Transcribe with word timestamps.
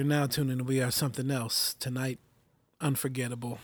you're 0.00 0.08
now 0.08 0.26
tuning 0.26 0.56
to 0.56 0.64
We 0.64 0.80
Are 0.80 0.90
Something 0.90 1.30
Else. 1.30 1.74
Tonight, 1.78 2.20
Unforgettable. 2.80 3.58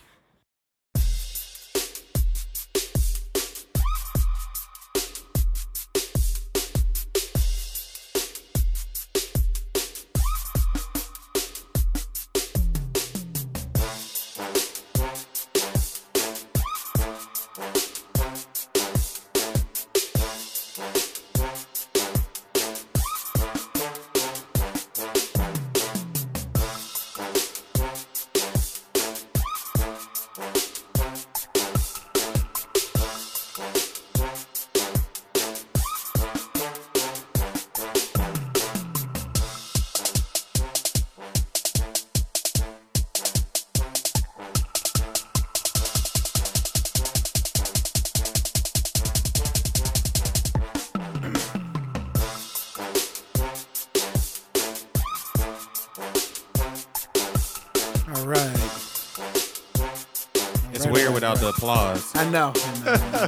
I 62.19 62.29
know. 62.29 62.51
I 62.55 63.27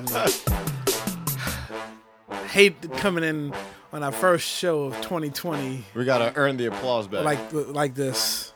know. 2.32 2.46
Hate 2.48 2.82
coming 2.98 3.24
in 3.24 3.54
on 3.94 4.02
our 4.04 4.12
first 4.12 4.48
show 4.48 4.84
of 4.86 4.96
2020 5.02 5.86
We 5.94 6.06
gotta 6.06 6.34
earn 6.36 6.58
the 6.58 6.66
applause 6.68 7.08
back. 7.08 7.24
like 7.24 7.40
like 7.54 7.94
this, 7.96 8.54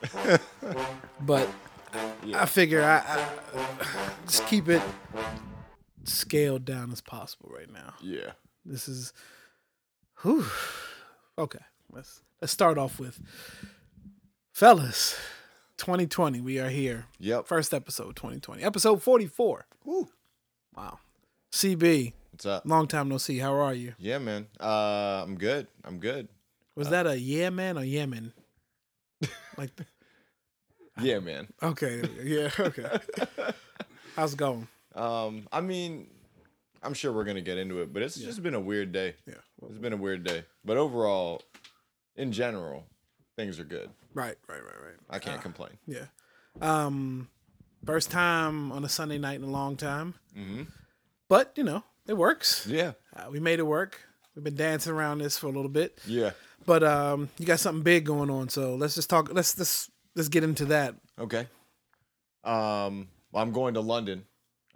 but 1.22 1.48
I 2.34 2.46
figure 2.48 2.82
I, 2.84 3.04
I 3.08 3.30
just 4.26 4.46
keep 4.48 4.68
it 4.70 4.82
scaled 6.04 6.66
down 6.66 6.92
as 6.92 7.02
possible 7.02 7.52
right 7.56 7.72
now. 7.72 7.94
yeah. 8.02 8.32
This 8.66 8.88
is, 8.88 9.12
whew. 10.22 10.46
okay. 11.38 11.60
Let's 11.92 12.22
let's 12.42 12.54
start 12.54 12.78
off 12.78 12.98
with, 13.00 13.20
fellas, 14.54 15.20
2020. 15.78 16.40
We 16.42 16.60
are 16.60 16.70
here. 16.70 17.06
Yep. 17.20 17.46
First 17.46 17.74
episode 17.74 18.16
2020, 18.16 18.64
episode 18.64 19.04
44. 19.04 19.66
Woo. 19.86 20.08
Wow. 20.76 21.00
CB, 21.52 22.14
What's 22.32 22.46
up? 22.46 22.64
long 22.66 22.88
time 22.88 23.10
no 23.10 23.18
see. 23.18 23.38
How 23.38 23.54
are 23.54 23.74
you? 23.74 23.94
Yeah, 24.00 24.18
man. 24.18 24.48
Uh, 24.60 25.24
I'm 25.24 25.36
good. 25.36 25.68
I'm 25.84 26.00
good. 26.00 26.28
Was 26.76 26.90
that 26.90 27.06
a 27.06 27.18
yeah 27.18 27.50
man 27.52 27.78
or 27.78 27.84
Yemen? 27.84 28.34
Like, 29.58 29.70
Yeah, 31.00 31.20
man. 31.20 31.48
okay, 31.62 32.02
yeah, 32.24 32.50
okay. 32.60 32.90
How's 34.16 34.34
it 34.34 34.38
going? 34.38 34.68
Um, 34.96 35.48
I 35.52 35.62
mean, 35.62 36.08
I'm 36.82 36.96
sure 36.96 37.14
we're 37.14 37.24
gonna 37.24 37.42
get 37.42 37.60
into 37.60 37.82
it, 37.82 37.94
but 37.94 38.02
it's 38.02 38.16
just 38.16 38.42
been 38.42 38.56
a 38.56 38.60
weird 38.60 38.92
day. 38.92 39.14
Yeah. 39.28 39.36
It's 39.70 39.78
been 39.78 39.94
a 39.94 39.98
weird 39.98 40.24
day, 40.24 40.44
but 40.66 40.78
overall, 40.78 41.42
in 42.16 42.32
general, 42.32 42.86
things 43.36 43.60
are 43.60 43.64
good. 43.64 43.92
Right, 44.16 44.36
right, 44.50 44.64
right, 44.64 44.82
right. 44.84 44.96
I 45.10 45.20
can't 45.20 45.42
complain. 45.42 45.78
Yeah. 45.88 46.06
Um, 46.62 47.30
first 47.86 48.12
time 48.12 48.72
on 48.72 48.84
a 48.84 48.90
Sunday 48.90 49.18
night 49.18 49.36
in 49.36 49.44
a 49.44 49.52
long 49.52 49.76
time, 49.76 50.14
Mm-hmm. 50.38 50.64
but 51.30 51.54
you 51.56 51.64
know 51.64 51.84
it 52.08 52.14
works. 52.18 52.66
Yeah. 52.68 52.94
Uh, 53.16 53.30
we 53.32 53.40
made 53.40 53.60
it 53.60 53.64
work. 53.68 54.00
We've 54.36 54.44
been 54.44 54.56
dancing 54.56 54.94
around 54.94 55.20
this 55.20 55.38
for 55.38 55.48
a 55.48 55.52
little 55.52 55.70
bit, 55.70 56.00
Yeah. 56.08 56.32
but 56.66 56.84
um, 56.84 57.30
you 57.38 57.46
got 57.46 57.60
something 57.60 57.84
big 57.84 58.06
going 58.06 58.30
on. 58.32 58.50
So 58.50 58.76
let's 58.76 58.96
just 58.96 59.10
talk. 59.10 59.30
Let's 59.32 59.58
let's 59.58 59.92
let's 60.16 60.30
get 60.30 60.44
into 60.44 60.66
that. 60.66 60.96
Okay. 61.20 61.48
Um, 62.44 63.08
I'm 63.34 63.52
going 63.52 63.74
to 63.76 63.80
London 63.82 64.26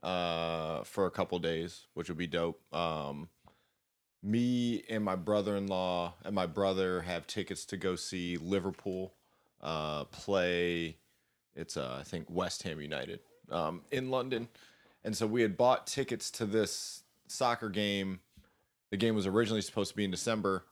uh 0.04 0.84
for 0.84 1.08
a 1.08 1.12
couple 1.12 1.40
days, 1.40 1.88
which 1.96 2.08
would 2.08 2.18
be 2.20 2.28
dope. 2.28 2.62
Um 2.74 3.30
me 4.24 4.84
and 4.90 5.04
my 5.04 5.16
brother-in-law 5.16 6.14
and 6.24 6.36
my 6.36 6.46
brother 6.46 7.02
have 7.02 7.26
tickets 7.28 7.66
to 7.66 7.78
go 7.78 7.96
see 7.96 8.38
Liverpool 8.38 9.14
uh 9.62 10.04
play 10.06 10.98
it's 11.58 11.76
uh 11.76 11.98
I 12.00 12.04
think 12.04 12.28
West 12.30 12.64
Ham 12.64 12.80
United 12.80 13.20
um 13.52 13.82
in 13.92 14.10
London. 14.10 14.48
And 15.04 15.16
so 15.16 15.28
we 15.28 15.42
had 15.42 15.58
bought 15.58 15.88
tickets 15.88 16.32
to 16.32 16.46
this 16.46 17.04
soccer 17.28 17.70
game. 17.70 18.20
The 18.92 18.98
game 18.98 19.16
was 19.16 19.28
originally 19.28 19.62
supposed 19.62 19.92
to 19.92 19.96
be 19.96 20.04
in 20.04 20.12
December, 20.12 20.66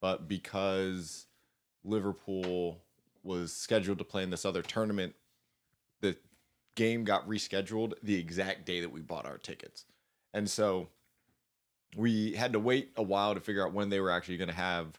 but 0.00 0.28
because 0.28 1.26
Liverpool 1.84 2.78
was 3.22 3.52
scheduled 3.52 3.98
to 3.98 4.04
play 4.04 4.22
in 4.22 4.30
this 4.30 4.44
other 4.44 4.62
tournament, 4.62 5.14
the 6.00 6.16
game 6.74 7.04
got 7.04 7.28
rescheduled 7.28 7.94
the 8.02 8.18
exact 8.18 8.64
day 8.64 8.80
that 8.80 8.90
we 8.90 9.00
bought 9.00 9.26
our 9.26 9.38
tickets. 9.38 9.84
And 10.32 10.48
so 10.48 10.88
we 11.96 12.32
had 12.32 12.52
to 12.52 12.58
wait 12.58 12.90
a 12.96 13.02
while 13.02 13.34
to 13.34 13.40
figure 13.40 13.66
out 13.66 13.72
when 13.72 13.88
they 13.88 14.00
were 14.00 14.10
actually 14.10 14.36
going 14.36 14.48
to 14.48 14.54
have 14.54 14.98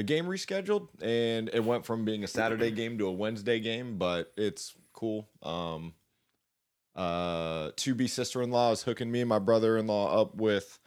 the 0.00 0.04
game 0.04 0.24
rescheduled 0.24 0.88
and 1.02 1.50
it 1.52 1.62
went 1.62 1.84
from 1.84 2.06
being 2.06 2.24
a 2.24 2.26
Saturday 2.26 2.70
game 2.70 2.96
to 2.96 3.06
a 3.06 3.12
Wednesday 3.12 3.60
game, 3.60 3.98
but 3.98 4.32
it's 4.34 4.74
cool. 4.94 5.28
Um 5.42 5.92
uh 6.96 7.72
to 7.76 7.94
be 7.94 8.08
sister-in-law 8.08 8.72
is 8.72 8.82
hooking 8.82 9.12
me 9.12 9.20
and 9.20 9.28
my 9.28 9.38
brother-in-law 9.38 10.22
up 10.22 10.34
with 10.36 10.78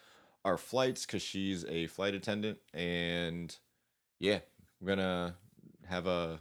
our 0.44 0.57
flights 0.57 1.06
cuz 1.06 1.22
she's 1.22 1.63
a 1.66 1.85
flight 1.85 2.16
attendant 2.16 2.57
and 2.74 3.56
yeah, 4.18 4.40
we're 4.81 4.88
going 4.96 4.97
to 4.97 5.35
have 5.88 6.07
a 6.07 6.40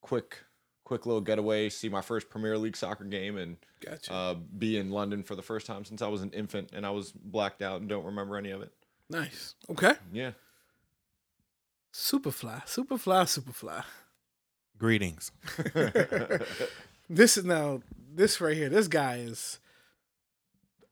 quick 0.00 0.38
quick 0.84 1.04
little 1.04 1.20
getaway, 1.20 1.68
see 1.68 1.90
my 1.90 2.00
first 2.00 2.30
Premier 2.30 2.56
League 2.56 2.76
soccer 2.78 3.04
game, 3.04 3.36
and 3.36 3.58
Gotcha. 3.84 4.10
uh, 4.12 4.34
be 4.34 4.78
in 4.78 4.90
London 4.90 5.22
for 5.22 5.34
the 5.34 5.42
first 5.42 5.66
time 5.66 5.84
since 5.84 6.00
I 6.00 6.08
was 6.08 6.22
an 6.22 6.30
infant 6.30 6.70
and 6.72 6.86
I 6.86 6.90
was 6.90 7.12
blacked 7.12 7.60
out 7.60 7.80
and 7.80 7.90
don't 7.90 8.04
remember 8.06 8.38
any 8.38 8.52
of 8.52 8.62
it. 8.62 8.72
nice. 9.10 9.54
Okay. 9.68 9.92
Yeah. 10.14 10.30
Superfly. 11.94 12.66
Superfly. 12.66 13.24
Superfly. 13.24 13.84
Greetings. 14.76 15.30
This 17.08 17.36
is 17.36 17.44
now 17.44 17.80
this 18.14 18.40
right 18.40 18.56
here. 18.56 18.68
This 18.68 18.88
guy 18.88 19.16
is 19.18 19.58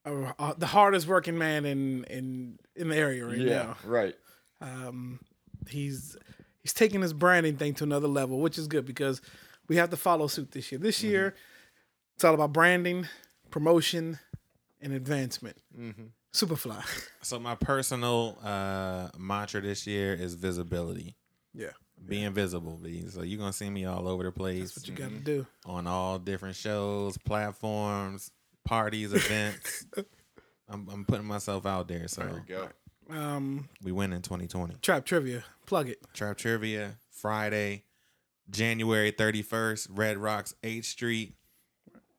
uh, 0.04 0.32
uh, 0.38 0.54
the 0.58 0.66
hardest 0.66 1.06
working 1.06 1.38
man 1.38 1.64
in 1.64 2.04
in 2.04 2.58
in 2.76 2.88
the 2.88 2.96
area 2.96 3.24
right 3.24 3.38
yeah. 3.38 3.74
Right. 3.84 4.14
Um, 4.60 5.20
he's 5.68 6.16
he's 6.60 6.74
taking 6.74 7.00
his 7.00 7.12
branding 7.12 7.56
thing 7.56 7.74
to 7.74 7.84
another 7.84 8.08
level, 8.08 8.41
which 8.41 8.58
is 8.58 8.66
good 8.66 8.84
because 8.84 9.22
we 9.68 9.77
have 9.77 9.91
to 9.91 9.97
follow 9.97 10.27
suit 10.27 10.50
this 10.50 10.71
year. 10.71 10.78
This 10.78 11.03
year, 11.03 11.34
it's 12.15 12.24
all 12.24 12.34
about 12.34 12.53
branding, 12.53 13.09
promotion, 13.50 14.18
and 14.80 14.92
advancement. 14.92 15.56
Mm-hmm. 15.77 16.06
Superfly. 16.32 16.82
So 17.24 17.38
my 17.38 17.54
personal 17.54 18.36
uh, 18.42 19.08
mantra 19.16 19.60
this 19.60 19.86
year 19.86 20.12
is 20.12 20.34
visibility. 20.34 21.14
yeah, 21.54 21.68
Being 22.04 22.32
visible, 22.32 22.80
B. 22.82 23.04
So 23.08 23.22
you're 23.22 23.38
gonna 23.38 23.52
see 23.52 23.70
me 23.70 23.84
all 23.84 24.08
over 24.08 24.24
the 24.24 24.32
place 24.32 24.74
that's 24.74 24.88
what 24.88 24.88
you 24.88 24.94
got 25.04 25.10
to 25.12 25.20
do. 25.20 25.46
on 25.64 25.86
all 25.86 26.18
different 26.18 26.56
shows, 26.56 27.16
platforms, 27.18 28.32
parties, 28.64 29.12
events. 29.14 29.86
I'm, 30.68 30.88
I'm 30.90 31.04
putting 31.04 31.26
myself 31.26 31.64
out 31.64 31.86
there. 31.86 32.08
So 32.08 32.22
There 32.22 32.34
we 32.34 32.40
go. 32.40 32.68
Um, 33.16 33.68
we 33.84 33.92
win 33.92 34.12
in 34.12 34.20
2020. 34.22 34.76
trap 34.82 35.04
trivia. 35.04 35.44
Plug 35.66 35.88
it. 35.88 35.98
Trap 36.12 36.36
Trivia 36.38 36.96
Friday, 37.10 37.84
January 38.50 39.12
31st, 39.12 39.86
Red 39.90 40.18
Rocks 40.18 40.54
8th 40.64 40.86
Street. 40.86 41.34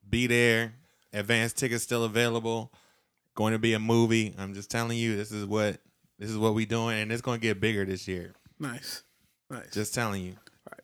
Be 0.09 0.27
there. 0.27 0.75
Advanced 1.11 1.57
tickets 1.57 1.83
still 1.83 2.03
available. 2.05 2.71
Going 3.35 3.53
to 3.53 3.59
be 3.59 3.73
a 3.73 3.79
movie. 3.79 4.35
I'm 4.37 4.53
just 4.53 4.69
telling 4.69 4.97
you, 4.97 5.15
this 5.15 5.31
is 5.31 5.45
what 5.45 5.79
this 6.19 6.29
is 6.29 6.37
what 6.37 6.53
we 6.53 6.65
doing, 6.65 6.99
and 6.99 7.11
it's 7.11 7.21
going 7.21 7.39
to 7.39 7.41
get 7.41 7.59
bigger 7.59 7.83
this 7.85 8.07
year. 8.07 8.33
Nice, 8.59 9.03
nice. 9.49 9.71
Just 9.71 9.93
telling 9.93 10.23
you. 10.23 10.35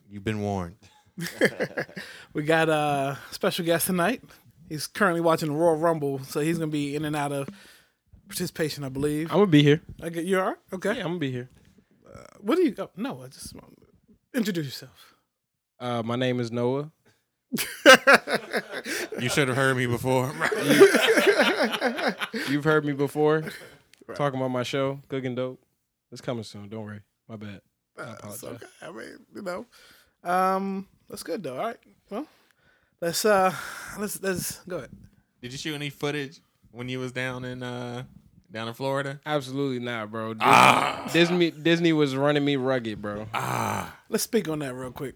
You've 0.10 0.24
been 0.24 0.42
warned. 0.42 0.78
We 2.34 2.44
got 2.44 2.70
a 2.70 3.18
special 3.32 3.66
guest 3.66 3.88
tonight. 3.88 4.24
He's 4.68 4.88
currently 4.88 5.22
watching 5.22 5.50
the 5.50 5.56
Royal 5.56 5.76
Rumble, 5.78 6.20
so 6.24 6.40
he's 6.40 6.58
gonna 6.58 6.72
be 6.72 6.96
in 6.96 7.06
and 7.06 7.16
out 7.16 7.32
of 7.32 7.50
participation, 8.28 8.84
I 8.84 8.90
believe. 8.90 9.32
I'm 9.32 9.40
gonna 9.40 9.48
be 9.48 9.64
here. 9.64 9.82
I 10.02 10.10
get 10.10 10.26
you 10.26 10.40
are 10.40 10.58
okay. 10.74 10.94
Yeah, 10.94 11.02
I'm 11.02 11.08
gonna 11.08 11.20
be 11.20 11.32
here. 11.32 11.50
What 12.40 12.56
do 12.56 12.64
you? 12.64 12.76
Oh, 12.78 12.90
no, 12.96 13.22
I 13.24 13.28
just 13.28 13.54
introduce 14.34 14.66
yourself. 14.66 15.16
Uh, 15.80 16.04
my 16.04 16.16
name 16.16 16.40
is 16.40 16.52
Noah. 16.52 16.92
You 19.20 19.30
should 19.30 19.48
have 19.48 19.58
heard 19.58 19.76
me 19.76 19.86
before. 19.86 20.28
You've 22.50 22.64
heard 22.64 22.86
me 22.86 22.94
before 22.94 23.44
talking 24.16 24.40
about 24.40 24.50
my 24.52 24.64
show, 24.64 25.00
Cooking 25.10 25.36
Dope. 25.36 25.60
It's 26.12 26.22
coming 26.22 26.44
soon. 26.44 26.70
Don't 26.70 26.84
worry. 26.86 27.02
My 27.28 27.36
bad. 27.36 27.62
I 27.98 28.12
It's 28.12 28.20
apologize. 28.42 28.44
okay. 28.44 28.66
I 28.82 28.92
mean, 28.92 29.18
you 29.36 29.42
know, 29.42 29.66
um, 30.24 30.88
that's 31.10 31.24
good 31.24 31.44
though. 31.44 31.58
All 31.60 31.66
right. 31.68 31.78
Well, 32.10 32.28
let's 33.02 33.26
uh, 33.26 33.54
let's 34.00 34.22
let's 34.22 34.60
go 34.68 34.78
ahead. 34.78 34.92
Did 35.42 35.52
you 35.52 35.58
shoot 35.58 35.76
any 35.76 35.90
footage 35.90 36.40
when 36.72 36.88
you 36.90 37.00
was 37.00 37.12
down 37.12 37.44
in 37.46 37.62
uh 37.62 38.04
down 38.52 38.68
in 38.68 38.74
Florida? 38.74 39.20
Absolutely 39.26 39.80
not, 39.80 40.12
bro. 40.12 40.34
Disney, 40.34 40.46
Ah. 40.50 41.10
Disney 41.14 41.52
Disney 41.52 41.94
was 41.94 42.16
running 42.16 42.46
me 42.46 42.56
rugged, 42.56 43.02
bro. 43.02 43.28
Ah, 43.34 43.96
Let's 44.10 44.24
speak 44.24 44.48
on 44.50 44.60
that 44.60 44.74
real 44.74 44.92
quick. 44.92 45.16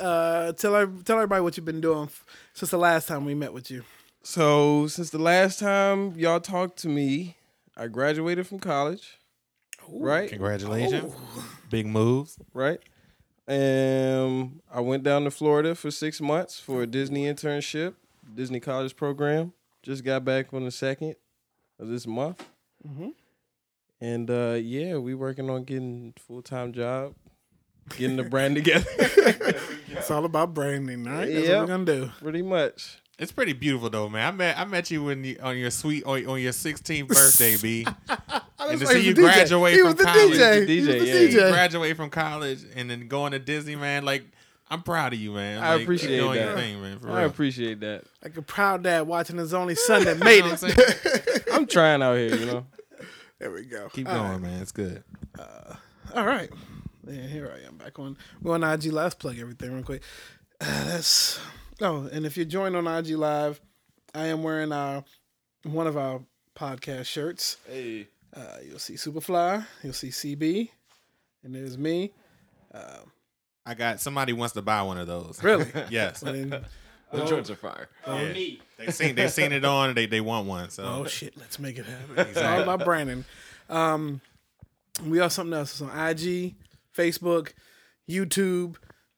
Uh, 0.00 0.52
tell 0.52 0.74
ev- 0.76 1.04
tell 1.04 1.16
everybody 1.16 1.42
what 1.42 1.56
you've 1.56 1.66
been 1.66 1.80
doing 1.80 2.04
f- 2.04 2.24
since 2.54 2.70
the 2.70 2.78
last 2.78 3.06
time 3.08 3.24
we 3.24 3.34
met 3.34 3.52
with 3.52 3.70
you. 3.70 3.84
So 4.22 4.86
since 4.88 5.10
the 5.10 5.18
last 5.18 5.58
time 5.60 6.12
y'all 6.18 6.40
talked 6.40 6.78
to 6.80 6.88
me, 6.88 7.36
I 7.76 7.86
graduated 7.86 8.46
from 8.46 8.58
college. 8.58 9.18
Right? 9.88 10.28
congratulations! 10.28 11.14
Big 11.70 11.86
moves. 11.86 12.36
Right? 12.52 12.80
Um 13.48 14.60
I 14.72 14.80
went 14.80 15.04
down 15.04 15.22
to 15.24 15.30
Florida 15.30 15.74
for 15.76 15.90
six 15.92 16.20
months 16.20 16.58
for 16.58 16.82
a 16.82 16.86
Disney 16.86 17.24
internship, 17.26 17.94
Disney 18.34 18.58
college 18.58 18.96
program. 18.96 19.52
Just 19.84 20.02
got 20.04 20.24
back 20.24 20.52
on 20.52 20.64
the 20.64 20.72
second 20.72 21.14
of 21.78 21.86
this 21.88 22.06
month. 22.08 22.44
Mhm. 22.84 23.12
And 24.00 24.28
uh 24.30 24.58
yeah, 24.60 24.96
we 24.96 25.14
working 25.14 25.48
on 25.48 25.62
getting 25.62 26.12
full 26.18 26.42
time 26.42 26.72
job, 26.72 27.14
getting 27.96 28.16
the 28.16 28.24
brand 28.24 28.56
together. 28.56 28.84
It's 30.06 30.10
all 30.12 30.24
about 30.24 30.54
branding, 30.54 31.06
all 31.08 31.14
right? 31.14 31.32
That's 31.32 31.48
what 31.48 31.58
we're 31.60 31.66
gonna 31.66 31.84
do. 31.84 32.10
Pretty 32.22 32.42
much. 32.42 32.98
It's 33.18 33.32
pretty 33.32 33.54
beautiful 33.54 33.90
though, 33.90 34.08
man. 34.08 34.26
I 34.28 34.30
met 34.36 34.58
I 34.58 34.64
met 34.66 34.90
you 34.90 35.02
when 35.04 35.24
you 35.24 35.38
on 35.42 35.56
your 35.56 35.70
sweet 35.70 36.04
on, 36.04 36.26
on 36.26 36.40
your 36.40 36.52
16th 36.52 37.08
birthday, 37.08 37.56
B. 37.56 37.86
and 38.08 38.78
to 38.80 38.86
see 38.86 38.94
was 38.96 39.06
you 39.06 39.14
the 39.14 39.22
DJ. 39.22 39.24
graduate 39.24 39.72
He 39.72 39.78
from 39.78 39.86
was 39.88 39.96
the 39.96 40.04
college, 40.04 40.30
DJ. 40.32 40.66
The 40.66 40.80
He 40.80 40.80
was 40.86 41.08
yeah. 41.08 41.46
you 41.46 41.52
graduate 41.52 41.96
from 41.96 42.10
college 42.10 42.64
and 42.76 42.90
then 42.90 43.08
going 43.08 43.32
to 43.32 43.38
Disney, 43.38 43.74
man. 43.74 44.04
Like 44.04 44.24
I'm 44.70 44.82
proud 44.82 45.12
of 45.12 45.18
you, 45.18 45.32
man. 45.32 45.62
I 45.62 45.74
Like, 45.74 45.82
appreciate 45.84 46.18
doing 46.18 46.34
that. 46.34 46.44
Your 46.48 46.56
thing, 46.56 46.82
man. 46.82 46.98
For 46.98 47.10
I 47.10 47.20
real. 47.20 47.30
appreciate 47.30 47.80
that. 47.80 48.04
Like 48.22 48.36
a 48.36 48.42
proud 48.42 48.82
dad 48.82 49.06
watching 49.06 49.38
his 49.38 49.54
only 49.54 49.76
son 49.76 50.04
that 50.04 50.18
made 50.18 50.44
it. 50.46 51.46
I'm? 51.50 51.52
I'm 51.62 51.66
trying 51.66 52.02
out 52.02 52.16
here, 52.16 52.36
you 52.36 52.46
know. 52.46 52.66
there 53.38 53.50
we 53.50 53.64
go. 53.64 53.88
Keep 53.92 54.08
All 54.08 54.14
going, 54.14 54.30
right. 54.32 54.40
man. 54.42 54.60
It's 54.62 54.72
good. 54.72 55.02
Uh, 55.38 55.74
all 56.14 56.26
right. 56.26 56.50
Yeah, 57.06 57.26
here 57.26 57.52
I 57.54 57.66
am 57.66 57.76
back 57.76 57.98
on. 57.98 58.16
We're 58.42 58.54
on 58.54 58.64
IG 58.64 58.86
Live. 58.86 58.94
Let's 58.94 59.14
plug 59.14 59.38
everything 59.38 59.72
real 59.72 59.82
quick. 59.82 60.02
Uh, 60.60 60.84
that's 60.84 61.38
oh, 61.80 62.08
and 62.12 62.26
if 62.26 62.36
you're 62.36 62.46
joining 62.46 62.86
on 62.86 62.98
IG 62.98 63.16
Live, 63.16 63.60
I 64.14 64.26
am 64.26 64.42
wearing 64.42 64.72
uh 64.72 65.02
one 65.64 65.86
of 65.86 65.96
our 65.96 66.20
podcast 66.54 67.06
shirts. 67.06 67.58
Hey. 67.68 68.08
Uh, 68.34 68.58
you'll 68.68 68.78
see 68.78 68.94
Superfly. 68.94 69.64
You'll 69.82 69.94
see 69.94 70.08
CB, 70.08 70.68
and 71.42 71.54
there's 71.54 71.78
me. 71.78 72.12
I 73.66 73.74
got 73.74 74.00
somebody 74.00 74.32
wants 74.32 74.54
to 74.54 74.62
buy 74.62 74.82
one 74.82 74.96
of 74.96 75.08
those. 75.08 75.42
Really? 75.42 75.66
yes. 75.90 76.22
And, 76.22 76.64
The 77.12 77.24
joints 77.24 77.50
are 77.50 77.56
fire. 77.56 77.88
Yeah. 78.06 78.32
They 78.32 78.90
seen 78.90 79.14
they 79.14 79.28
seen 79.28 79.52
it 79.52 79.64
on. 79.64 79.94
They 79.94 80.06
they 80.06 80.20
want 80.20 80.46
one. 80.46 80.70
So 80.70 80.84
oh 80.84 81.06
shit, 81.06 81.36
let's 81.36 81.58
make 81.58 81.78
it 81.78 81.86
happen. 81.86 82.26
It's 82.30 82.38
all 82.38 82.62
about 82.62 82.84
branding. 82.84 83.24
Um, 83.68 84.20
we 85.04 85.20
are 85.20 85.30
something 85.30 85.56
else. 85.56 85.72
It's 85.72 85.82
on 85.82 86.08
IG, 86.08 86.54
Facebook, 86.96 87.52
YouTube, 88.08 88.76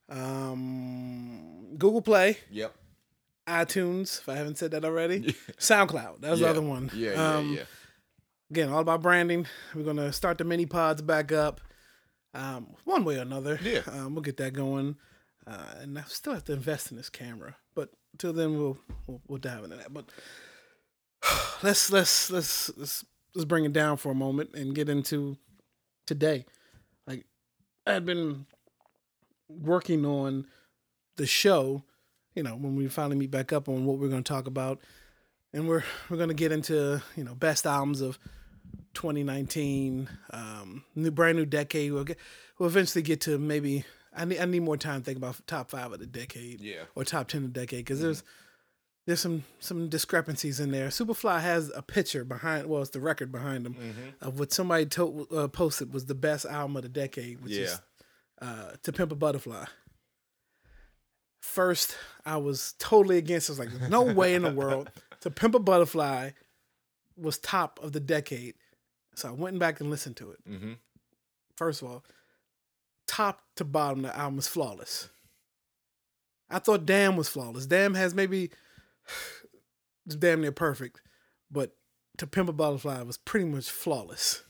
um, 0.09 1.77
Google 1.79 2.03
Play. 2.03 2.39
Yep. 2.51 2.75
iTunes, 3.47 4.19
if 4.21 4.29
I 4.29 4.37
haven't 4.37 4.59
said 4.59 4.73
that 4.73 4.85
already. 4.85 5.21
SoundCloud, 5.59 6.21
that 6.21 6.31
was 6.31 6.41
yeah. 6.41 6.47
the 6.47 6.51
other 6.51 6.63
one. 6.63 6.91
Yeah, 6.95 7.13
yeah, 7.13 7.37
Um, 7.37 7.55
yeah. 7.55 7.63
Again, 8.51 8.71
all 8.71 8.81
about 8.81 9.03
branding. 9.03 9.47
We're 9.75 9.83
gonna 9.83 10.11
start 10.13 10.39
the 10.39 10.45
mini 10.45 10.65
pods 10.65 11.03
back 11.03 11.33
up, 11.33 11.61
um, 12.33 12.75
one 12.85 13.05
way 13.05 13.19
or 13.19 13.23
another. 13.23 13.59
Yeah. 13.63 13.83
um, 13.93 14.15
we'll 14.15 14.23
get 14.23 14.39
that 14.39 14.55
going, 14.55 14.97
uh, 15.47 15.75
and 15.81 15.99
I 15.99 16.03
still 16.07 16.33
have 16.33 16.45
to 16.45 16.55
invest 16.55 16.91
in 16.91 16.97
this 16.97 17.11
camera. 17.11 17.57
But 17.75 17.91
till 18.17 18.33
then, 18.33 18.57
we'll 18.57 18.79
we'll, 19.07 19.21
we'll 19.29 19.39
dive 19.39 19.65
into 19.65 19.77
that. 19.77 19.93
But 19.93 20.07
let's 21.63 21.93
let's 21.93 22.31
let's 22.31 22.71
let's 22.79 23.05
let's 23.35 23.45
bring 23.45 23.67
it 23.67 23.75
down 23.75 23.99
for 23.99 24.13
a 24.13 24.15
moment 24.15 24.55
and 24.55 24.75
get 24.75 24.89
into 24.89 25.37
today. 26.07 26.47
I 27.89 27.95
had 27.95 28.05
been 28.05 28.45
working 29.49 30.05
on 30.05 30.47
the 31.17 31.27
show, 31.27 31.83
you 32.35 32.43
know, 32.43 32.55
when 32.55 32.77
we 32.77 32.87
finally 32.89 33.17
meet 33.17 33.31
back 33.31 33.51
up 33.53 33.69
on 33.69 33.87
what 33.87 33.99
we're 33.99 34.09
going 34.11 34.23
to 34.23 34.29
talk 34.33 34.47
about, 34.47 34.79
and 35.55 35.67
we're 35.67 35.83
we're 36.11 36.19
going 36.19 36.29
to 36.29 36.35
get 36.35 36.53
into 36.53 37.03
you 37.17 37.25
know 37.25 37.35
best 37.35 37.67
albums 37.67 38.03
of 38.03 38.19
2019, 38.93 40.07
um, 40.31 40.85
new 40.95 41.11
brand 41.11 41.39
new 41.39 41.47
decade. 41.47 41.93
We'll 41.93 42.05
get 42.05 42.19
we'll 42.59 42.69
eventually 42.69 43.01
get 43.03 43.23
to 43.23 43.39
maybe 43.39 43.85
I 44.15 44.27
need 44.27 44.39
I 44.39 44.45
need 44.45 44.61
more 44.63 44.77
time 44.77 45.01
to 45.01 45.05
think 45.07 45.17
about 45.17 45.41
top 45.47 45.71
five 45.71 45.91
of 45.91 45.99
the 45.99 46.07
decade 46.07 46.61
Yeah. 46.61 46.83
or 46.95 47.05
top 47.05 47.29
ten 47.29 47.45
of 47.45 47.55
the 47.55 47.61
decade 47.61 47.87
because 47.87 48.03
there's 48.03 48.23
there's 49.09 49.21
some 49.21 49.43
some 49.59 49.89
discrepancies 49.89 50.61
in 50.61 50.71
there. 50.71 50.89
Superfly 50.89 51.41
has 51.41 51.73
a 51.75 51.81
picture 51.81 52.27
behind, 52.27 52.67
well, 52.67 52.83
it's 52.83 52.91
the 52.91 53.01
record 53.01 53.33
behind 53.33 53.65
him 53.65 53.75
of 54.21 54.39
what 54.39 54.53
somebody 54.53 54.85
to, 54.85 55.27
uh, 55.35 55.49
posted 55.49 55.95
was 55.95 56.05
the 56.05 56.15
best 56.15 56.45
album 56.45 56.77
of 56.77 56.83
the 56.83 56.91
decade, 56.91 57.41
which 57.43 57.55
is 57.55 57.81
uh, 58.43 58.73
"To 58.83 58.93
Pimp 58.93 59.11
a 59.11 59.15
Butterfly." 59.15 59.65
First, 61.41 61.97
I 62.27 62.37
was 62.37 62.75
totally 62.79 63.17
against. 63.17 63.49
it. 63.49 63.53
I 63.53 63.65
was 63.65 63.73
like, 63.81 63.91
"No 63.91 64.03
way 64.03 64.35
in 64.35 64.43
the 64.43 64.53
world!" 64.53 64.91
"To 65.23 65.31
Pimp 65.31 65.55
a 65.55 65.59
Butterfly" 65.59 66.33
was 67.17 67.39
top 67.39 67.81
of 67.83 67.93
the 67.93 68.01
decade, 68.01 68.57
so 69.15 69.31
I 69.31 69.33
went 69.33 69.59
back 69.59 69.81
and 69.81 69.89
listened 69.89 70.19
to 70.19 70.33
it. 70.33 70.39
Mm-hmm. 70.47 70.73
First 71.57 71.81
of 71.81 71.89
all, 71.89 72.05
top 73.07 73.41
to 73.57 73.65
bottom, 73.65 74.03
the 74.03 74.15
album 74.15 74.39
is 74.39 74.49
flawless. 74.49 75.09
I 76.51 76.59
thought 76.59 76.85
Damn 76.85 77.17
was 77.17 77.31
flawless. 77.31 77.65
Damn 77.65 77.95
has 77.95 78.15
maybe 78.15 78.51
it's 80.07 80.17
damn 80.17 80.41
near 80.41 80.53
perfect, 80.53 81.01
but 81.51 81.75
To 82.19 82.27
Pimp 82.27 82.49
a 82.49 82.53
Butterfly 82.53 83.03
was 83.03 83.17
pretty 83.19 83.47
much 83.47 83.71
flawless. 83.71 84.43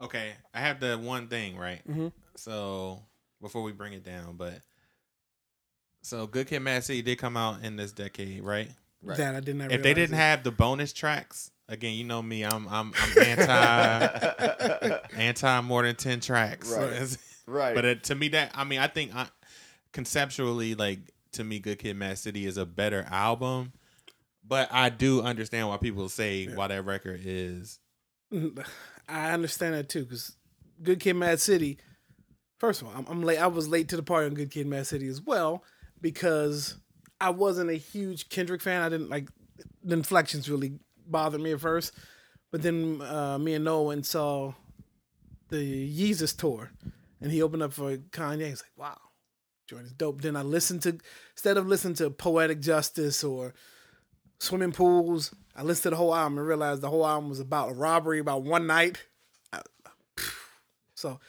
okay, 0.00 0.32
I 0.54 0.60
have 0.60 0.80
the 0.80 0.96
one 0.98 1.28
thing 1.28 1.56
right. 1.56 1.86
Mhm. 1.88 2.12
So 2.36 3.02
before 3.40 3.62
we 3.62 3.72
bring 3.72 3.92
it 3.92 4.04
down, 4.04 4.36
but 4.36 4.60
so 6.02 6.26
Good 6.26 6.46
Kid, 6.48 6.60
Mad 6.60 6.84
City 6.84 7.02
did 7.02 7.18
come 7.18 7.36
out 7.36 7.62
in 7.64 7.76
this 7.76 7.92
decade, 7.92 8.42
right? 8.42 8.70
Right. 9.02 9.18
That 9.18 9.34
I 9.34 9.40
did 9.40 9.56
not. 9.56 9.72
If 9.72 9.82
they 9.82 9.94
didn't 9.94 10.14
it. 10.14 10.18
have 10.18 10.42
the 10.42 10.50
bonus 10.50 10.92
tracks, 10.92 11.50
again, 11.68 11.94
you 11.94 12.04
know 12.04 12.22
me, 12.22 12.44
I'm 12.44 12.66
I'm, 12.68 12.92
I'm 12.96 13.18
anti 13.22 14.98
anti 15.16 15.60
more 15.62 15.82
than 15.82 15.96
ten 15.96 16.20
tracks. 16.20 16.70
Right. 16.70 17.16
Right. 17.48 17.76
But 17.76 17.84
it, 17.84 18.02
to 18.04 18.16
me, 18.16 18.26
that 18.30 18.50
I 18.56 18.64
mean, 18.64 18.80
I 18.80 18.88
think 18.88 19.14
I, 19.14 19.28
conceptually, 19.92 20.74
like 20.74 20.98
to 21.34 21.44
me, 21.44 21.60
Good 21.60 21.78
Kid, 21.78 21.96
Mad 21.96 22.18
City 22.18 22.44
is 22.44 22.56
a 22.56 22.66
better 22.66 23.06
album. 23.08 23.72
But 24.46 24.68
I 24.70 24.90
do 24.90 25.22
understand 25.22 25.68
why 25.68 25.76
people 25.76 26.08
say 26.08 26.46
why 26.46 26.68
that 26.68 26.84
record 26.84 27.20
is. 27.24 27.80
I 29.08 29.32
understand 29.32 29.74
that 29.74 29.88
too, 29.88 30.04
because 30.04 30.36
Good 30.82 31.00
Kid, 31.00 31.14
Mad 31.14 31.40
City. 31.40 31.78
First 32.58 32.82
of 32.82 32.88
all, 32.88 32.94
I'm, 32.96 33.06
I'm 33.08 33.22
late. 33.22 33.38
I 33.38 33.48
was 33.48 33.68
late 33.68 33.88
to 33.88 33.96
the 33.96 34.02
party 34.02 34.26
on 34.26 34.34
Good 34.34 34.50
Kid, 34.50 34.66
Mad 34.66 34.86
City 34.86 35.08
as 35.08 35.20
well 35.20 35.62
because 36.00 36.76
I 37.20 37.30
wasn't 37.30 37.70
a 37.70 37.74
huge 37.74 38.28
Kendrick 38.28 38.62
fan. 38.62 38.82
I 38.82 38.88
didn't 38.88 39.10
like 39.10 39.28
the 39.82 39.94
inflections 39.94 40.50
really 40.50 40.78
bothered 41.06 41.40
me 41.40 41.52
at 41.52 41.60
first, 41.60 41.92
but 42.52 42.62
then 42.62 43.00
uh, 43.02 43.38
me 43.38 43.54
and 43.54 43.64
Noah 43.64 44.02
saw 44.04 44.52
the 45.48 45.56
Yeezus 45.56 46.36
tour, 46.36 46.70
and 47.20 47.30
he 47.30 47.42
opened 47.42 47.62
up 47.62 47.72
for 47.72 47.96
Kanye. 47.96 48.48
He's 48.48 48.62
like, 48.62 48.76
"Wow, 48.76 48.98
is 49.80 49.92
dope." 49.92 50.20
Then 50.20 50.36
I 50.36 50.42
listened 50.42 50.82
to 50.82 50.98
instead 51.34 51.56
of 51.56 51.66
listening 51.66 51.94
to 51.94 52.10
Poetic 52.10 52.60
Justice 52.60 53.24
or 53.24 53.54
Swimming 54.38 54.72
Pools, 54.72 55.34
I 55.54 55.62
listened 55.62 55.84
to 55.84 55.90
the 55.90 55.96
whole 55.96 56.14
album 56.14 56.38
and 56.38 56.46
realized 56.46 56.80
the 56.82 56.90
whole 56.90 57.06
album 57.06 57.28
was 57.30 57.40
about 57.40 57.70
a 57.70 57.74
robbery 57.74 58.18
about 58.20 58.42
one 58.42 58.66
night. 58.66 58.98
I- 59.52 59.62
So, 60.94 61.20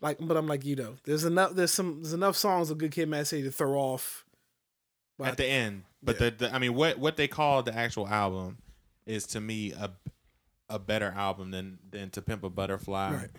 like, 0.00 0.18
but 0.20 0.36
I'm 0.36 0.46
like 0.46 0.64
you 0.64 0.76
know, 0.76 0.96
there's 1.04 1.24
enough. 1.24 1.54
There's 1.54 1.72
some. 1.72 2.02
There's 2.02 2.12
enough 2.12 2.36
songs 2.36 2.70
of 2.70 2.78
Good 2.78 2.92
Kid, 2.92 3.08
Mad 3.08 3.26
City 3.26 3.42
to 3.44 3.50
throw 3.50 3.74
off. 3.78 4.24
But 5.18 5.28
at 5.28 5.36
the 5.36 5.46
end. 5.46 5.82
But 6.02 6.18
the, 6.18 6.30
the 6.30 6.54
I 6.54 6.58
mean, 6.58 6.74
what 6.74 6.98
what 6.98 7.16
they 7.16 7.26
call 7.26 7.62
the 7.62 7.74
actual 7.74 8.06
album 8.06 8.58
is 9.06 9.26
to 9.28 9.40
me 9.40 9.72
a 9.72 9.90
a 10.68 10.78
better 10.78 11.12
album 11.16 11.50
than 11.50 11.78
than 11.90 12.10
To 12.10 12.22
Pimp 12.22 12.44
a 12.44 12.50
Butterfly. 12.50 13.12
Right. 13.14 13.30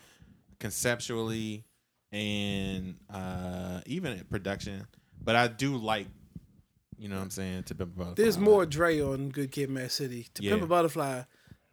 Conceptually, 0.60 1.64
and 2.12 2.96
uh 3.14 3.82
even 3.86 4.18
at 4.18 4.30
production. 4.30 4.88
But 5.22 5.36
I 5.36 5.48
do 5.48 5.78
like, 5.78 6.08
you 6.98 7.08
know 7.10 7.16
what 7.18 7.24
I'm 7.24 7.30
saying, 7.30 7.64
to 7.64 7.76
Pimp 7.76 7.94
a 7.94 7.98
Butterfly. 7.98 8.24
There's 8.24 8.38
more 8.38 8.66
Dre 8.66 9.00
on 9.02 9.30
Good 9.30 9.52
Kid, 9.52 9.70
Mad 9.70 9.92
City. 9.92 10.28
To 10.36 10.44
Yeah. 10.44 10.52
Pimp 10.52 10.64
a 10.64 10.68
Butterfly, 10.68 11.24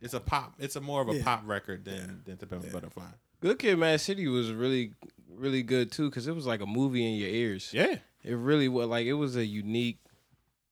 It's 0.01 0.13
a 0.15 0.21
pop. 0.21 0.55
It's 0.59 0.77
a 0.77 0.81
more 0.83 1.01
of 1.01 1.09
a 1.09 1.17
Yeah. 1.17 1.23
pop 1.25 1.43
record 1.47 1.85
than 1.87 2.23
than 2.27 2.37
to 2.39 2.47
Pimp 2.47 2.65
a 2.67 2.71
Butterfly. 2.71 3.07
Good 3.41 3.59
Kid, 3.59 3.79
Mad 3.79 4.01
City 4.01 4.27
was 4.29 4.53
really, 4.53 4.93
really 5.29 5.63
good 5.63 5.91
too 5.93 6.11
because 6.11 6.27
it 6.27 6.35
was 6.35 6.47
like 6.47 6.61
a 6.61 6.67
movie 6.67 7.07
in 7.07 7.15
your 7.19 7.29
ears. 7.31 7.71
Yeah. 7.73 7.99
It 8.23 8.35
really 8.35 8.69
was 8.69 8.89
like 8.89 9.07
it 9.07 9.15
was 9.15 9.37
a 9.37 9.45
unique 9.45 9.99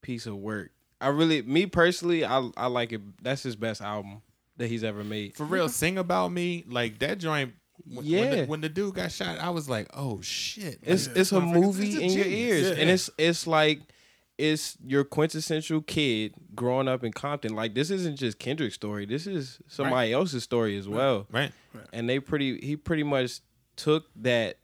piece 0.03 0.27
of 0.27 0.37
work. 0.37 0.71
I 1.01 1.09
really, 1.09 1.43
me 1.43 1.67
personally, 1.67 2.25
I 2.25 2.51
I 2.57 2.67
like 2.67 2.93
it. 2.93 3.01
That's 3.23 3.43
his 3.43 3.57
best 3.57 3.81
album 3.81 4.23
that 4.59 4.69
he's 4.69 4.85
ever 4.85 5.03
made. 5.03 5.35
For 5.35 5.45
real, 5.45 5.69
sing 5.69 5.97
about 5.99 6.31
me 6.33 6.65
like 6.69 6.99
that 7.01 7.19
joint. 7.19 7.55
When, 7.85 7.97
when, 7.97 8.05
Yeah. 8.07 8.35
the, 8.37 8.45
when 8.47 8.61
the 8.61 8.69
dude 8.69 8.95
got 8.95 9.11
shot, 9.11 9.39
I 9.39 9.51
was 9.51 9.69
like, 9.69 9.89
"Oh 9.95 10.21
shit!" 10.21 10.79
It's 10.83 11.09
Like, 11.09 11.17
it's 11.17 11.33
a 11.33 11.37
motherfucker, 11.37 11.61
movie 11.61 11.87
this 11.87 11.97
a 11.97 12.03
in 12.03 12.13
your 12.13 12.25
genius. 12.25 12.51
ears, 12.69 12.79
and 12.79 12.91
it's 12.91 13.11
it's 13.19 13.47
like 13.47 13.81
it's 14.39 14.77
your 14.85 15.05
quintessential 15.05 15.83
kid 15.83 16.35
growing 16.55 16.89
up 16.89 17.05
in 17.05 17.13
Compton. 17.13 17.55
Like 17.55 17.75
this 17.75 17.91
isn't 17.91 18.17
just 18.17 18.39
Kendrick's 18.39 18.75
story. 18.75 19.07
This 19.07 19.27
is 19.27 19.61
somebody 19.69 20.13
else's 20.13 20.43
story 20.43 20.77
as 20.77 20.89
well. 20.89 21.27
right. 21.75 21.87
And 21.93 22.09
they 22.09 22.19
pretty 22.19 22.59
he 22.59 22.77
pretty 22.77 23.03
much 23.03 23.41
took 23.77 24.07
that 24.17 24.59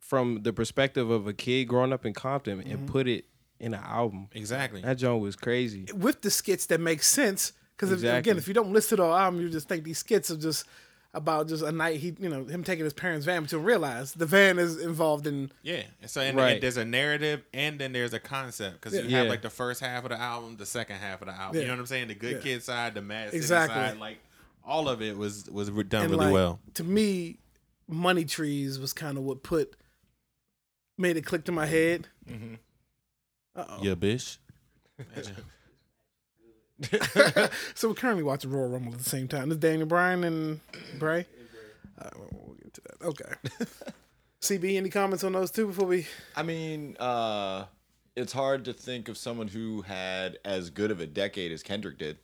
from 0.00 0.42
the 0.42 0.52
perspective 0.52 1.10
of 1.10 1.26
a 1.26 1.32
kid 1.32 1.66
growing 1.66 1.92
up 1.92 2.04
in 2.04 2.12
Compton 2.12 2.60
and 2.60 2.80
mm-hmm. 2.80 2.86
put 2.86 3.08
it 3.08 3.24
in 3.58 3.74
an 3.74 3.82
album. 3.82 4.28
Exactly. 4.32 4.82
That 4.82 4.98
joint 4.98 5.22
was 5.22 5.36
crazy. 5.36 5.86
with 5.94 6.20
the 6.20 6.30
skits 6.30 6.66
that 6.66 6.80
make 6.80 7.02
sense. 7.02 7.52
Because 7.76 7.92
Exactly. 7.92 8.18
again, 8.18 8.38
if 8.38 8.46
you 8.46 8.54
don't 8.54 8.72
listen 8.72 8.96
to 8.96 9.02
the 9.02 9.04
whole 9.04 9.16
album, 9.16 9.40
you 9.40 9.48
just 9.48 9.68
think 9.68 9.84
these 9.84 9.98
skits 9.98 10.30
are 10.30 10.36
just 10.36 10.66
about 11.14 11.46
just 11.48 11.62
a 11.62 11.70
night 11.70 12.00
he, 12.00 12.14
you 12.18 12.28
know, 12.28 12.44
him 12.44 12.64
taking 12.64 12.84
his 12.84 12.94
parents' 12.94 13.26
van 13.26 13.46
to 13.46 13.58
realize 13.58 14.14
the 14.14 14.24
van 14.26 14.58
is 14.58 14.78
involved 14.80 15.26
in. 15.26 15.52
Yeah, 15.62 15.82
and 16.00 16.10
so 16.10 16.20
and, 16.22 16.36
Right. 16.36 16.52
and 16.54 16.62
there's 16.62 16.78
a 16.78 16.84
narrative 16.86 17.42
and 17.52 17.78
then 17.78 17.92
there's 17.92 18.14
a 18.14 18.18
concept 18.18 18.80
because 18.80 18.94
you 18.98 19.04
Yeah. 19.08 19.18
have 19.18 19.26
like 19.28 19.42
the 19.42 19.50
first 19.50 19.80
half 19.80 20.04
of 20.04 20.10
the 20.10 20.18
album, 20.20 20.56
the 20.56 20.64
second 20.66 20.96
half 20.96 21.20
of 21.20 21.28
the 21.28 21.34
album. 21.34 21.60
You 21.60 21.66
know 21.66 21.74
what 21.74 21.80
I'm 21.80 21.86
saying? 21.86 22.08
The 22.08 22.14
good 22.14 22.36
Yeah. 22.36 22.42
kid 22.42 22.62
side, 22.62 22.94
the 22.94 23.02
mad 23.02 23.26
city 23.28 23.36
Exactly. 23.38 23.74
side, 23.74 23.98
like 23.98 24.18
all 24.64 24.88
of 24.88 25.02
it 25.02 25.16
was 25.18 25.44
was 25.50 25.68
done 25.68 26.02
and 26.02 26.10
really 26.12 26.24
like, 26.26 26.32
well. 26.32 26.60
To 26.74 26.84
me, 26.84 27.38
Money 27.88 28.24
Trees 28.24 28.78
was 28.78 28.92
kind 28.94 29.18
of 29.18 29.24
what 29.24 29.42
put 29.42 29.76
made 30.96 31.16
it 31.18 31.26
click 31.26 31.44
to 31.44 31.52
my 31.52 31.66
head. 31.66 32.08
Uh 33.54 33.64
oh. 33.68 33.78
Yeah, 33.82 33.94
bitch. 33.96 34.38
So 37.74 37.88
we're 37.88 37.94
currently 37.94 38.22
watching 38.22 38.50
Royal 38.50 38.68
Rumble 38.68 38.92
at 38.92 38.98
the 38.98 39.08
same 39.08 39.28
time. 39.28 39.50
Is 39.50 39.58
Daniel 39.58 39.86
Bryan 39.86 40.24
and 40.24 40.60
Bray. 40.98 41.26
Uh, 42.00 42.08
we'll 42.16 42.56
get 42.62 42.74
to 42.74 42.80
that. 42.82 43.06
Okay. 43.06 43.66
CB, 44.40 44.76
any 44.76 44.88
comments 44.90 45.22
on 45.24 45.32
those 45.32 45.50
two 45.50 45.66
before 45.68 45.86
we? 45.86 46.06
I 46.36 46.42
mean, 46.42 46.96
uh, 46.98 47.66
it's 48.16 48.32
hard 48.32 48.64
to 48.64 48.72
think 48.72 49.08
of 49.08 49.16
someone 49.16 49.46
who 49.48 49.82
had 49.82 50.38
as 50.44 50.68
good 50.70 50.90
of 50.90 51.00
a 51.00 51.06
decade 51.06 51.52
as 51.52 51.62
Kendrick 51.62 51.98
did, 51.98 52.18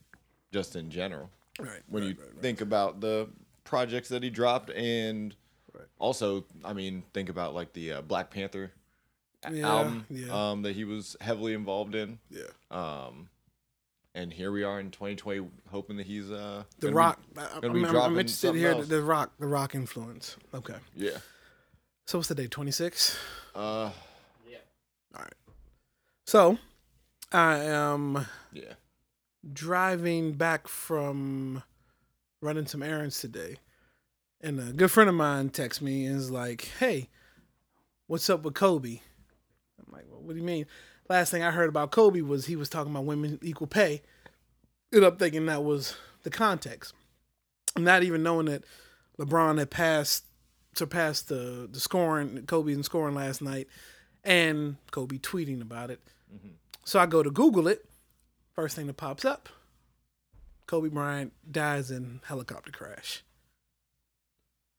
just 0.53 0.75
in 0.75 0.91
general. 0.91 1.31
Right. 1.61 1.81
When 1.89 2.03
right, 2.03 2.09
you 2.11 2.17
right, 2.21 2.29
right. 2.33 2.43
think 2.43 2.61
about 2.61 3.01
the 3.01 3.29
projects 3.65 4.09
that 4.09 4.23
he 4.23 4.31
dropped, 4.31 4.71
and 4.71 5.35
also, 6.01 6.45
I 6.65 6.73
mean, 6.73 7.05
think 7.15 7.29
about 7.29 7.55
like 7.55 7.73
the 7.73 7.93
uh, 7.93 8.03
Black 8.03 8.31
Panther 8.31 8.73
Yeah, 9.51 9.69
album 9.69 10.07
yeah. 10.11 10.51
um, 10.51 10.63
that 10.63 10.75
he 10.75 10.85
was 10.85 11.17
heavily 11.21 11.55
involved 11.55 11.95
in. 11.95 12.19
yeah. 12.31 12.43
Um, 12.71 13.29
and 14.15 14.33
here 14.33 14.51
we 14.51 14.65
are 14.65 14.81
in 14.81 14.91
2020, 14.91 15.47
hoping 15.71 15.97
that 15.99 16.07
he's 16.07 16.31
uh, 16.31 16.65
The 16.81 16.87
gonna 16.89 16.93
be- 16.93 16.97
Rock. 16.97 17.21
I, 17.37 17.41
I'm, 17.55 17.61
gonna 17.61 17.75
be 17.75 17.85
I'm- 17.85 17.97
I'm 17.97 18.19
interested 18.19 18.53
to 18.53 18.59
hear 18.59 18.71
else. 18.73 18.89
the, 18.89 18.97
the 18.97 19.03
Rock. 19.03 19.33
The 19.39 19.47
Rock 19.47 19.75
influence. 19.75 20.37
Okay. 20.55 20.77
yeah. 20.97 21.19
So 22.07 22.19
what's 22.19 22.29
the 22.29 22.35
date? 22.35 22.51
Twenty 22.51 22.71
six. 22.71 23.19
Uh, 23.55 23.91
yeah 24.49 24.59
all 25.15 25.23
right 25.23 25.33
So, 26.27 26.59
I 27.33 27.57
am 27.59 28.27
yeah. 28.53 28.75
driving 29.53 30.33
back 30.33 30.69
from 30.69 31.63
running 32.41 32.67
some 32.67 32.83
errands 32.83 33.21
today, 33.21 33.57
and 34.41 34.59
a 34.61 34.73
good 34.73 34.91
friend 34.91 35.09
of 35.11 35.17
mine 35.17 35.51
texts 35.51 35.83
me 35.83 36.07
and 36.07 36.17
is 36.17 36.31
like, 36.31 36.71
"Hey, 36.79 37.09
what's 38.07 38.31
up 38.31 38.43
with 38.43 38.55
Kobe?" 38.55 39.01
I'm 39.79 39.93
like, 39.93 40.07
well, 40.11 40.23
"What 40.23 40.33
do 40.33 40.39
you 40.39 40.45
mean?" 40.47 40.67
Last 41.09 41.31
thing 41.31 41.43
I 41.43 41.51
heard 41.51 41.69
about 41.69 41.91
Kobe 41.91 42.21
was 42.21 42.47
he 42.47 42.57
was 42.57 42.69
talking 42.69 42.93
about 42.93 43.05
women 43.05 43.39
equal 43.43 43.67
pay. 43.67 44.03
Ended 44.93 45.07
up 45.07 45.19
thinking 45.19 45.47
that 45.47 45.65
was 45.65 45.97
the 46.23 46.31
context, 46.31 46.95
not 47.77 48.03
even 48.03 48.23
knowing 48.23 48.47
that 48.47 48.65
LeBron 49.19 49.59
had 49.59 49.71
passed 49.71 50.25
surpassed 50.75 51.29
the 51.29 51.69
the 51.71 51.81
scoring 51.81 52.45
Kobe 52.47 52.73
in 52.73 52.83
scoring 52.83 53.15
last 53.15 53.43
night, 53.43 53.69
and 54.25 54.77
Kobe 54.91 55.17
tweeting 55.19 55.61
about 55.61 55.91
it. 55.91 56.01
So 56.85 56.99
I 56.99 57.07
go 57.07 57.23
to 57.23 57.31
Google 57.31 57.69
it. 57.69 57.85
First 58.55 58.77
thing 58.77 58.87
that 58.87 58.97
pops 58.97 59.25
up 59.25 59.49
Kobe 60.67 60.89
Bryant 60.89 61.33
dies 61.51 61.91
in 61.91 62.21
helicopter 62.25 62.71
crash. 62.71 63.23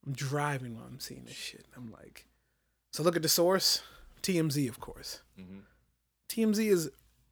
I'm 0.06 0.14
driving 0.14 0.76
while 0.76 0.86
I'm 0.86 1.00
seeing 1.00 1.26
this 1.26 1.36
shit. 1.36 1.66
I'm 1.76 1.92
like, 1.92 2.26
so 2.92 3.04
look 3.04 3.16
at 3.16 3.22
the 3.22 3.30
source 3.30 3.82
TMZ, 4.24 4.68
of 4.68 4.80
course. 4.80 5.22
Mhm. 5.40 5.62
TMZ 6.30 6.72
is 6.72 6.90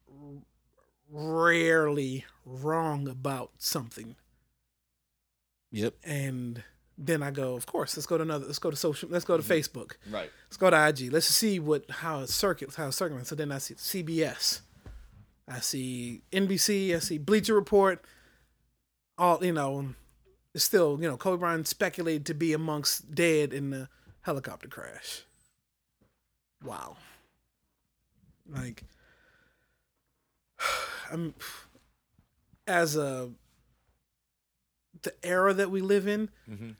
r- 0.08 0.42
rarely 1.10 2.24
wrong 2.44 3.08
about 3.08 3.52
something. 3.58 4.16
Yep. 5.70 5.94
And 6.04 6.62
then 6.96 7.22
I 7.22 7.30
go, 7.30 7.54
of 7.54 7.66
course, 7.66 7.96
let's 7.96 8.06
go 8.06 8.16
to 8.16 8.22
another, 8.22 8.46
let's 8.46 8.58
go 8.58 8.70
to 8.70 8.76
social, 8.76 9.08
let's 9.08 9.24
go 9.24 9.36
to 9.36 9.42
mm-hmm. 9.42 9.52
Facebook. 9.52 9.92
Right. 10.10 10.30
Let's 10.46 10.56
go 10.56 10.68
to 10.68 10.88
IG. 10.88 11.12
Let's 11.12 11.26
see 11.26 11.60
what 11.60 11.88
how 11.90 12.20
it 12.20 12.28
circulates, 12.28 12.76
how 12.76 12.88
it's 12.88 12.96
circulating. 12.96 13.24
So 13.24 13.36
then 13.36 13.52
I 13.52 13.58
see 13.58 13.74
CBS, 13.74 14.60
I 15.46 15.60
see 15.60 16.22
NBC, 16.32 16.94
I 16.94 16.98
see 16.98 17.18
Bleacher 17.18 17.54
Report. 17.54 18.04
All 19.16 19.44
you 19.44 19.52
know, 19.52 19.94
it's 20.54 20.64
still 20.64 20.98
you 21.00 21.08
know 21.08 21.16
Kobe 21.16 21.38
Bryant 21.38 21.68
speculated 21.68 22.26
to 22.26 22.34
be 22.34 22.52
amongst 22.52 23.14
dead 23.14 23.52
in 23.52 23.70
the 23.70 23.88
helicopter 24.22 24.68
crash. 24.68 25.22
Wow. 26.64 26.96
Like, 28.48 28.84
I'm 31.10 31.34
as 32.66 32.96
a 32.96 33.30
the 35.02 35.14
era 35.22 35.54
that 35.54 35.70
we 35.70 35.80
live 35.80 36.06
in 36.08 36.28
Mhm. 36.48 36.76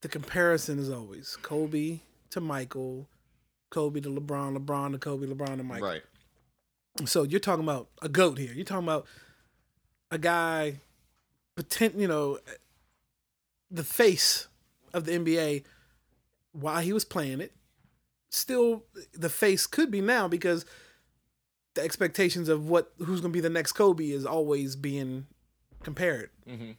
the 0.00 0.08
comparison 0.08 0.78
is 0.78 0.88
always 0.90 1.36
Kobe 1.42 2.00
to 2.30 2.40
Michael, 2.40 3.08
Kobe 3.70 4.00
to 4.00 4.08
LeBron, 4.08 4.56
LeBron 4.56 4.92
to 4.92 4.98
Kobe, 4.98 5.26
LeBron 5.26 5.58
to 5.58 5.62
Michael. 5.62 5.86
Right. 5.88 6.02
So 7.04 7.22
you're 7.22 7.40
talking 7.40 7.64
about 7.64 7.88
a 8.00 8.08
goat 8.08 8.38
here. 8.38 8.52
You're 8.52 8.64
talking 8.64 8.84
about 8.84 9.06
a 10.10 10.18
guy, 10.18 10.80
potent, 11.56 11.94
you 11.96 12.08
know, 12.08 12.38
the 13.70 13.84
face 13.84 14.48
of 14.92 15.04
the 15.04 15.12
NBA 15.12 15.64
while 16.52 16.80
he 16.82 16.92
was 16.92 17.04
playing 17.04 17.40
it. 17.40 17.54
Still, 18.30 18.84
the 19.12 19.30
face 19.30 19.66
could 19.66 19.90
be 19.90 20.00
now 20.00 20.26
because 20.28 20.64
the 21.74 21.82
expectations 21.82 22.48
of 22.48 22.68
what 22.68 22.92
who's 22.98 23.20
going 23.20 23.32
to 23.32 23.36
be 23.36 23.40
the 23.40 23.50
next 23.50 23.72
Kobe 23.72 24.10
is 24.10 24.26
always 24.26 24.76
being 24.76 25.26
compared. 25.82 26.30
Mm-hmm. 26.48 26.72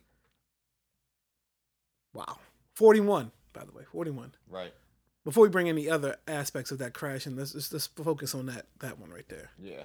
Wow, 2.13 2.37
forty-one, 2.75 3.31
by 3.53 3.65
the 3.65 3.71
way, 3.71 3.83
forty-one. 3.91 4.33
Right. 4.49 4.73
Before 5.25 5.43
we 5.43 5.49
bring 5.49 5.69
any 5.69 5.89
other 5.89 6.17
aspects 6.27 6.71
of 6.71 6.79
that 6.79 6.93
crash, 6.93 7.25
and 7.25 7.37
let's 7.37 7.55
let's, 7.55 7.71
let's 7.71 7.87
focus 7.87 8.35
on 8.35 8.45
that 8.47 8.65
that 8.79 8.99
one 8.99 9.09
right 9.09 9.27
there. 9.29 9.49
Yeah. 9.61 9.83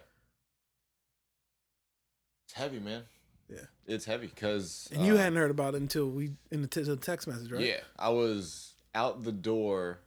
It's 2.46 2.54
heavy, 2.54 2.80
man. 2.80 3.02
Yeah. 3.48 3.66
It's 3.86 4.04
heavy 4.04 4.26
because. 4.26 4.88
And 4.92 5.06
you 5.06 5.16
hadn't 5.16 5.36
heard 5.36 5.50
about 5.50 5.74
it 5.74 5.80
until 5.82 6.08
we 6.08 6.32
in 6.50 6.62
the, 6.62 6.68
t- 6.68 6.82
the 6.82 6.96
text 6.96 7.28
message, 7.28 7.50
right? 7.50 7.60
Yeah. 7.62 7.80
I 7.98 8.08
was 8.10 8.74
out 8.94 9.22
the 9.22 9.32
door 9.32 10.00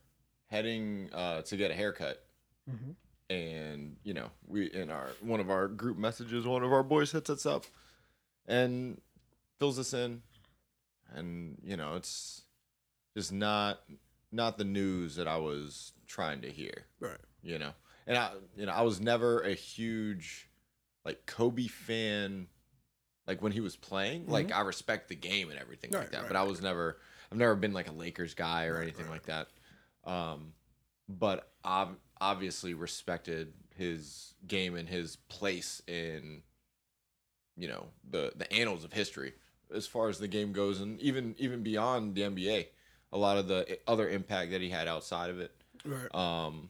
heading 0.48 1.10
uh, 1.13 1.41
to 1.43 1.58
get 1.58 1.72
a 1.72 1.74
haircut. 1.74 2.24
Mhm. 2.70 2.96
And, 3.31 3.95
you 4.03 4.13
know, 4.13 4.29
we 4.47 4.65
in 4.65 4.89
our 4.91 5.07
one 5.21 5.39
of 5.39 5.50
our 5.50 5.67
group 5.67 5.97
messages, 5.97 6.45
one 6.45 6.63
of 6.63 6.73
our 6.73 6.83
boys 6.83 7.11
hits 7.11 7.29
us 7.29 7.45
up 7.45 7.63
and 8.47 9.00
fills 9.59 9.79
us 9.79 9.93
in. 9.93 10.21
And, 11.13 11.57
you 11.63 11.77
know, 11.77 11.95
it's 11.95 12.43
just 13.15 13.31
not 13.31 13.79
not 14.31 14.57
the 14.57 14.63
news 14.65 15.15
that 15.15 15.27
I 15.27 15.38
was 15.38 15.93
trying 16.07 16.41
to 16.41 16.50
hear. 16.50 16.85
Right. 17.00 17.17
you 17.43 17.57
know 17.57 17.71
and 18.07 18.17
i 18.17 18.31
you 18.57 18.65
know 18.65 18.71
i 18.71 18.81
was 18.81 19.00
never 19.00 19.39
a 19.41 19.53
huge 19.53 20.50
like 21.05 21.25
kobe 21.25 21.67
fan 21.67 22.47
like 23.27 23.41
when 23.41 23.51
he 23.51 23.59
was 23.61 23.75
playing 23.75 24.27
like 24.27 24.51
i 24.51 24.61
respect 24.61 25.07
the 25.09 25.15
game 25.15 25.50
and 25.50 25.57
everything 25.59 25.89
Mm-hmm. 25.91 25.97
Right, 25.97 26.03
like 26.03 26.11
that 26.11 26.21
right, 26.23 26.27
but 26.27 26.35
i 26.38 26.43
was 26.43 26.61
never 26.61 26.97
i've 27.31 27.38
never 27.38 27.55
been 27.55 27.73
like 27.73 27.88
a 27.89 27.91
lakers 27.93 28.33
guy 28.33 28.65
or 28.67 28.81
anything 28.81 29.07
like 29.09 29.23
that 29.27 29.47
um 30.03 30.53
but 31.07 31.51
i've 31.63 31.89
obviously 32.22 32.74
respected 32.74 33.51
his 33.75 34.34
game 34.48 34.75
and 34.75 34.88
his 34.88 35.18
place 35.28 35.82
in 35.88 36.42
you 37.58 37.68
know 37.68 37.88
the 38.10 38.32
the 38.38 38.51
annals 38.54 38.86
of 38.86 38.94
history 38.94 39.34
as 39.74 39.86
far 39.88 40.08
as 40.08 40.20
the 40.20 40.28
game 40.28 40.54
goes 40.54 40.80
and 40.80 41.00
even 41.01 41.36
even 41.38 41.63
beyond 41.63 42.16
the 42.16 42.22
nba 42.22 42.68
a 43.13 43.18
lot 43.18 43.38
of 43.38 43.48
the 43.48 43.78
other 43.88 44.10
impact 44.10 44.51
that 44.51 44.62
he 44.62 44.70
had 44.70 44.88
outside 44.88 45.30
of 45.30 45.40
it. 45.40 45.51
Right. 45.86 46.13
Um, 46.16 46.70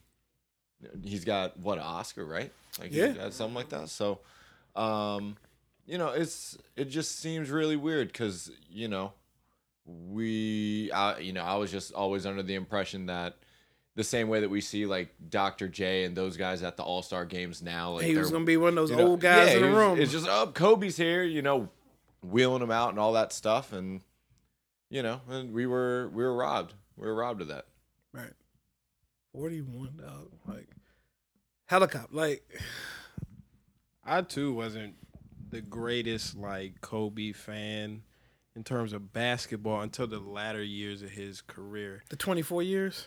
he's 1.04 1.24
got 1.24 1.58
what 1.58 1.78
an 1.78 1.84
Oscar, 1.84 2.24
right? 2.24 2.50
Like 2.80 2.92
Yeah. 2.92 3.30
something 3.30 3.54
like 3.54 3.68
that. 3.68 3.88
So, 3.88 4.18
um, 4.74 5.36
you 5.86 5.98
know, 5.98 6.08
it's 6.08 6.58
it 6.76 6.86
just 6.86 7.18
seems 7.20 7.50
really 7.50 7.76
weird 7.76 8.08
because 8.08 8.50
you 8.70 8.88
know, 8.88 9.12
we, 9.84 10.90
I, 10.92 11.18
you 11.18 11.32
know, 11.32 11.42
I 11.42 11.56
was 11.56 11.70
just 11.70 11.92
always 11.92 12.26
under 12.26 12.42
the 12.42 12.54
impression 12.54 13.06
that 13.06 13.36
the 13.94 14.04
same 14.04 14.28
way 14.28 14.40
that 14.40 14.48
we 14.48 14.60
see 14.60 14.86
like 14.86 15.14
Dr. 15.28 15.68
J 15.68 16.04
and 16.04 16.16
those 16.16 16.36
guys 16.36 16.62
at 16.62 16.76
the 16.76 16.82
All 16.82 17.02
Star 17.02 17.24
games 17.24 17.62
now, 17.62 17.92
like 17.92 18.04
he 18.04 18.16
was 18.16 18.30
gonna 18.30 18.44
be 18.44 18.56
one 18.56 18.70
of 18.70 18.74
those 18.76 18.90
you 18.90 18.96
know, 18.96 19.08
old 19.08 19.20
guys 19.20 19.50
yeah, 19.50 19.56
in 19.56 19.62
the 19.62 19.68
was- 19.68 19.76
room. 19.76 20.00
It's 20.00 20.12
just 20.12 20.26
oh, 20.28 20.46
Kobe's 20.48 20.96
here, 20.96 21.22
you 21.22 21.42
know, 21.42 21.68
wheeling 22.22 22.62
him 22.62 22.70
out 22.70 22.90
and 22.90 22.98
all 22.98 23.12
that 23.14 23.32
stuff, 23.32 23.72
and 23.72 24.00
you 24.88 25.02
know, 25.02 25.20
and 25.28 25.52
we 25.52 25.66
were 25.66 26.08
we 26.12 26.22
were 26.22 26.34
robbed. 26.34 26.74
We 26.96 27.06
were 27.06 27.14
robbed 27.14 27.42
of 27.42 27.48
that. 27.48 27.66
right. 28.12 28.32
Forty-one 29.32 29.94
dog. 29.98 30.30
Like 30.46 30.68
helicopter. 31.66 32.08
Like 32.14 32.44
I 34.04 34.22
too 34.22 34.52
wasn't 34.54 34.94
the 35.50 35.60
greatest 35.60 36.36
like 36.36 36.80
Kobe 36.80 37.32
fan 37.32 38.02
in 38.54 38.64
terms 38.64 38.92
of 38.92 39.12
basketball 39.12 39.80
until 39.80 40.06
the 40.06 40.18
latter 40.18 40.62
years 40.62 41.02
of 41.02 41.10
his 41.10 41.40
career. 41.40 42.02
the 42.10 42.16
twenty-four 42.16 42.62
years. 42.62 43.06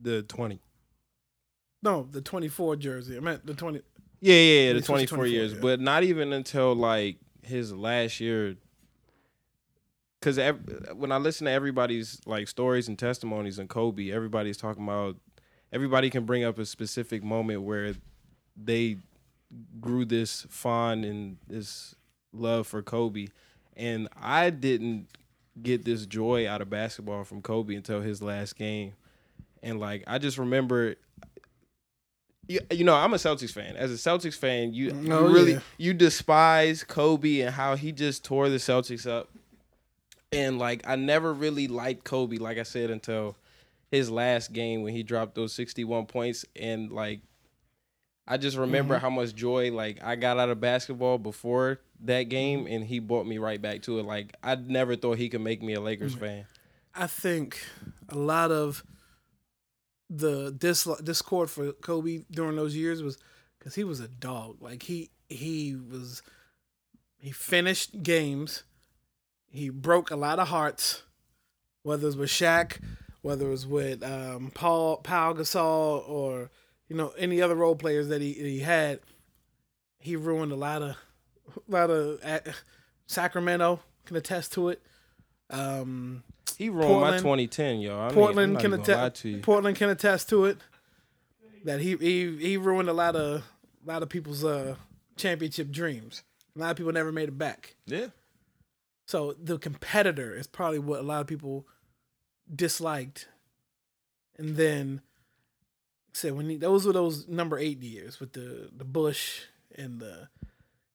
The 0.00 0.22
twenty. 0.22 0.60
No, 1.82 2.08
the 2.10 2.20
twenty-four 2.20 2.76
jersey. 2.76 3.16
I 3.16 3.20
meant 3.20 3.46
the 3.46 3.54
twenty. 3.54 3.80
Yeah, 4.20 4.34
yeah, 4.34 4.66
yeah 4.68 4.72
the 4.72 4.80
24, 4.80 5.18
24, 5.18 5.26
years, 5.26 5.52
yeah. 5.52 5.58
but 5.60 5.80
not 5.80 6.02
even 6.02 6.32
until 6.32 6.74
like 6.74 7.18
his 7.42 7.74
last 7.74 8.20
year. 8.20 8.56
Because 10.18 10.38
when 10.94 11.12
I 11.12 11.18
listen 11.18 11.44
to 11.44 11.50
everybody's 11.50 12.22
like 12.24 12.48
stories 12.48 12.88
and 12.88 12.98
testimonies 12.98 13.58
on 13.58 13.68
Kobe, 13.68 14.10
everybody's 14.10 14.56
talking 14.56 14.84
about. 14.84 15.16
Everybody 15.72 16.08
can 16.08 16.24
bring 16.24 16.44
up 16.44 16.58
a 16.58 16.64
specific 16.64 17.24
moment 17.24 17.62
where 17.62 17.94
they 18.56 18.98
grew 19.80 20.04
this 20.04 20.46
fond 20.48 21.04
and 21.04 21.36
this 21.48 21.94
love 22.32 22.66
for 22.66 22.80
Kobe, 22.80 23.26
and 23.76 24.08
I 24.16 24.50
didn't 24.50 25.08
get 25.60 25.84
this 25.84 26.06
joy 26.06 26.48
out 26.48 26.60
of 26.60 26.70
basketball 26.70 27.24
from 27.24 27.42
Kobe 27.42 27.74
until 27.74 28.00
his 28.00 28.22
last 28.22 28.56
game, 28.56 28.94
and 29.64 29.80
like 29.80 30.04
I 30.06 30.18
just 30.18 30.38
remember 30.38 30.96
you, 32.48 32.60
you 32.70 32.84
know, 32.84 32.94
I'm 32.94 33.14
a 33.14 33.16
Celtics 33.16 33.52
fan. 33.52 33.76
As 33.76 33.90
a 33.90 33.94
Celtics 33.94 34.36
fan, 34.36 34.74
you, 34.74 34.90
mm, 34.90 35.06
you 35.06 35.12
Oh, 35.12 35.28
really 35.28 35.52
yeah. 35.54 35.60
you 35.78 35.94
despise 35.94 36.84
Kobe 36.84 37.40
and 37.40 37.54
how 37.54 37.74
he 37.74 37.92
just 37.92 38.24
tore 38.24 38.48
the 38.48 38.56
Celtics 38.56 39.10
up. 39.10 39.30
And 40.32 40.58
like 40.58 40.82
I 40.86 40.96
never 40.96 41.32
really 41.32 41.68
liked 41.68 42.04
Kobe, 42.04 42.36
like 42.36 42.58
I 42.58 42.64
said, 42.64 42.90
until 42.90 43.36
his 43.90 44.10
last 44.10 44.52
game 44.52 44.82
when 44.82 44.92
he 44.92 45.02
dropped 45.02 45.34
those 45.34 45.52
61 45.52 46.06
points 46.06 46.44
and 46.56 46.90
like 46.90 47.20
I 48.26 48.38
just 48.38 48.56
remember 48.56 48.94
mm-hmm. 48.94 49.02
how 49.02 49.10
much 49.10 49.34
joy 49.34 49.70
like 49.70 50.02
I 50.02 50.16
got 50.16 50.38
out 50.38 50.48
of 50.48 50.60
basketball 50.60 51.18
before 51.18 51.80
that 52.00 52.24
game 52.24 52.64
mm-hmm. 52.64 52.74
and 52.74 52.84
he 52.84 52.98
brought 52.98 53.26
me 53.26 53.38
right 53.38 53.60
back 53.60 53.82
to 53.82 53.98
it. 54.00 54.04
Like 54.04 54.34
I 54.42 54.56
never 54.56 54.96
thought 54.96 55.18
he 55.18 55.28
could 55.28 55.42
make 55.42 55.62
me 55.62 55.74
a 55.74 55.80
Lakers 55.80 56.16
mm. 56.16 56.20
fan. 56.20 56.46
I 56.94 57.06
think 57.06 57.64
a 58.08 58.16
lot 58.16 58.50
of 58.50 58.84
the 60.10 60.52
dis- 60.52 60.88
discord 61.02 61.50
for 61.50 61.72
Kobe 61.72 62.24
during 62.30 62.56
those 62.56 62.76
years 62.76 63.02
was 63.02 63.18
because 63.58 63.74
he 63.74 63.84
was 63.84 64.00
a 64.00 64.08
dog. 64.08 64.60
Like 64.60 64.82
he 64.82 65.10
he 65.28 65.76
was 65.76 66.22
he 67.18 67.30
finished 67.30 68.02
games. 68.02 68.64
He 69.50 69.68
broke 69.70 70.10
a 70.10 70.16
lot 70.16 70.38
of 70.38 70.48
hearts, 70.48 71.02
whether 71.82 72.02
it 72.02 72.06
was 72.06 72.16
with 72.16 72.30
Shaq, 72.30 72.80
whether 73.22 73.46
it 73.46 73.50
was 73.50 73.66
with 73.66 74.02
um, 74.02 74.50
Paul 74.54 74.98
Paul 74.98 75.34
Gasol 75.34 76.08
or 76.08 76.50
you 76.88 76.96
know 76.96 77.12
any 77.16 77.40
other 77.40 77.54
role 77.54 77.76
players 77.76 78.08
that 78.08 78.20
he 78.20 78.32
he 78.32 78.60
had. 78.60 79.00
He 79.98 80.16
ruined 80.16 80.52
a 80.52 80.56
lot 80.56 80.82
of 80.82 80.96
a 81.56 81.72
lot 81.72 81.90
of 81.90 82.20
uh, 82.22 82.40
Sacramento 83.06 83.80
can 84.04 84.16
attest 84.16 84.52
to 84.52 84.68
it. 84.68 84.82
Um, 85.50 86.24
He 86.56 86.68
ruined 86.68 87.00
my 87.00 87.18
Portland- 87.20 87.50
2010, 87.50 87.80
yo. 87.80 87.98
I 87.98 88.06
mean, 88.06 88.14
Portland 88.14 88.58
can 88.58 88.66
even 88.72 88.80
gonna 88.84 88.98
lie 88.98 89.06
attest. 89.06 89.42
Portland 89.42 89.76
can 89.76 89.90
attest 89.90 90.28
to 90.30 90.44
it. 90.46 90.58
That 91.64 91.80
he 91.80 91.96
he 91.96 92.36
he 92.36 92.56
ruined 92.56 92.88
a 92.88 92.92
lot 92.92 93.16
of 93.16 93.42
a 93.42 93.88
lot 93.88 94.02
of 94.02 94.08
people's 94.08 94.44
uh 94.44 94.76
championship 95.16 95.70
dreams. 95.70 96.22
A 96.56 96.60
lot 96.60 96.70
of 96.72 96.76
people 96.76 96.92
never 96.92 97.10
made 97.12 97.28
it 97.28 97.38
back. 97.38 97.76
Yeah. 97.86 98.08
So 99.06 99.34
the 99.42 99.58
competitor 99.58 100.34
is 100.36 100.46
probably 100.46 100.78
what 100.78 101.00
a 101.00 101.02
lot 101.02 101.20
of 101.20 101.26
people 101.26 101.66
disliked. 102.54 103.28
And 104.36 104.56
then 104.56 105.00
said 106.12 106.32
when 106.36 106.48
he, 106.50 106.56
those 106.56 106.86
were 106.86 106.92
those 106.92 107.26
number 107.28 107.58
eight 107.58 107.82
years 107.82 108.20
with 108.20 108.32
the 108.34 108.70
the 108.76 108.84
Bush 108.84 109.42
and 109.74 110.00
the 110.00 110.28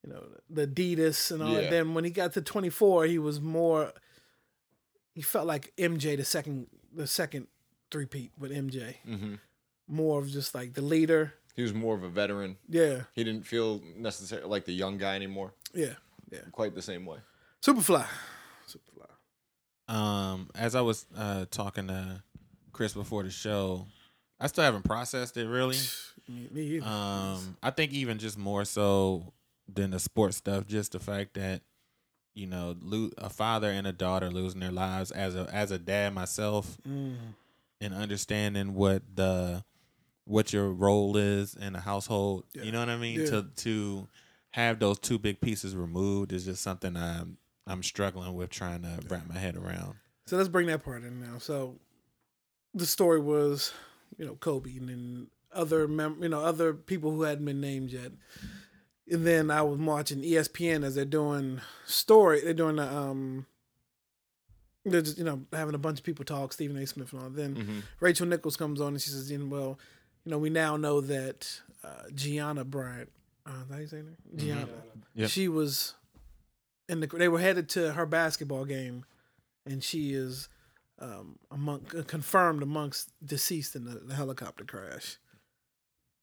you 0.06 0.14
know 0.14 0.24
the 0.50 0.68
Adidas 0.68 1.32
and 1.32 1.42
all. 1.44 1.50
Yeah. 1.62 1.70
Then 1.70 1.94
when 1.94 2.04
he 2.04 2.10
got 2.12 2.34
to 2.34 2.42
twenty 2.42 2.70
four, 2.70 3.06
he 3.06 3.18
was 3.20 3.42
more. 3.42 3.94
He 5.14 5.22
felt 5.22 5.48
like 5.48 5.74
MJ 5.78 6.16
the 6.18 6.26
second 6.26 6.68
the 6.96 7.08
second 7.08 7.48
three 7.92 8.06
peat 8.06 8.32
with 8.40 8.52
MJ. 8.52 8.96
hmm 9.06 9.36
More 9.88 10.20
of 10.22 10.30
just 10.30 10.54
like 10.56 10.74
the 10.74 10.82
leader. 10.82 11.34
He 11.56 11.62
was 11.64 11.74
more 11.74 11.96
of 11.96 12.04
a 12.04 12.10
veteran. 12.10 12.58
Yeah, 12.70 13.02
He 13.14 13.24
didn't 13.24 13.46
feel 13.46 13.82
necessarily 13.98 14.48
like 14.48 14.64
the 14.66 14.72
young 14.74 14.98
guy 14.98 15.16
anymore. 15.16 15.54
yeah, 15.74 15.96
Yeah. 16.32 16.40
Quite 16.52 16.74
the 16.76 16.82
same 16.82 17.06
way. 17.06 17.18
Superfly, 17.62 18.06
Superfly. 18.68 19.94
Um, 19.94 20.50
as 20.56 20.76
I 20.76 20.82
was 20.82 21.06
uh 21.18 21.46
talking 21.52 21.88
to 21.88 22.24
Chris 22.72 22.94
before 22.94 23.24
the 23.24 23.30
show, 23.32 23.88
I 24.40 24.48
still 24.48 24.64
haven't 24.64 24.84
processed 24.86 25.36
it 25.38 25.48
really. 25.48 25.78
Me, 26.30 26.48
me 26.52 26.62
either. 26.76 26.86
Um, 26.86 27.58
I 27.64 27.72
think 27.72 27.92
even 27.92 28.20
just 28.20 28.38
more 28.38 28.64
so 28.64 29.34
than 29.68 29.90
the 29.90 30.00
sports 30.00 30.38
stuff, 30.38 30.68
just 30.68 30.92
the 30.92 31.00
fact 31.00 31.34
that 31.34 31.62
you 32.34 32.48
know, 32.48 32.76
lo- 32.82 33.12
a 33.18 33.30
father 33.30 33.70
and 33.70 33.86
a 33.88 33.92
daughter 33.94 34.30
losing 34.30 34.60
their 34.60 34.72
lives 34.72 35.12
as 35.12 35.36
a 35.36 35.48
as 35.54 35.72
a 35.72 35.78
dad 35.80 36.14
myself, 36.14 36.78
Mm. 36.88 37.16
and 37.82 37.94
understanding 37.94 38.74
what 38.74 39.04
the 39.16 39.64
what 40.26 40.54
your 40.54 40.70
role 40.72 41.18
is 41.18 41.56
in 41.56 41.76
a 41.76 41.80
household. 41.82 42.46
Yeah. 42.54 42.64
You 42.64 42.72
know 42.72 42.80
what 42.80 42.90
I 42.90 42.98
mean? 42.98 43.22
Yeah. 43.22 43.26
To 43.28 43.44
to 43.58 44.08
have 44.52 44.80
those 44.80 45.00
two 45.00 45.18
big 45.20 45.42
pieces 45.42 45.76
removed 45.76 46.32
is 46.34 46.46
just 46.46 46.62
something 46.62 46.96
I'm 46.96 47.38
I'm 47.68 47.84
struggling 47.84 48.34
with 48.36 48.50
trying 48.50 48.82
to 48.84 49.00
wrap 49.10 49.28
my 49.28 49.38
head 49.38 49.56
around. 49.56 49.96
So 50.28 50.38
let's 50.38 50.50
bring 50.50 50.68
that 50.68 50.84
part 50.84 51.04
in 51.04 51.20
now. 51.20 51.38
So 51.40 51.76
the 52.74 52.86
story 52.86 53.20
was, 53.20 53.74
you 54.18 54.26
know, 54.26 54.36
Kobe 54.36 54.78
and 54.78 54.90
then 54.90 55.28
other 55.52 55.88
mem- 55.88 56.22
you 56.22 56.30
know, 56.30 56.42
other 56.42 56.74
people 56.74 57.12
who 57.12 57.24
hadn't 57.24 57.46
been 57.46 57.60
named 57.62 57.92
yet. 57.92 58.12
And 59.12 59.26
then 59.26 59.50
I 59.52 59.62
was 59.62 59.80
watching 59.80 60.22
ESPN 60.22 60.84
as 60.84 60.96
they're 60.96 61.06
doing 61.06 61.62
story. 61.86 62.42
They're 62.42 62.54
doing 62.54 62.76
the 62.78 62.92
um. 62.92 63.46
They're 64.86 65.02
just 65.02 65.18
you 65.18 65.24
know 65.24 65.42
having 65.54 65.76
a 65.76 65.80
bunch 65.80 66.00
of 66.00 66.06
people 66.06 66.26
talk. 66.26 66.54
Stephen 66.54 66.78
A. 66.78 66.86
Smith 66.88 67.12
and 67.14 67.22
all. 67.22 67.30
Then 67.30 67.56
Mhm. 67.56 67.84
Rachel 68.00 68.26
Nichols 68.28 68.56
comes 68.58 68.80
on 68.82 68.90
and 68.94 69.02
she 69.02 69.10
says, 69.10 69.32
"Well, 69.32 69.78
you 70.26 70.32
know, 70.32 70.38
we 70.40 70.50
now 70.50 70.78
know 70.78 71.02
that 71.02 71.60
uh, 71.84 72.04
Gianna 72.14 72.64
Bryant, 72.64 73.12
uh, 73.46 73.52
is 73.64 73.68
that 73.68 73.74
how 73.76 73.80
you 73.82 73.88
say 73.88 73.98
her 73.98 74.04
name? 74.04 74.18
Gianna, 74.36 74.68
Yep. 75.16 75.30
she 75.30 75.48
was 75.48 75.96
in 76.88 77.00
the. 77.02 77.08
They 77.08 77.28
were 77.28 77.40
headed 77.40 77.68
to 77.70 77.94
her 77.94 78.06
basketball 78.06 78.66
game, 78.66 79.06
and 79.66 79.84
she 79.84 80.14
is 80.14 80.48
um, 81.00 81.40
among 81.52 81.82
confirmed 82.08 82.62
amongst 82.64 83.12
deceased 83.26 83.76
in 83.76 83.86
the, 83.86 83.96
the 84.00 84.16
helicopter 84.16 84.64
crash. 84.66 85.18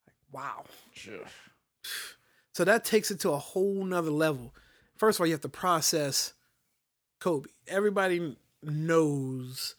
Like, 0.05 0.15
Wow. 0.31 0.65
So 2.57 2.63
that 2.63 2.83
takes 2.83 3.11
it 3.11 3.19
to 3.19 3.29
a 3.29 3.37
whole 3.37 3.85
nother 3.85 4.09
level. 4.09 4.51
First 4.95 5.17
of 5.17 5.21
all, 5.21 5.27
you 5.27 5.33
have 5.33 5.41
to 5.41 5.47
process 5.47 6.33
Kobe. 7.19 7.51
Everybody 7.67 8.35
knows 8.63 9.75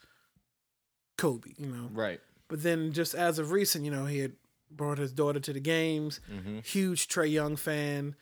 Kobe, 1.17 1.51
you 1.57 1.67
know. 1.67 1.88
Right. 1.93 2.21
But 2.47 2.62
then 2.62 2.93
just 2.93 3.17
as 3.17 3.41
of 3.41 3.51
recent, 3.51 3.85
you 3.85 3.91
know, 3.91 4.07
he 4.07 4.21
had 4.21 4.35
brought 4.71 4.99
his 4.99 5.11
daughter 5.11 5.41
to 5.41 5.53
the 5.53 5.59
games. 5.59 6.21
Mm-hmm. 6.33 6.61
Huge 6.61 7.09
Trae 7.09 7.29
Young 7.29 7.57
fan. 7.57 8.14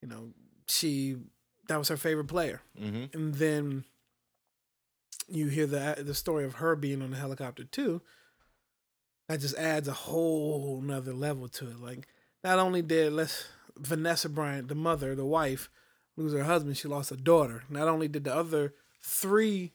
You 0.00 0.08
know, 0.08 0.30
she 0.66 1.18
that 1.68 1.76
was 1.76 1.88
her 1.88 1.98
favorite 1.98 2.28
player. 2.28 2.62
Mm-hmm. 2.80 3.14
And 3.14 3.34
then 3.34 3.84
you 5.28 5.48
hear 5.48 5.66
the 5.66 6.02
the 6.02 6.14
story 6.14 6.46
of 6.46 6.54
her 6.54 6.74
being 6.74 7.02
on 7.02 7.10
the 7.10 7.18
helicopter 7.18 7.64
too. 7.64 8.00
That 9.28 9.40
just 9.40 9.58
adds 9.58 9.88
a 9.88 9.92
whole 9.92 10.80
nother 10.80 11.12
level 11.12 11.48
to 11.48 11.66
it. 11.66 11.80
Like 11.82 12.08
not 12.42 12.58
only 12.58 12.80
did 12.80 13.12
let's 13.12 13.44
Vanessa 13.80 14.28
Bryant, 14.28 14.68
the 14.68 14.74
mother, 14.74 15.14
the 15.14 15.24
wife, 15.24 15.70
lose 16.16 16.32
her 16.32 16.44
husband, 16.44 16.76
she 16.76 16.88
lost 16.88 17.10
a 17.12 17.16
daughter. 17.16 17.64
Not 17.68 17.88
only 17.88 18.08
did 18.08 18.24
the 18.24 18.34
other 18.34 18.74
three 19.02 19.72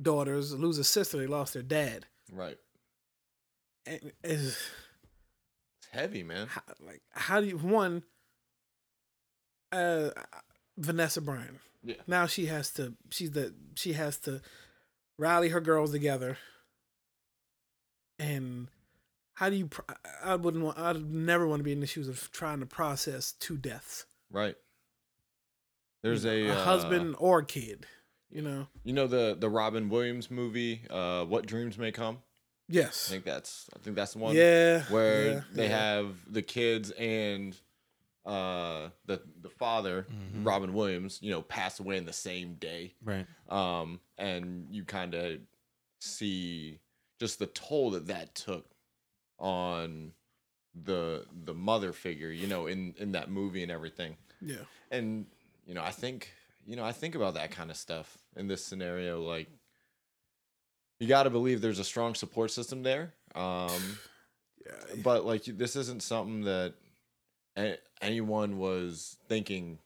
daughters 0.00 0.54
lose 0.54 0.78
a 0.78 0.84
sister, 0.84 1.18
they 1.18 1.26
lost 1.26 1.52
their 1.54 1.62
dad. 1.62 2.06
Right. 2.32 2.56
And 3.86 4.12
it's, 4.24 4.56
It's 5.78 5.88
heavy, 5.90 6.22
man. 6.22 6.46
how, 6.48 6.62
like 6.80 7.02
how 7.10 7.40
do 7.40 7.46
you 7.46 7.58
one 7.58 8.02
uh 9.72 10.10
Vanessa 10.76 11.20
Bryant 11.20 11.58
Yeah. 11.84 11.94
now 12.06 12.26
she 12.26 12.46
has 12.46 12.70
to 12.74 12.94
she's 13.10 13.30
the 13.32 13.54
she 13.74 13.92
has 13.94 14.16
to 14.18 14.40
rally 15.18 15.48
her 15.50 15.60
girls 15.60 15.92
together, 15.92 16.38
and 18.18 18.68
how 19.40 19.48
do 19.48 19.56
you? 19.56 19.68
pro- 19.68 19.86
I 20.22 20.36
wouldn't 20.36 20.62
want. 20.62 20.78
I'd 20.78 21.10
never 21.10 21.46
want 21.46 21.60
to 21.60 21.64
be 21.64 21.72
in 21.72 21.80
the 21.80 21.86
shoes 21.86 22.08
of 22.08 22.30
trying 22.30 22.60
to 22.60 22.66
process 22.66 23.32
two 23.32 23.56
deaths. 23.56 24.04
Right. 24.30 24.54
There's 26.02 26.26
a, 26.26 26.48
a 26.48 26.52
uh, 26.52 26.64
husband 26.64 27.16
or 27.18 27.38
a 27.38 27.44
kid. 27.46 27.86
You 28.30 28.42
know. 28.42 28.66
You 28.84 28.92
know 28.92 29.06
the 29.06 29.34
the 29.38 29.48
Robin 29.48 29.88
Williams 29.88 30.30
movie, 30.30 30.82
uh, 30.90 31.24
What 31.24 31.46
Dreams 31.46 31.78
May 31.78 31.90
Come. 31.90 32.18
Yes. 32.68 33.08
I 33.08 33.12
think 33.12 33.24
that's 33.24 33.70
I 33.74 33.78
think 33.78 33.96
that's 33.96 34.12
the 34.12 34.18
one. 34.18 34.36
Yeah. 34.36 34.82
Where 34.90 35.24
yeah, 35.26 35.40
they 35.54 35.68
yeah. 35.70 35.78
have 35.78 36.16
the 36.28 36.42
kids 36.42 36.90
and 36.92 37.56
uh 38.26 38.90
the 39.06 39.22
the 39.40 39.48
father 39.48 40.06
Mhm. 40.10 40.46
Robin 40.46 40.74
Williams, 40.74 41.18
you 41.22 41.30
know, 41.30 41.40
passed 41.40 41.80
away 41.80 41.96
in 41.96 42.04
the 42.04 42.12
same 42.12 42.56
day. 42.56 42.92
Right. 43.02 43.26
Um, 43.48 44.00
and 44.18 44.66
you 44.70 44.84
kind 44.84 45.14
of 45.14 45.40
see 45.98 46.78
just 47.18 47.38
the 47.38 47.46
toll 47.46 47.92
that 47.92 48.06
that 48.08 48.34
took 48.34 48.66
on 49.40 50.12
the 50.74 51.24
the 51.44 51.54
mother 51.54 51.92
figure, 51.92 52.30
you 52.30 52.46
know, 52.46 52.66
in 52.66 52.94
in 52.98 53.12
that 53.12 53.30
movie 53.30 53.62
and 53.62 53.72
everything. 53.72 54.16
Yeah. 54.40 54.56
And 54.90 55.26
you 55.66 55.74
know, 55.74 55.82
I 55.82 55.90
think 55.90 56.30
you 56.66 56.76
know, 56.76 56.84
I 56.84 56.92
think 56.92 57.14
about 57.14 57.34
that 57.34 57.50
kind 57.50 57.70
of 57.70 57.76
stuff 57.76 58.16
in 58.36 58.46
this 58.46 58.64
scenario. 58.64 59.22
Like, 59.22 59.48
you 61.00 61.08
got 61.08 61.24
to 61.24 61.30
believe 61.30 61.60
there's 61.60 61.78
a 61.78 61.84
strong 61.84 62.14
support 62.14 62.50
system 62.50 62.82
there. 62.82 63.14
Um, 63.34 63.98
Yeah. 64.66 64.94
but 65.02 65.24
like, 65.24 65.44
this 65.44 65.74
isn't 65.74 66.02
something 66.02 66.42
that 66.42 66.74
a- 67.56 67.78
anyone 68.02 68.58
was 68.58 69.16
thinking 69.26 69.78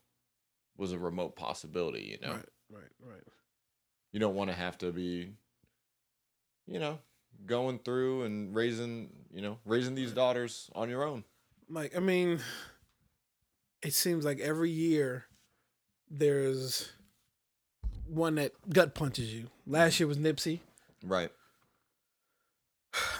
was 0.77 0.91
a 0.93 0.99
remote 0.99 1.37
possibility. 1.37 2.03
You 2.21 2.27
know, 2.27 2.33
Right. 2.35 2.49
Right. 2.71 2.91
Right. 3.01 3.23
you 4.13 4.19
don't 4.19 4.35
want 4.35 4.51
to 4.51 4.57
have 4.57 4.77
to 4.79 4.91
be, 4.93 5.31
you 6.67 6.81
know, 6.81 6.99
going 7.47 7.79
through 7.79 8.23
and 8.23 8.55
raising, 8.55 9.11
you 9.33 9.43
know, 9.43 9.59
raising 9.65 9.95
these 9.95 10.13
daughters 10.13 10.71
on 10.75 10.89
your 10.89 11.05
own. 11.05 11.25
Like 11.69 11.97
I 11.97 12.01
mean, 12.01 12.41
it 13.83 13.95
seems 13.95 14.25
like 14.25 14.41
every 14.41 14.71
year 14.71 15.27
there's 16.11 16.93
one 18.07 18.37
that 18.37 18.53
gut 18.69 18.95
punches 18.95 19.33
you. 19.33 19.49
Last 19.67 19.99
year 19.99 20.07
was 20.07 20.19
Nipsey. 20.19 20.61
Right. 21.05 21.31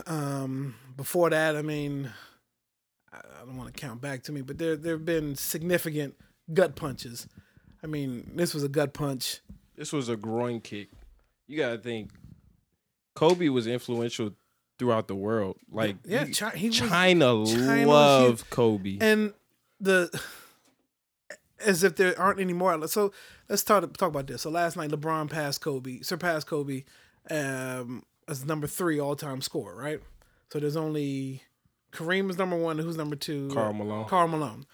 Um, 0.07 0.77
before 0.97 1.31
that, 1.31 1.57
I 1.57 1.63
mean, 1.63 2.11
I 3.13 3.19
I 3.19 3.45
don't 3.45 3.57
want 3.57 3.75
to 3.75 3.81
count 3.81 4.01
back 4.01 4.23
to 4.25 4.33
me, 4.33 4.41
but 4.41 4.59
there 4.59 4.77
there 4.77 4.95
have 4.95 5.05
been 5.05 5.37
significant 5.37 6.15
gut 6.53 6.77
punches. 6.77 7.27
I 7.83 7.87
mean, 7.87 8.31
this 8.35 8.55
was 8.55 8.63
a 8.63 8.69
gut 8.69 8.95
punch. 8.95 9.41
This 9.77 9.93
was 9.93 10.09
a 10.09 10.17
groin 10.17 10.61
kick. 10.61 10.89
You 11.47 11.59
gotta 11.59 11.79
think. 11.79 12.11
Kobe 13.15 13.49
was 13.49 13.67
influential 13.67 14.33
throughout 14.79 15.09
the 15.09 15.15
world. 15.15 15.57
Like 15.71 15.97
yeah, 16.05 16.25
you- 16.25 16.35
Chi- 16.35 16.51
he 16.57 16.69
was, 16.69 16.79
China, 16.79 17.45
China 17.47 17.87
was 17.87 17.87
loved 17.87 18.51
Kobe. 18.51 18.99
and 19.01 19.33
the 19.81 20.11
as 21.65 21.83
if 21.83 21.97
there 21.97 22.19
aren't 22.21 22.41
any 22.41 22.53
more. 22.53 22.87
So 22.89 23.13
let's 23.49 23.63
talk 23.63 23.97
talk 23.97 24.09
about 24.09 24.27
this. 24.27 24.43
So 24.43 24.51
last 24.51 24.77
night, 24.77 24.91
LeBron 24.91 25.31
passed 25.31 25.61
Kobe, 25.61 26.01
surpassed 26.01 26.47
Kobe 26.47 26.85
um, 27.31 28.03
as 28.29 28.45
number 28.45 28.67
three 28.67 28.99
all 29.01 29.17
time 29.17 29.41
scorer. 29.41 29.75
Right. 29.77 30.01
So 30.53 30.61
there's 30.61 30.77
only 30.77 31.43
Kareem 31.93 32.31
is 32.31 32.39
number 32.39 32.57
one. 32.57 32.79
Who's 32.79 32.97
number 32.97 33.17
two? 33.17 33.49
Karl 33.53 33.73
Malone. 33.73 34.07
Karl 34.07 34.29
Malone. 34.29 34.67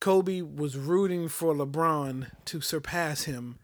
Kobe 0.00 0.40
was 0.40 0.76
rooting 0.76 1.28
for 1.28 1.54
LeBron 1.54 2.30
to 2.46 2.60
surpass 2.60 3.24
him 3.24 3.58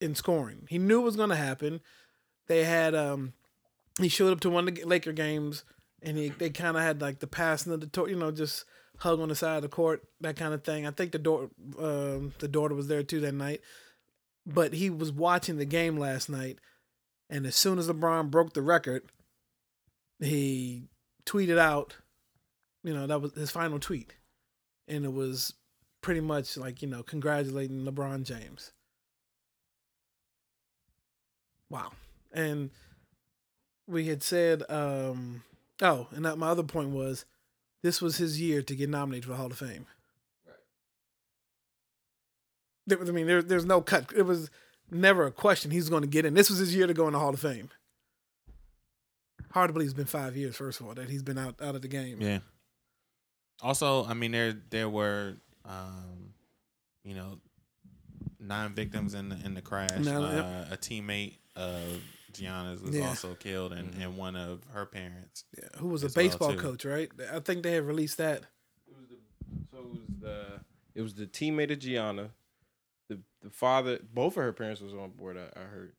in 0.00 0.14
scoring. 0.14 0.66
He 0.68 0.78
knew 0.78 1.00
it 1.00 1.04
was 1.04 1.16
going 1.16 1.30
to 1.30 1.36
happen. 1.36 1.80
They 2.48 2.64
had 2.64 2.94
um 2.94 3.32
he 4.00 4.08
showed 4.08 4.32
up 4.32 4.40
to 4.40 4.50
one 4.50 4.68
of 4.68 4.74
the 4.74 4.84
Laker 4.84 5.12
games 5.12 5.64
and 6.02 6.16
he 6.16 6.28
they 6.28 6.50
kind 6.50 6.76
of 6.76 6.82
had 6.82 7.00
like 7.00 7.20
the 7.20 7.26
passing 7.26 7.72
of 7.72 7.80
the 7.80 7.86
to- 7.88 8.08
you 8.08 8.16
know 8.16 8.30
just 8.30 8.64
hug 8.98 9.20
on 9.20 9.28
the 9.28 9.34
side 9.34 9.56
of 9.56 9.62
the 9.62 9.68
court 9.68 10.02
that 10.20 10.36
kind 10.36 10.54
of 10.54 10.64
thing. 10.64 10.86
I 10.86 10.90
think 10.90 11.12
the 11.12 11.18
door 11.18 11.50
um 11.78 12.34
the 12.38 12.48
daughter 12.48 12.74
was 12.74 12.88
there 12.88 13.02
too 13.02 13.20
that 13.20 13.34
night. 13.34 13.60
But 14.46 14.74
he 14.74 14.90
was 14.90 15.10
watching 15.10 15.56
the 15.58 15.64
game 15.64 15.96
last 15.96 16.28
night 16.28 16.58
and 17.28 17.46
as 17.46 17.56
soon 17.56 17.78
as 17.78 17.88
LeBron 17.88 18.30
broke 18.30 18.52
the 18.54 18.62
record, 18.62 19.02
he 20.20 20.84
tweeted 21.24 21.58
out, 21.58 21.96
you 22.84 22.94
know, 22.94 23.06
that 23.06 23.20
was 23.20 23.34
his 23.34 23.50
final 23.50 23.78
tweet. 23.80 24.14
And 24.86 25.04
it 25.04 25.12
was 25.12 25.52
pretty 26.00 26.20
much 26.20 26.56
like, 26.56 26.82
you 26.82 26.88
know, 26.88 27.02
congratulating 27.02 27.84
LeBron 27.84 28.22
James. 28.22 28.72
Wow. 31.68 31.92
And 32.32 32.70
we 33.86 34.06
had 34.06 34.22
said, 34.22 34.62
um, 34.68 35.42
oh, 35.80 36.08
and 36.10 36.24
that, 36.24 36.38
my 36.38 36.48
other 36.48 36.62
point 36.62 36.90
was 36.90 37.24
this 37.82 38.02
was 38.02 38.16
his 38.16 38.40
year 38.40 38.62
to 38.62 38.74
get 38.74 38.88
nominated 38.90 39.24
for 39.24 39.30
the 39.30 39.36
Hall 39.36 39.46
of 39.46 39.58
Fame. 39.58 39.86
Right. 42.88 43.08
I 43.08 43.12
mean, 43.12 43.26
there, 43.26 43.42
there's 43.42 43.64
no 43.64 43.80
cut. 43.80 44.12
It 44.16 44.22
was 44.22 44.50
never 44.90 45.26
a 45.26 45.32
question 45.32 45.70
he's 45.70 45.88
going 45.88 46.02
to 46.02 46.08
get 46.08 46.24
in. 46.24 46.34
This 46.34 46.50
was 46.50 46.58
his 46.58 46.74
year 46.74 46.86
to 46.86 46.94
go 46.94 47.06
in 47.06 47.12
the 47.12 47.18
Hall 47.18 47.34
of 47.34 47.40
Fame. 47.40 47.70
Hard 49.50 49.68
to 49.70 49.72
believe 49.72 49.86
it's 49.86 49.94
been 49.94 50.04
five 50.04 50.36
years, 50.36 50.56
first 50.56 50.80
of 50.80 50.86
all, 50.86 50.94
that 50.94 51.08
he's 51.08 51.22
been 51.22 51.38
out, 51.38 51.54
out 51.62 51.74
of 51.74 51.82
the 51.82 51.88
game. 51.88 52.20
Yeah. 52.20 52.40
Also, 53.62 54.04
I 54.04 54.12
mean, 54.12 54.32
there 54.32 54.54
there 54.68 54.88
were, 54.88 55.36
um, 55.64 56.34
you 57.04 57.14
know, 57.14 57.38
nine 58.38 58.74
victims 58.74 59.14
in 59.14 59.30
the 59.30 59.38
in 59.44 59.54
the 59.54 59.62
crash. 59.62 59.92
Uh, 59.92 60.66
yep. 60.68 60.72
A 60.72 60.76
teammate 60.76 61.38
of 61.54 62.02
Gianna's 62.38 62.82
was 62.82 62.94
Yeah. 62.96 63.08
also 63.08 63.34
killed, 63.34 63.72
and, 63.72 63.92
Mhm. 63.94 64.02
and 64.02 64.16
one 64.16 64.36
of 64.36 64.64
her 64.72 64.86
parents. 64.86 65.44
Yeah, 65.56 65.68
who 65.78 65.88
was 65.88 66.02
a 66.02 66.06
as 66.06 66.16
well, 66.16 66.24
baseball 66.24 66.56
coach, 66.56 66.84
right? 66.84 67.10
I 67.32 67.40
think 67.40 67.62
they 67.62 67.72
had 67.72 67.84
released 67.84 68.18
that. 68.18 68.46
It 68.88 68.94
was 68.96 69.08
the, 69.08 69.16
so 69.70 69.78
it 69.78 69.84
was 69.90 70.20
the 70.20 70.60
it 70.94 71.02
was 71.02 71.14
the 71.14 71.26
teammate 71.26 71.70
of 71.70 71.78
Gianna. 71.78 72.30
The 73.08 73.20
the 73.42 73.50
father, 73.50 73.98
both 74.12 74.36
of 74.36 74.42
her 74.42 74.52
parents 74.52 74.80
was 74.80 74.94
on 74.94 75.10
board. 75.10 75.36
I, 75.36 75.50
I 75.60 75.64
heard 75.64 75.92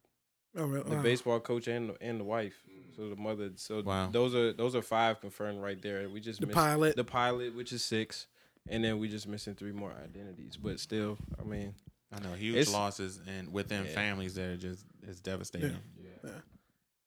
Oh, 0.56 0.66
really? 0.66 0.90
the 0.90 0.96
Wow. 0.96 1.02
baseball 1.04 1.40
coach 1.40 1.68
and 1.68 1.96
and 2.02 2.20
the 2.20 2.24
wife. 2.24 2.64
So 2.96 3.10
the 3.10 3.16
mother. 3.16 3.52
So 3.58 3.82
Wow. 3.82 4.10
those 4.10 4.34
are 4.34 4.54
those 4.54 4.76
are 4.76 4.82
five 4.82 5.22
confirmed 5.22 5.62
right 5.62 5.80
there. 5.82 6.10
We 6.10 6.20
just 6.20 6.40
The 6.42 6.48
missed 6.48 6.56
pilot. 6.56 6.96
the 6.96 7.04
pilot, 7.04 7.54
which 7.56 7.72
is 7.72 7.84
six, 7.84 8.28
and 8.68 8.84
then 8.84 8.98
we 9.00 9.08
just 9.08 9.28
missing 9.28 9.54
three 9.56 9.72
more 9.72 9.92
identities. 9.92 10.58
But 10.58 10.80
still, 10.80 11.18
I 11.40 11.44
mean, 11.44 11.76
I 12.12 12.20
know 12.22 12.34
huge 12.34 12.68
losses 12.70 13.20
and 13.28 13.54
within 13.54 13.86
Yeah. 13.86 13.94
families 13.94 14.34
that 14.36 14.50
are 14.50 14.58
just 14.58 14.84
it's 15.04 15.20
devastating. 15.22 15.78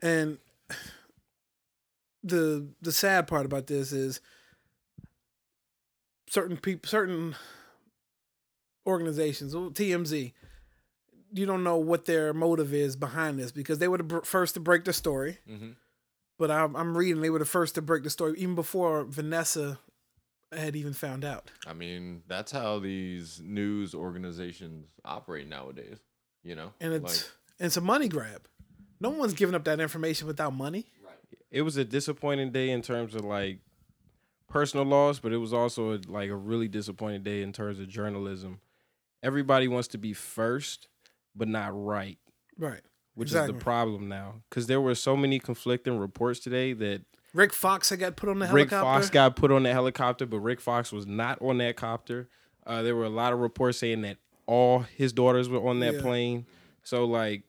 And 0.03 0.38
the 2.23 2.68
the 2.81 2.92
sad 2.92 3.27
part 3.27 3.46
about 3.46 3.66
this 3.66 3.92
is 3.92 4.20
certain 6.29 6.57
people, 6.57 6.88
certain 6.88 7.35
organizations, 8.87 9.55
TMZ, 9.55 10.33
you 11.33 11.46
don't 11.46 11.64
know 11.64 11.77
what 11.77 12.07
their 12.07 12.33
motive 12.33 12.73
is 12.75 12.96
behind 12.96 13.38
this 13.38 13.53
because 13.53 13.79
they 13.79 13.88
were 13.88 13.99
the 13.99 14.05
br- 14.05 14.20
first 14.20 14.55
to 14.55 14.61
break 14.61 14.85
the 14.85 14.92
story. 14.92 15.38
Mm-hmm. 15.49 15.70
But 16.38 16.51
I'm, 16.51 16.75
I'm 16.75 16.96
reading 16.96 17.20
they 17.20 17.31
were 17.31 17.38
the 17.38 17.44
first 17.44 17.75
to 17.75 17.83
break 17.83 18.03
the 18.03 18.11
story 18.11 18.35
even 18.38 18.55
before 18.55 19.05
Vanessa 19.05 19.79
had 20.53 20.75
even 20.75 20.92
found 20.92 21.25
out. 21.25 21.51
I 21.66 21.75
mean, 21.75 22.23
that's 22.27 22.51
how 22.51 22.79
these 22.79 23.40
news 23.44 23.94
organizations 23.94 24.87
operate 25.05 25.49
nowadays. 25.49 25.99
You 26.42 26.55
know, 26.55 26.73
And 26.81 26.94
it's 26.94 27.05
Like, 27.05 27.33
and 27.59 27.66
it's 27.66 27.77
a 27.77 27.83
money 27.83 28.09
grab. 28.09 28.49
No 29.00 29.10
one's 29.10 29.32
giving 29.34 29.54
up 29.54 29.64
that 29.64 29.80
information 29.80 30.26
without 30.26 30.54
money. 30.54 30.86
it 31.50 31.62
was 31.62 31.76
a 31.76 31.84
disappointing 31.84 32.52
day 32.52 32.70
in 32.70 32.82
terms 32.82 33.14
of 33.14 33.24
like 33.24 33.58
personal 34.48 34.84
loss, 34.84 35.18
but 35.18 35.32
it 35.32 35.38
was 35.38 35.52
also 35.52 35.94
a, 35.94 36.00
like 36.06 36.30
a 36.30 36.36
really 36.36 36.68
disappointing 36.68 37.22
day 37.22 37.42
in 37.42 37.52
terms 37.52 37.78
of 37.78 37.88
journalism. 37.88 38.60
Everybody 39.22 39.68
wants 39.68 39.88
to 39.88 39.98
be 39.98 40.12
first, 40.12 40.88
but 41.34 41.48
not 41.48 41.70
right. 41.74 42.18
Right. 42.58 42.80
which 43.14 43.28
is 43.32 43.46
the 43.46 43.54
problem 43.54 44.08
now. 44.08 44.42
Because 44.48 44.66
there 44.66 44.80
were 44.80 44.94
so 44.94 45.16
many 45.16 45.38
conflicting 45.38 45.98
reports 45.98 46.40
today 46.40 46.72
that 46.74 47.02
Rick 47.32 47.52
Fox 47.52 47.90
had 47.90 48.00
got 48.00 48.16
put 48.16 48.28
on 48.28 48.38
the 48.40 48.46
Rick 48.46 48.70
helicopter. 48.70 49.00
Fox 49.02 49.10
got 49.10 49.36
put 49.36 49.52
on 49.52 49.62
the 49.62 49.72
helicopter, 49.72 50.26
but 50.26 50.40
Rick 50.40 50.60
Fox 50.60 50.90
was 50.92 51.06
not 51.06 51.40
on 51.40 51.58
that 51.58 51.76
copter. 51.76 52.28
Uh, 52.66 52.82
there 52.82 52.94
were 52.96 53.04
a 53.04 53.08
lot 53.10 53.32
of 53.32 53.38
reports 53.38 53.78
saying 53.78 54.02
that 54.02 54.16
all 54.46 54.80
his 54.80 55.12
daughters 55.12 55.48
were 55.48 55.66
on 55.66 55.80
that 55.80 55.94
Yeah. 55.94 56.00
plane. 56.02 56.46
So, 56.82 57.04
like, 57.04 57.44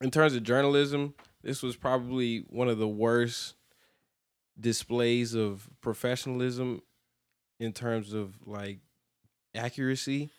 in 0.00 0.10
terms 0.10 0.34
of 0.34 0.42
journalism, 0.42 1.14
this 1.42 1.62
was 1.62 1.76
probably 1.76 2.44
one 2.48 2.68
of 2.68 2.78
the 2.78 2.88
worst 2.88 3.54
displays 4.58 5.34
of 5.34 5.68
professionalism 5.80 6.82
in 7.60 7.72
terms 7.72 8.12
of 8.12 8.34
like 8.46 8.78
accuracy. 9.54 10.30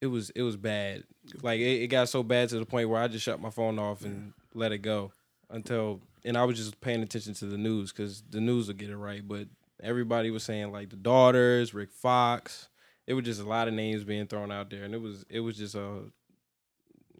It 0.00 0.06
was 0.08 0.30
it 0.30 0.42
was 0.42 0.56
bad. 0.56 1.04
Like 1.42 1.60
it, 1.60 1.82
it 1.82 1.86
got 1.88 2.08
so 2.08 2.22
bad 2.22 2.48
to 2.50 2.58
the 2.58 2.66
point 2.66 2.88
where 2.88 3.00
I 3.00 3.08
just 3.08 3.24
shut 3.24 3.40
my 3.40 3.50
phone 3.50 3.78
off 3.78 4.04
and 4.04 4.32
let 4.54 4.72
it 4.72 4.78
go 4.78 5.12
until 5.50 6.00
and 6.24 6.36
I 6.36 6.44
was 6.44 6.56
just 6.56 6.80
paying 6.80 7.02
attention 7.02 7.34
to 7.34 7.46
the 7.46 7.58
news 7.58 7.92
because 7.92 8.22
the 8.28 8.40
news 8.40 8.66
will 8.66 8.74
get 8.74 8.90
it 8.90 8.96
right. 8.96 9.26
But 9.26 9.48
everybody 9.82 10.30
was 10.30 10.42
saying 10.42 10.72
like 10.72 10.90
the 10.90 10.96
daughters, 10.96 11.74
Rick 11.74 11.92
Fox. 11.92 12.68
It 13.06 13.14
was 13.14 13.24
just 13.24 13.40
a 13.40 13.48
lot 13.48 13.66
of 13.66 13.74
names 13.74 14.04
being 14.04 14.28
thrown 14.28 14.52
out 14.52 14.70
there, 14.70 14.84
and 14.84 14.94
it 14.94 15.00
was 15.00 15.24
it 15.28 15.40
was 15.40 15.56
just 15.56 15.74
a 15.74 16.04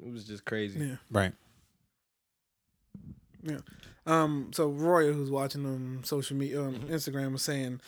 It 0.05 0.13
was 0.13 0.25
just 0.25 0.45
crazy. 0.45 0.81
Yeah. 0.81 0.97
Right. 1.11 1.33
Yeah. 3.43 3.59
Um, 4.07 4.51
so 4.53 4.69
Roy, 4.69 5.13
who's 5.13 5.31
watching 5.31 5.65
on 5.67 6.01
social 6.05 6.37
media, 6.37 6.63
um, 6.63 6.75
Instagram, 6.89 7.33
was 7.33 7.43
saying, 7.43 7.81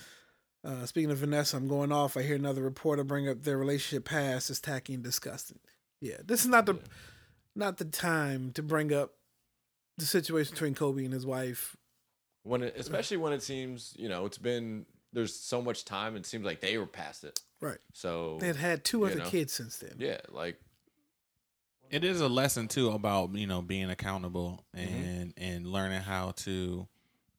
uh, 0.64 0.86
speaking 0.86 1.10
of 1.10 1.18
Vanessa, 1.18 1.56
I'm 1.56 1.68
going 1.68 1.92
off. 1.92 2.16
I 2.16 2.22
hear 2.22 2.36
another 2.36 2.62
reporter 2.62 3.04
bring 3.04 3.28
up 3.28 3.42
their 3.42 3.58
relationship 3.58 4.04
past 4.04 4.50
as 4.50 4.60
tacky 4.60 4.94
and 4.94 5.02
disgusting. 5.02 5.58
Yeah, 6.00 6.18
this 6.24 6.40
is 6.42 6.48
not 6.48 6.66
the 6.66 6.78
not 7.56 7.78
the 7.78 7.84
time 7.84 8.52
to 8.52 8.62
bring 8.62 8.92
up 8.92 9.12
the 9.96 10.06
situation 10.06 10.54
between 10.54 10.74
Kobe 10.74 11.04
and 11.04 11.12
his 11.12 11.26
wife. 11.26 11.76
When 12.42 12.62
it, 12.62 12.74
especially 12.76 13.16
when 13.16 13.32
it 13.32 13.42
seems, 13.42 13.94
you 13.96 14.08
know, 14.08 14.26
it's 14.26 14.38
been 14.38 14.86
there's 15.12 15.34
so 15.34 15.62
much 15.62 15.84
time. 15.84 16.16
It 16.16 16.26
seems 16.26 16.44
like 16.44 16.60
they 16.60 16.76
were 16.76 16.86
past 16.86 17.24
it. 17.24 17.40
Right. 17.60 17.78
So 17.92 18.38
They 18.40 18.48
had 18.48 18.56
had 18.56 18.84
two 18.84 19.06
other 19.06 19.16
know. 19.16 19.24
kids 19.24 19.52
since 19.52 19.78
then. 19.78 19.94
yeah, 19.98 20.18
like 20.30 20.60
It 21.94 22.02
is 22.02 22.20
a 22.20 22.28
lesson 22.28 22.66
too 22.66 22.90
about 22.90 23.34
you 23.36 23.46
know 23.46 23.62
being 23.62 23.88
accountable 23.90 24.64
Mm-hmm. 24.76 24.94
and 24.96 25.34
and 25.36 25.66
learning 25.66 26.00
how 26.02 26.32
to 26.38 26.88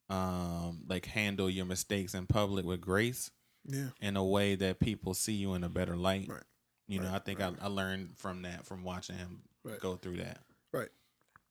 um 0.09 0.83
like 0.87 1.05
handle 1.05 1.49
your 1.49 1.65
mistakes 1.65 2.13
in 2.13 2.25
public 2.25 2.65
with 2.65 2.79
grace 2.79 3.31
Yeah. 3.65 3.89
in 3.99 4.15
a 4.15 4.23
way 4.23 4.55
that 4.55 4.79
people 4.79 5.13
see 5.13 5.33
you 5.33 5.55
in 5.55 5.63
a 5.65 5.69
better 5.69 5.97
light. 5.97 6.29
Right. 6.29 6.43
You 6.87 6.99
know, 6.99 7.07
Right, 7.07 7.15
I 7.15 7.19
think 7.19 7.41
I, 7.41 7.51
I 7.61 7.67
learned 7.67 8.17
from 8.17 8.43
that 8.43 8.65
from 8.65 8.83
watching 8.83 9.17
him 9.17 9.41
Right. 9.63 9.79
go 9.79 9.95
through 9.97 10.17
that. 10.17 10.39
Right. 10.71 10.89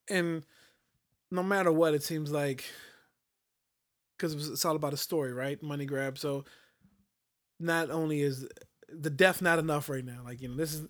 And 0.08 0.44
no 1.30 1.42
matter 1.42 1.72
what, 1.72 1.92
it 1.94 2.02
seems 2.04 2.30
like 2.30 2.64
because 4.16 4.48
it's 4.48 4.64
all 4.64 4.76
about 4.76 4.94
a 4.94 4.96
story, 4.96 5.32
right? 5.32 5.60
Money 5.62 5.84
grab. 5.84 6.16
So 6.16 6.44
not 7.60 7.90
only 7.90 8.20
is 8.22 8.46
the 8.88 9.10
death 9.10 9.42
not 9.42 9.58
enough 9.58 9.88
right 9.90 10.04
now, 10.04 10.22
like 10.24 10.40
you 10.40 10.48
know, 10.48 10.56
this 10.56 10.72
is 10.74 10.86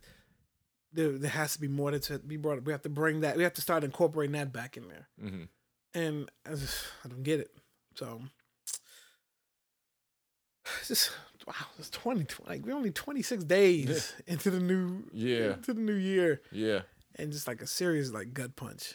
there. 0.95 1.13
There 1.13 1.31
has 1.31 1.55
to 1.55 1.61
be 1.61 1.69
more 1.69 1.91
to 1.91 2.19
be 2.21 2.37
brought 2.37 2.59
up. 2.59 2.65
We 2.65 2.73
have 2.73 2.83
to 2.83 2.89
bring 2.89 3.21
that. 3.21 3.37
We 3.37 3.43
have 3.43 3.55
to 3.55 3.61
start 3.61 3.85
incorporating 3.85 4.33
that 4.33 4.53
back 4.53 4.77
in 4.77 4.89
there. 4.89 5.09
mhm. 5.23 5.49
And 5.95 6.31
I, 6.45 6.51
just, 6.55 6.85
I 7.05 7.09
don't 7.09 7.23
get 7.23 7.41
it. 7.41 7.51
So 7.95 8.21
it's 10.79 10.89
just 10.89 11.11
wow. 11.47 11.55
It's 11.79 11.91
twenty. 11.91 12.27
Like 12.47 12.65
we're 12.65 12.75
only 12.75 12.91
twenty 12.91 13.23
six 13.23 13.45
days 13.45 14.15
into 14.27 14.51
the 14.51 14.61
new 14.61 15.05
Yeah. 15.13 15.55
into 15.55 15.75
the 15.75 15.81
new 15.81 15.95
year, 15.95 16.41
yeah, 16.51 16.81
and 17.17 17.33
just 17.33 17.47
like 17.47 17.63
a 17.63 17.67
serious 17.67 18.11
like 18.11 18.33
gut 18.35 18.57
punch. 18.57 18.95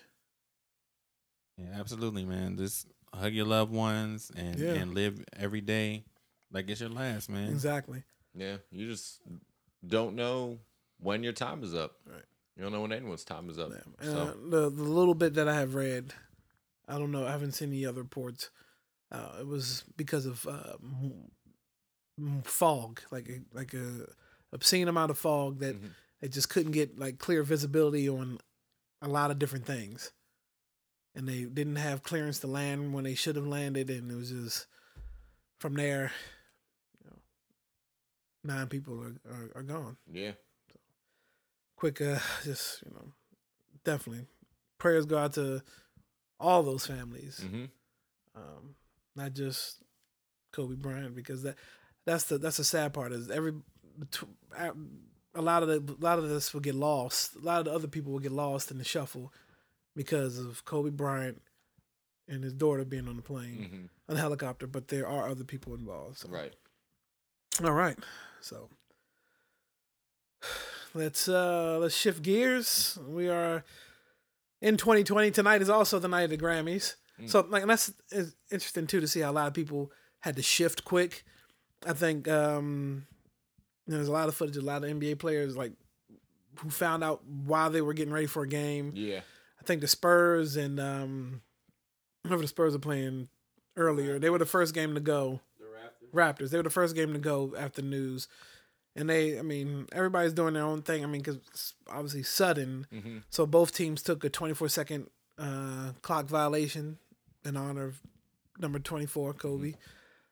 Yeah, 1.58 1.78
absolutely, 1.80 2.26
man. 2.26 2.58
Just 2.58 2.88
hug 3.14 3.34
your 3.34 3.46
loved 3.46 3.72
ones 3.72 4.32
and 4.36 4.58
Yeah. 4.60 4.74
and 4.74 4.94
live 4.94 5.24
every 5.38 5.62
day 5.62 6.06
like 6.52 6.70
it's 6.70 6.82
your 6.82 6.90
last, 6.90 7.30
man. 7.30 7.50
Exactly. 7.50 8.04
yeah. 8.34 8.58
You 8.72 8.88
just 8.90 9.22
don't 9.86 10.16
know 10.16 10.60
when 11.00 11.24
your 11.24 11.34
time 11.34 11.64
is 11.64 11.74
up. 11.74 11.96
Right. 12.06 12.24
You 12.56 12.64
don't 12.64 12.72
know 12.74 12.82
when 12.82 12.92
anyone's 12.92 13.24
time 13.24 13.50
is 13.50 13.58
up. 13.58 13.72
Yeah. 13.72 14.06
So 14.12 14.18
Uh, 14.18 14.34
the 14.50 14.70
the 14.70 14.84
little 14.84 15.14
bit 15.16 15.34
that 15.36 15.48
I 15.48 15.56
have 15.56 15.76
read, 15.76 16.14
I 16.88 16.98
don't 16.98 17.12
know. 17.12 17.26
I 17.26 17.32
haven't 17.32 17.54
seen 17.54 17.70
any 17.70 17.86
other 17.86 18.02
reports. 18.02 18.50
Uh, 19.12 19.38
it 19.40 19.48
was 19.48 19.84
because 19.98 20.26
of 20.26 20.46
uh, 20.46 20.76
fog, 22.44 23.02
like 23.12 23.30
a, 23.30 23.40
like 23.56 23.74
a 23.74 24.08
obscene 24.52 24.88
amount 24.88 25.12
of 25.12 25.18
fog 25.18 25.60
that 25.60 25.76
Mhm. 25.82 25.92
they 26.20 26.28
just 26.28 26.50
couldn't 26.50 26.74
get 26.74 26.98
like 27.00 27.18
clear 27.18 27.44
visibility 27.44 28.10
on 28.10 28.40
a 29.02 29.08
lot 29.08 29.32
of 29.32 29.40
different 29.40 29.66
things, 29.66 30.12
and 31.16 31.28
they 31.28 31.46
didn't 31.46 31.78
have 31.78 32.04
clearance 32.04 32.40
to 32.40 32.48
land 32.48 32.94
when 32.94 33.04
they 33.06 33.16
should 33.16 33.36
have 33.36 33.48
landed, 33.48 33.90
and 33.90 34.12
it 34.12 34.16
was 34.16 34.30
just 34.32 34.68
from 35.60 35.76
there. 35.76 36.12
You 37.04 37.10
know, 37.10 37.18
nine 38.44 38.68
people 38.68 39.02
are, 39.02 39.16
are, 39.32 39.52
are 39.56 39.64
gone 39.64 39.98
yeah, 40.12 40.34
quick 41.80 42.02
uh 42.02 42.20
just 42.44 42.84
you 42.86 42.92
know 42.92 43.14
definitely 43.86 44.26
prayers 44.78 45.06
go 45.06 45.18
out 45.18 45.34
to 45.34 45.64
all 46.40 46.62
those 46.62 46.86
families 46.86 47.42
hmm 47.50 47.66
um 48.36 48.76
not 49.16 49.34
just 49.34 49.82
kobe 50.52 50.76
bryant 50.76 51.16
because 51.16 51.44
that 51.44 51.56
that's 52.06 52.26
the 52.26 52.38
that's 52.38 52.58
the 52.58 52.64
sad 52.64 52.94
part 52.94 53.12
is 53.12 53.30
every 53.32 53.54
a 55.36 55.42
lot 55.42 55.64
of 55.64 55.70
the 55.70 55.96
a 56.00 56.04
lot 56.04 56.20
of 56.20 56.30
this 56.30 56.54
will 56.54 56.62
get 56.62 56.76
lost 56.76 57.36
a 57.36 57.40
lot 57.40 57.60
of 57.60 57.66
the 57.66 57.74
other 57.74 57.88
people 57.88 58.12
will 58.12 58.20
get 58.20 58.32
lost 58.32 58.72
in 58.72 58.78
the 58.78 58.84
shuffle 58.84 59.34
because 59.96 60.38
of 60.38 60.66
kobe 60.66 60.90
bryant 60.90 61.42
and 62.28 62.44
his 62.44 62.54
daughter 62.54 62.86
being 62.86 63.08
on 63.08 63.16
the 63.16 63.22
plane 63.22 63.70
hmm 63.70 63.86
on 64.08 64.16
the 64.16 64.22
helicopter 64.22 64.66
but 64.66 64.88
there 64.88 65.08
are 65.08 65.30
other 65.30 65.44
people 65.44 65.76
involved 65.76 66.18
so. 66.18 66.30
right. 66.30 66.56
All 67.64 67.74
right. 67.74 67.98
So 68.42 68.70
let's 70.94 71.28
uh 71.28 71.78
let's 71.80 71.96
shift 71.96 72.22
gears. 72.22 72.98
We 73.08 73.30
are 73.30 73.64
in 74.62 74.78
2020. 74.78 75.32
Tonight 75.32 75.62
is 75.62 75.70
also 75.70 76.00
the 76.00 76.08
night 76.08 76.24
of 76.24 76.30
the 76.30 76.38
Grammys. 76.38 76.96
Mm. 77.22 77.30
So 77.30 77.46
like 77.50 77.62
and 77.62 77.72
that's 77.72 77.92
interesting 78.52 78.88
too 78.88 79.00
to 79.00 79.08
see 79.08 79.22
how 79.22 79.32
a 79.32 79.34
lot 79.34 79.48
of 79.48 79.54
people 79.54 79.92
had 80.20 80.36
to 80.36 80.42
shift 80.42 80.84
quick. 80.84 81.24
I 81.86 81.94
think 81.94 82.28
um 82.28 83.08
there's 83.88 84.08
a 84.08 84.12
lot 84.12 84.28
of 84.28 84.36
footage, 84.36 84.58
a 84.58 84.62
lot 84.62 84.84
of 84.84 84.90
NBA 84.90 85.20
players 85.20 85.58
like 85.58 85.74
who 86.60 86.70
found 86.70 87.04
out 87.04 87.26
while 87.26 87.70
they 87.70 87.82
were 87.82 87.94
getting 87.94 88.14
ready 88.14 88.28
for 88.28 88.44
a 88.44 88.48
game. 88.48 88.92
Yeah, 88.96 89.22
I 89.60 89.64
think 89.64 89.82
the 89.82 89.88
Spurs 89.88 90.56
and 90.56 90.80
um 90.80 91.42
whoever 92.26 92.42
the 92.42 92.48
Spurs 92.48 92.76
are 92.76 92.80
playing 92.80 93.30
earlier, 93.78 94.20
they 94.20 94.30
were 94.30 94.38
the 94.38 94.46
first 94.46 94.74
game 94.74 94.94
to 94.96 95.00
go. 95.00 95.40
The 95.58 95.66
Raptors. 95.66 96.14
Raptors. 96.14 96.50
They 96.52 96.58
were 96.58 96.64
the 96.64 96.70
first 96.70 96.96
game 96.96 97.14
to 97.14 97.20
go 97.20 97.54
after 97.58 97.82
news, 97.82 98.28
and 99.00 99.10
they. 99.10 99.40
I 99.40 99.42
mean, 99.42 99.88
everybody's 99.92 100.34
doing 100.34 100.54
their 100.54 100.64
own 100.64 100.82
thing. 100.82 101.04
I 101.04 101.08
mean, 101.08 101.22
because 101.22 101.74
obviously 101.90 102.24
sudden, 102.24 102.86
hmm 102.92 103.18
so 103.30 103.46
both 103.46 103.74
teams 103.74 104.02
took 104.04 104.24
a 104.24 104.30
24 104.30 104.70
second 104.70 105.10
uh, 105.38 105.94
clock 106.02 106.26
violation 106.26 106.98
in 107.46 107.56
honor 107.56 107.86
of 107.86 108.02
number 108.60 108.80
24, 108.80 109.34
Kobe. 109.34 109.74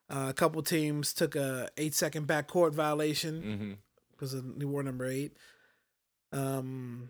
Uh, 0.09 0.27
a 0.29 0.33
couple 0.33 0.61
teams 0.61 1.13
took 1.13 1.35
a 1.35 1.69
eight 1.77 1.95
second 1.95 2.27
backcourt 2.27 2.73
violation 2.73 3.77
because 4.11 4.33
of 4.33 4.57
new 4.57 4.67
war 4.67 4.83
number 4.83 5.05
eight. 5.05 5.35
Um, 6.31 7.09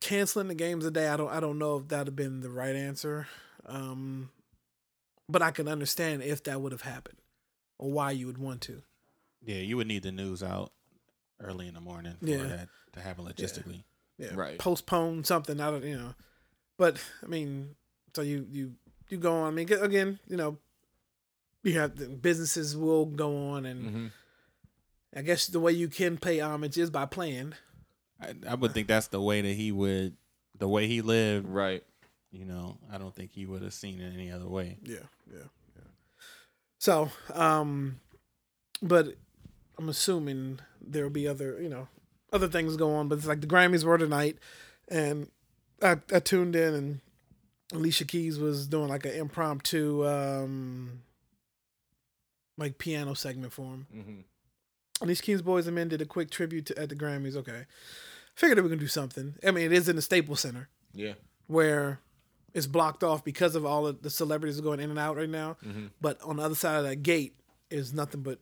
canceling 0.00 0.48
the 0.48 0.54
games 0.54 0.84
a 0.84 0.90
day. 0.90 1.08
I 1.08 1.16
don't. 1.16 1.30
I 1.30 1.40
don't 1.40 1.58
know 1.58 1.78
if 1.78 1.88
that'd 1.88 2.08
have 2.08 2.16
been 2.16 2.40
the 2.40 2.50
right 2.50 2.76
answer. 2.76 3.26
Um, 3.66 4.30
but 5.28 5.42
I 5.42 5.50
can 5.50 5.68
understand 5.68 6.22
if 6.22 6.42
that 6.44 6.60
would 6.60 6.72
have 6.72 6.82
happened, 6.82 7.18
or 7.78 7.90
why 7.90 8.10
you 8.10 8.26
would 8.26 8.38
want 8.38 8.60
to. 8.62 8.82
Yeah, 9.44 9.56
you 9.56 9.76
would 9.76 9.86
need 9.86 10.02
the 10.02 10.12
news 10.12 10.42
out 10.42 10.72
early 11.40 11.68
in 11.68 11.74
the 11.74 11.80
morning 11.80 12.14
for 12.20 12.26
Yeah. 12.26 12.42
that 12.44 12.68
to 12.94 13.00
happen 13.00 13.24
logistically. 13.24 13.84
Yeah, 14.18 14.34
Right. 14.34 14.58
Postpone 14.58 15.24
something. 15.24 15.60
I 15.60 15.70
don't. 15.70 15.84
You 15.84 15.96
know, 15.98 16.14
but 16.78 16.98
I 17.22 17.26
mean, 17.26 17.74
so 18.14 18.22
you 18.22 18.46
you 18.50 18.74
you 19.08 19.18
go 19.18 19.32
on. 19.34 19.48
I 19.48 19.50
mean, 19.50 19.72
again, 19.72 20.18
you 20.28 20.36
know, 20.36 20.58
you 21.64 21.78
have 21.78 21.96
the 21.96 22.06
businesses 22.08 22.76
will 22.76 23.06
go 23.06 23.50
on, 23.50 23.66
and 23.66 23.90
hmm 23.90 24.06
I 25.16 25.22
guess 25.22 25.46
the 25.46 25.60
way 25.60 25.70
you 25.72 25.86
can 25.88 26.16
pay 26.18 26.40
homage 26.40 26.76
is 26.76 26.90
by 26.90 27.06
playing. 27.06 27.54
I, 28.20 28.34
I 28.48 28.54
would 28.56 28.72
think 28.72 28.88
that's 28.88 29.06
the 29.08 29.20
way 29.20 29.40
that 29.42 29.52
he 29.54 29.70
would, 29.70 30.16
the 30.58 30.66
way 30.68 30.86
he 30.88 31.02
lived. 31.02 31.48
Right. 31.48 31.84
You 32.32 32.44
know, 32.44 32.78
I 32.92 32.98
don't 32.98 33.14
think 33.14 33.30
he 33.32 33.46
would 33.46 33.62
have 33.62 33.74
seen 33.74 34.00
it 34.00 34.12
any 34.12 34.32
other 34.32 34.48
way. 34.48 34.76
Yeah, 34.82 34.96
yeah, 35.32 35.44
yeah. 35.76 35.82
So, 36.78 37.10
um, 37.32 38.00
but 38.82 39.14
I'm 39.78 39.88
assuming 39.88 40.60
there'll 40.80 41.10
be 41.10 41.26
other, 41.26 41.60
you 41.60 41.68
know, 41.68 41.88
other 42.32 42.48
things 42.48 42.76
go 42.76 42.94
on. 42.94 43.08
But 43.08 43.18
it's 43.18 43.26
like 43.26 43.40
the 43.40 43.46
Grammys 43.46 43.84
were 43.84 43.98
tonight, 43.98 44.38
and 44.88 45.30
I, 45.82 45.96
I 46.12 46.20
tuned 46.20 46.54
in, 46.56 46.74
and 46.74 47.00
Alicia 47.72 48.04
Keys 48.04 48.38
was 48.38 48.66
doing 48.66 48.88
like 48.88 49.04
an 49.04 49.12
impromptu, 49.12 50.06
um, 50.06 51.02
like 52.56 52.78
piano 52.78 53.14
segment 53.14 53.52
for 53.52 53.66
him. 53.72 53.86
hmm 53.92 54.20
And 55.00 55.10
these 55.10 55.20
Keys 55.20 55.42
Boyz 55.42 55.66
II 55.66 55.72
Men 55.72 55.88
did 55.88 56.00
a 56.02 56.06
quick 56.06 56.30
tribute 56.30 56.66
to, 56.66 56.78
at 56.78 56.88
the 56.88 56.96
Grammys. 56.96 57.36
Okay, 57.36 57.64
figured 58.34 58.58
that 58.58 58.62
we 58.62 58.68
can 58.70 58.78
do 58.78 58.86
something. 58.88 59.34
I 59.46 59.50
mean, 59.50 59.64
it 59.66 59.72
is 59.72 59.88
in 59.88 59.96
the 59.96 60.02
Staples 60.02 60.40
Center 60.40 60.68
Yeah. 60.92 61.14
where 61.46 62.00
it's 62.52 62.66
blocked 62.68 63.02
off 63.02 63.24
because 63.24 63.56
of 63.56 63.66
all 63.66 63.86
of 63.86 64.02
the 64.02 64.10
celebrities 64.10 64.60
going 64.60 64.78
in 64.78 64.90
and 64.90 64.98
out 64.98 65.16
right 65.16 65.28
now. 65.28 65.56
Mhm. 65.66 65.90
But 66.00 66.20
on 66.22 66.36
the 66.36 66.42
other 66.44 66.54
side 66.54 66.76
of 66.76 66.84
that 66.84 67.02
gate 67.02 67.34
is 67.70 67.92
nothing 67.92 68.22
but 68.22 68.38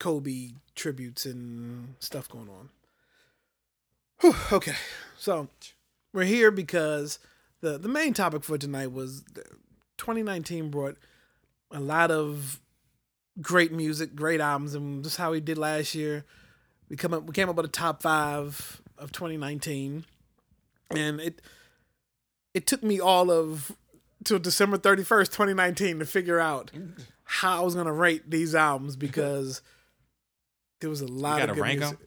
Kobe 0.00 0.54
tributes 0.74 1.24
and 1.24 1.94
stuff 2.00 2.28
going 2.28 2.48
on. 2.48 2.70
Whew, 4.20 4.34
okay, 4.52 4.74
so 5.16 5.48
we're 6.12 6.24
here 6.24 6.50
because 6.50 7.20
the 7.60 7.78
the 7.78 7.88
main 7.88 8.12
topic 8.14 8.42
for 8.42 8.58
tonight 8.58 8.90
was 8.90 9.22
2019 9.98 10.70
brought 10.70 10.96
a 11.70 11.78
lot 11.78 12.10
of 12.10 12.60
great 13.40 13.72
music, 13.72 14.14
great 14.16 14.40
albums, 14.40 14.74
and 14.74 15.04
just 15.04 15.16
how 15.16 15.30
we 15.30 15.40
did 15.40 15.58
last 15.58 15.94
year. 15.94 16.24
We 16.88 16.96
come 16.96 17.14
up, 17.14 17.24
we 17.24 17.32
came 17.32 17.48
up 17.48 17.56
with 17.56 17.66
a 17.66 17.68
top 17.68 18.02
five 18.02 18.82
of 18.98 19.12
2019, 19.12 20.04
and 20.90 21.20
it 21.20 21.40
it 22.52 22.66
took 22.66 22.82
me 22.82 22.98
all 23.00 23.30
of 23.30 23.72
till 24.24 24.38
December 24.38 24.76
31st, 24.76 25.26
2019 25.26 25.98
to 26.00 26.06
figure 26.06 26.40
out 26.40 26.70
mm. 26.74 27.00
how 27.24 27.60
I 27.60 27.64
was 27.64 27.74
gonna 27.74 27.92
rate 27.92 28.30
these 28.30 28.54
albums 28.54 28.96
because 29.06 29.62
there 30.80 30.90
was 30.90 31.00
a 31.00 31.06
lot 31.06 31.40
of 31.42 31.54
good 31.54 31.62
rank 31.62 31.80
music. 31.80 31.98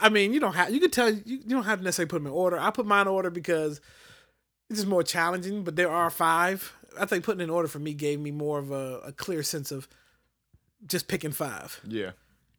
I 0.00 0.08
mean, 0.08 0.32
you 0.32 0.40
don't 0.40 0.54
have 0.54 0.70
you 0.70 0.80
could 0.80 0.92
tell 0.92 1.10
you, 1.10 1.22
you 1.24 1.38
don't 1.48 1.64
have 1.64 1.78
to 1.80 1.84
necessarily 1.84 2.08
put 2.08 2.18
them 2.18 2.26
in 2.26 2.32
order. 2.32 2.58
I 2.58 2.70
put 2.70 2.86
mine 2.86 3.02
in 3.02 3.08
order 3.08 3.30
because 3.30 3.80
it's 4.70 4.78
just 4.80 4.88
more 4.88 5.02
challenging. 5.02 5.64
But 5.64 5.76
there 5.76 5.90
are 5.90 6.10
five. 6.10 6.72
I 6.98 7.06
think 7.06 7.24
putting 7.24 7.40
in 7.40 7.50
order 7.50 7.68
for 7.68 7.78
me 7.78 7.94
gave 7.94 8.20
me 8.20 8.30
more 8.30 8.58
of 8.58 8.70
a, 8.70 9.00
a 9.06 9.12
clear 9.12 9.42
sense 9.42 9.72
of 9.72 9.88
just 10.86 11.08
picking 11.08 11.32
five. 11.32 11.80
Yeah. 11.86 12.12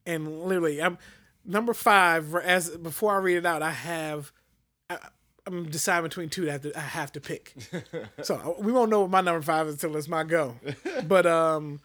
And 0.05 0.43
literally, 0.43 0.81
I'm 0.81 0.97
number 1.45 1.73
five. 1.73 2.33
As 2.35 2.69
before 2.69 3.13
I 3.13 3.17
read 3.19 3.37
it 3.37 3.45
out, 3.45 3.61
I 3.61 3.71
have. 3.71 4.31
I, 4.89 4.97
I'm 5.47 5.67
deciding 5.67 6.03
between 6.03 6.29
two 6.29 6.45
that 6.45 6.49
I 6.49 6.53
have 6.53 6.61
to, 6.61 6.77
I 6.77 6.81
have 6.81 7.11
to 7.13 7.21
pick. 7.21 7.53
so 8.21 8.55
we 8.59 8.71
won't 8.71 8.91
know 8.91 9.01
what 9.01 9.09
my 9.09 9.21
number 9.21 9.41
five 9.41 9.67
is 9.67 9.75
until 9.75 9.97
it's 9.97 10.07
my 10.07 10.23
go. 10.23 10.55
But 11.07 11.25
um, 11.25 11.79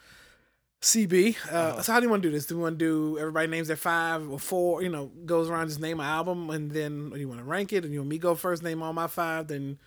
CB. 0.85 1.37
Uh, 1.51 1.83
So 1.83 1.93
how 1.93 2.01
do 2.01 2.05
you 2.05 2.11
want 2.11 2.23
to 2.23 2.29
do 2.29 2.33
this? 2.35 2.47
Do 2.47 2.55
you 2.55 2.61
want 2.61 2.79
to 2.79 2.85
do 2.85 3.19
everybody 3.19 3.49
names 3.49 3.69
their 3.69 3.77
five 3.77 4.29
or 4.31 4.39
four? 4.39 4.83
You 4.83 4.91
know, 4.91 5.11
goes 5.25 5.49
around 5.49 5.69
just 5.69 5.81
name 5.81 5.99
an 5.99 6.07
album, 6.07 6.51
and 6.51 6.71
then 6.71 7.11
do 7.11 7.19
you 7.19 7.29
want 7.29 7.41
to 7.41 7.45
rank 7.45 7.73
it? 7.73 7.85
And 7.85 7.93
you 7.93 8.01
want 8.01 8.11
me 8.11 8.19
go 8.19 8.35
first, 8.35 8.63
name 8.63 8.83
all 8.83 8.93
my 8.93 9.07
five, 9.07 9.49
then 9.49 9.79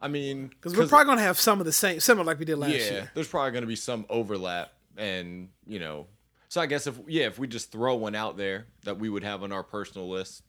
I 0.00 0.08
mean, 0.08 0.48
because 0.48 0.76
we're 0.76 0.86
probably 0.86 1.06
gonna 1.06 1.22
have 1.22 1.38
some 1.38 1.60
of 1.60 1.66
the 1.66 1.72
same, 1.72 2.00
similar 2.00 2.26
like 2.26 2.38
we 2.38 2.44
did 2.44 2.58
last 2.58 2.72
yeah, 2.72 2.90
year. 2.90 3.10
there's 3.14 3.28
probably 3.28 3.52
going 3.52 3.62
to 3.62 3.68
be 3.68 3.76
some 3.76 4.04
overlap, 4.10 4.72
and 4.96 5.48
you 5.66 5.78
know, 5.78 6.08
so 6.48 6.60
I 6.60 6.66
guess 6.66 6.86
if 6.86 6.98
yeah, 7.06 7.24
if 7.24 7.38
we 7.38 7.46
just 7.46 7.72
throw 7.72 7.94
one 7.94 8.14
out 8.14 8.36
there 8.36 8.66
that 8.84 8.98
we 8.98 9.08
would 9.08 9.24
have 9.24 9.42
on 9.42 9.50
our 9.50 9.62
personal 9.62 10.08
list, 10.10 10.42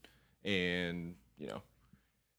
and 0.43 1.15
you 1.37 1.47
know, 1.47 1.61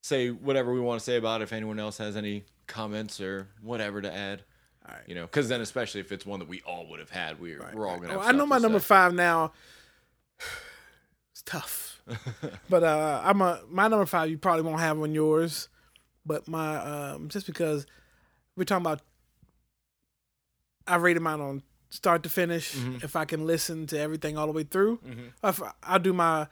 say 0.03 0.29
whatever 0.31 0.73
we 0.75 0.81
want 0.81 1.01
to 1.01 1.05
say 1.05 1.17
about 1.17 1.41
it. 1.41 1.45
If 1.45 1.53
anyone 1.53 1.79
else 1.79 1.97
has 1.99 2.17
any 2.17 2.45
comments 2.67 3.21
or 3.21 3.49
whatever 3.63 4.03
to 4.03 4.15
add, 4.15 4.43
All 4.89 4.95
right. 4.95 5.03
you 5.07 5.15
know, 5.15 5.23
because 5.23 5.49
then 5.49 5.61
especially 5.61 6.01
if 6.01 6.13
it's 6.13 6.25
one 6.25 6.39
that 6.39 6.49
we 6.49 6.63
all 6.63 6.87
would 6.91 7.01
have 7.01 7.11
had, 7.11 7.41
we're 7.41 7.61
we're 7.75 7.87
all 7.87 7.99
gonna. 7.99 8.17
Oh, 8.17 8.21
I 8.21 8.33
know 8.33 8.47
my 8.47 8.59
number 8.59 8.81
say. 8.81 8.87
five 8.87 9.15
now. 9.15 9.53
It's 11.33 11.43
tough, 11.43 12.01
but 12.71 12.83
uh, 12.83 13.21
I'm 13.23 13.43
a 13.43 13.61
my 13.69 13.89
number 13.89 14.07
five. 14.07 14.31
You 14.31 14.39
probably 14.39 14.63
won't 14.63 14.81
have 14.81 14.99
on 14.99 15.13
yours, 15.13 15.69
but 16.25 16.49
my 16.49 16.77
um, 16.79 17.29
just 17.29 17.45
because 17.47 17.87
we're 18.57 18.65
talking 18.65 18.87
about, 18.87 19.03
I 20.87 20.97
rated 20.97 21.23
mine 21.23 21.43
on 21.43 21.63
start 21.91 22.23
to 22.23 22.31
finish. 22.31 22.75
Mm-hmm. 22.75 23.05
If 23.05 23.17
I 23.17 23.27
can 23.27 23.47
listen 23.47 23.87
to 23.89 24.01
everything 24.01 24.39
all 24.39 24.47
the 24.47 24.53
way 24.55 24.63
through, 24.63 24.99
if 25.45 25.63
I, 25.63 25.73
I'll 25.83 25.99
do 25.99 26.15
my 26.15 26.47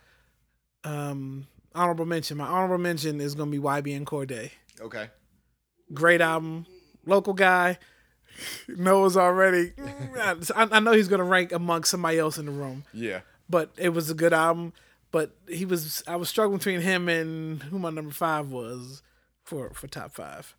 um, 0.84 1.46
honorable 1.74 2.04
mention. 2.06 2.36
My 2.36 2.46
honorable 2.46 2.76
mention 2.76 3.22
is 3.22 3.34
gonna 3.34 3.50
be 3.50 3.58
YBN 3.58 4.04
Cordae. 4.04 4.50
Okay. 4.82 5.08
Great 5.94 6.20
album, 6.20 6.66
local 7.06 7.32
guy. 7.32 7.78
Knows 8.68 9.16
already. 9.16 9.72
I, 10.18 10.36
I 10.54 10.80
know 10.80 10.92
he's 10.92 11.08
gonna 11.08 11.24
rank 11.24 11.52
amongst 11.52 11.90
somebody 11.90 12.18
else 12.18 12.38
in 12.38 12.46
the 12.46 12.52
room 12.52 12.84
Yeah. 12.92 13.20
but 13.48 13.70
it 13.76 13.90
was 13.90 14.10
a 14.10 14.14
good 14.14 14.32
album. 14.32 14.72
But 15.10 15.30
he 15.48 15.64
was 15.64 16.02
I 16.08 16.16
was 16.16 16.28
struggling 16.28 16.58
between 16.58 16.80
him 16.80 17.08
and 17.08 17.62
who 17.62 17.78
my 17.78 17.90
number 17.90 18.10
five 18.12 18.48
was 18.50 19.02
for 19.44 19.70
for 19.74 19.86
top 19.86 20.12
five. 20.12 20.54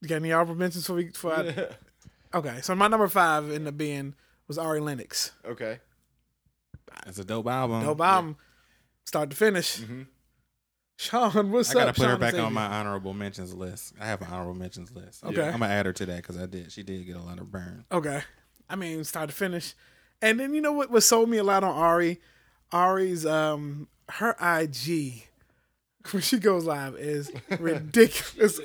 You 0.00 0.08
got 0.08 0.16
any 0.16 0.30
honorable 0.32 0.54
mentions 0.54 0.86
for 0.86 0.94
we 0.94 1.08
for 1.10 1.32
I, 1.32 1.68
okay? 2.38 2.60
So 2.60 2.74
my 2.74 2.86
number 2.88 3.08
five 3.08 3.44
ended 3.44 3.68
up 3.68 3.76
being 3.78 4.14
was 4.46 4.58
Ari 4.58 4.80
Lennox. 4.80 5.32
okay. 5.46 5.78
It's 7.06 7.18
a 7.18 7.24
dope 7.24 7.46
album. 7.46 7.82
Dope 7.84 8.00
album, 8.00 8.36
start 9.04 9.30
to 9.30 9.36
finish. 9.36 9.78
Mm-hmm. 9.78 10.02
Sean, 11.00 11.52
what's 11.52 11.70
up? 11.70 11.76
I 11.76 11.78
gotta 11.78 11.90
up? 11.90 11.96
put 11.96 12.06
her 12.06 12.16
back 12.16 12.34
on 12.34 12.52
my 12.52 12.66
honorable 12.66 13.14
mentions 13.14 13.54
list. 13.54 13.94
I 14.00 14.06
have 14.06 14.20
an 14.20 14.26
honorable 14.32 14.54
mentions 14.54 14.90
list. 14.90 15.22
Okay. 15.24 15.46
I'm 15.46 15.60
gonna 15.60 15.68
add 15.68 15.86
her 15.86 15.92
to 15.92 16.06
that 16.06 16.16
because 16.16 16.36
I 16.36 16.46
did. 16.46 16.72
She 16.72 16.82
did 16.82 17.06
get 17.06 17.14
a 17.14 17.22
lot 17.22 17.38
of 17.38 17.52
burn. 17.52 17.84
Okay. 17.92 18.20
I 18.68 18.74
mean, 18.74 19.04
start 19.04 19.30
to 19.30 19.34
finish. 19.34 19.74
And 20.20 20.40
then 20.40 20.54
you 20.54 20.60
know 20.60 20.72
what 20.72 20.90
what 20.90 21.04
sold 21.04 21.30
me 21.30 21.36
a 21.36 21.44
lot 21.44 21.62
on 21.62 21.70
Ari? 21.70 22.20
Ari's 22.72 23.24
um 23.24 23.86
her 24.08 24.34
IG 24.40 25.22
when 26.10 26.20
she 26.20 26.38
goes 26.40 26.64
live 26.64 26.96
is 26.96 27.30
ridiculous. 27.60 28.60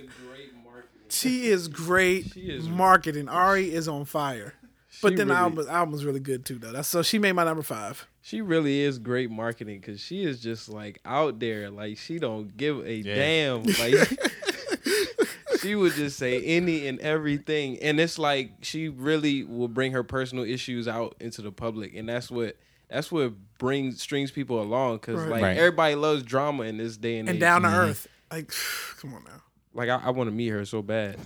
She 1.10 1.46
is 1.46 1.68
great 1.68 2.36
is- 2.36 2.68
marketing. 2.68 3.30
Ari 3.30 3.72
is 3.72 3.88
on 3.88 4.06
fire. 4.06 4.56
But 5.04 5.10
She 5.12 5.16
then 5.18 5.28
the 5.28 5.36
really- 5.36 5.44
album, 5.44 5.68
album 5.70 5.92
was 5.92 6.04
really 6.04 6.20
good 6.20 6.46
too 6.46 6.58
though. 6.58 6.72
That's 6.72 6.88
so 6.88 7.04
she 7.04 7.20
made 7.20 7.34
my 7.34 7.44
number 7.44 7.62
five. 7.62 8.08
She 8.26 8.40
really 8.40 8.80
is 8.80 9.00
great 9.00 9.30
marketing 9.30 9.82
because 9.82 10.00
she 10.00 10.24
is 10.24 10.42
just 10.42 10.70
like 10.70 11.00
out 11.04 11.40
there. 11.40 11.70
Like 11.70 11.98
she 11.98 12.20
don't 12.20 12.56
give 12.56 12.80
a 12.86 12.94
Yeah. 12.96 13.16
damn. 13.16 13.64
Like 13.80 15.60
she 15.62 15.76
would 15.76 15.94
just 15.94 16.18
say 16.18 16.42
any 16.44 16.88
and 16.88 17.00
everything, 17.00 17.78
and 17.80 18.00
it's 18.00 18.18
like 18.20 18.52
she 18.62 18.90
really 18.90 19.44
will 19.44 19.68
bring 19.68 19.92
her 19.94 20.04
personal 20.04 20.44
issues 20.44 20.88
out 20.88 21.16
into 21.20 21.42
the 21.42 21.52
public, 21.52 21.96
and 21.96 22.08
that's 22.10 22.30
what 22.32 22.56
that's 22.90 23.12
what 23.12 23.34
brings 23.60 24.02
strings 24.02 24.32
people 24.32 24.62
along. 24.62 24.98
Because 24.98 25.20
Right. 25.22 25.30
like 25.32 25.42
Right. 25.42 25.58
everybody 25.58 25.96
loves 25.96 26.24
drama 26.24 26.64
in 26.64 26.78
this 26.78 26.96
day 26.98 27.18
and, 27.18 27.28
And 27.30 27.36
age. 27.38 27.42
down 27.42 27.62
to 27.64 27.68
mm-hmm. 27.68 27.78
earth. 27.78 28.08
Like 28.32 28.54
come 29.00 29.14
on 29.16 29.24
now. 29.26 29.42
Like 29.74 29.90
I, 29.90 29.98
I 29.98 30.10
want 30.12 30.28
to 30.30 30.36
meet 30.36 30.48
her 30.50 30.64
so 30.66 30.82
bad. 30.82 31.18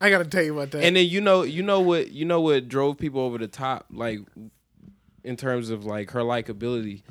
I 0.00 0.10
gotta 0.10 0.24
tell 0.24 0.42
you 0.42 0.54
about 0.56 0.70
that. 0.72 0.84
and 0.84 0.94
then 0.96 1.06
you 1.06 1.20
know 1.20 1.42
you 1.42 1.62
know 1.62 1.80
what 1.80 2.10
you 2.12 2.24
know 2.24 2.40
what 2.40 2.68
drove 2.68 2.98
people 2.98 3.20
over 3.20 3.36
the 3.38 3.48
top 3.48 3.86
like 3.90 4.20
in 5.24 5.36
terms 5.36 5.70
of 5.70 5.84
like 5.84 6.10
her 6.10 6.20
likability 6.20 7.02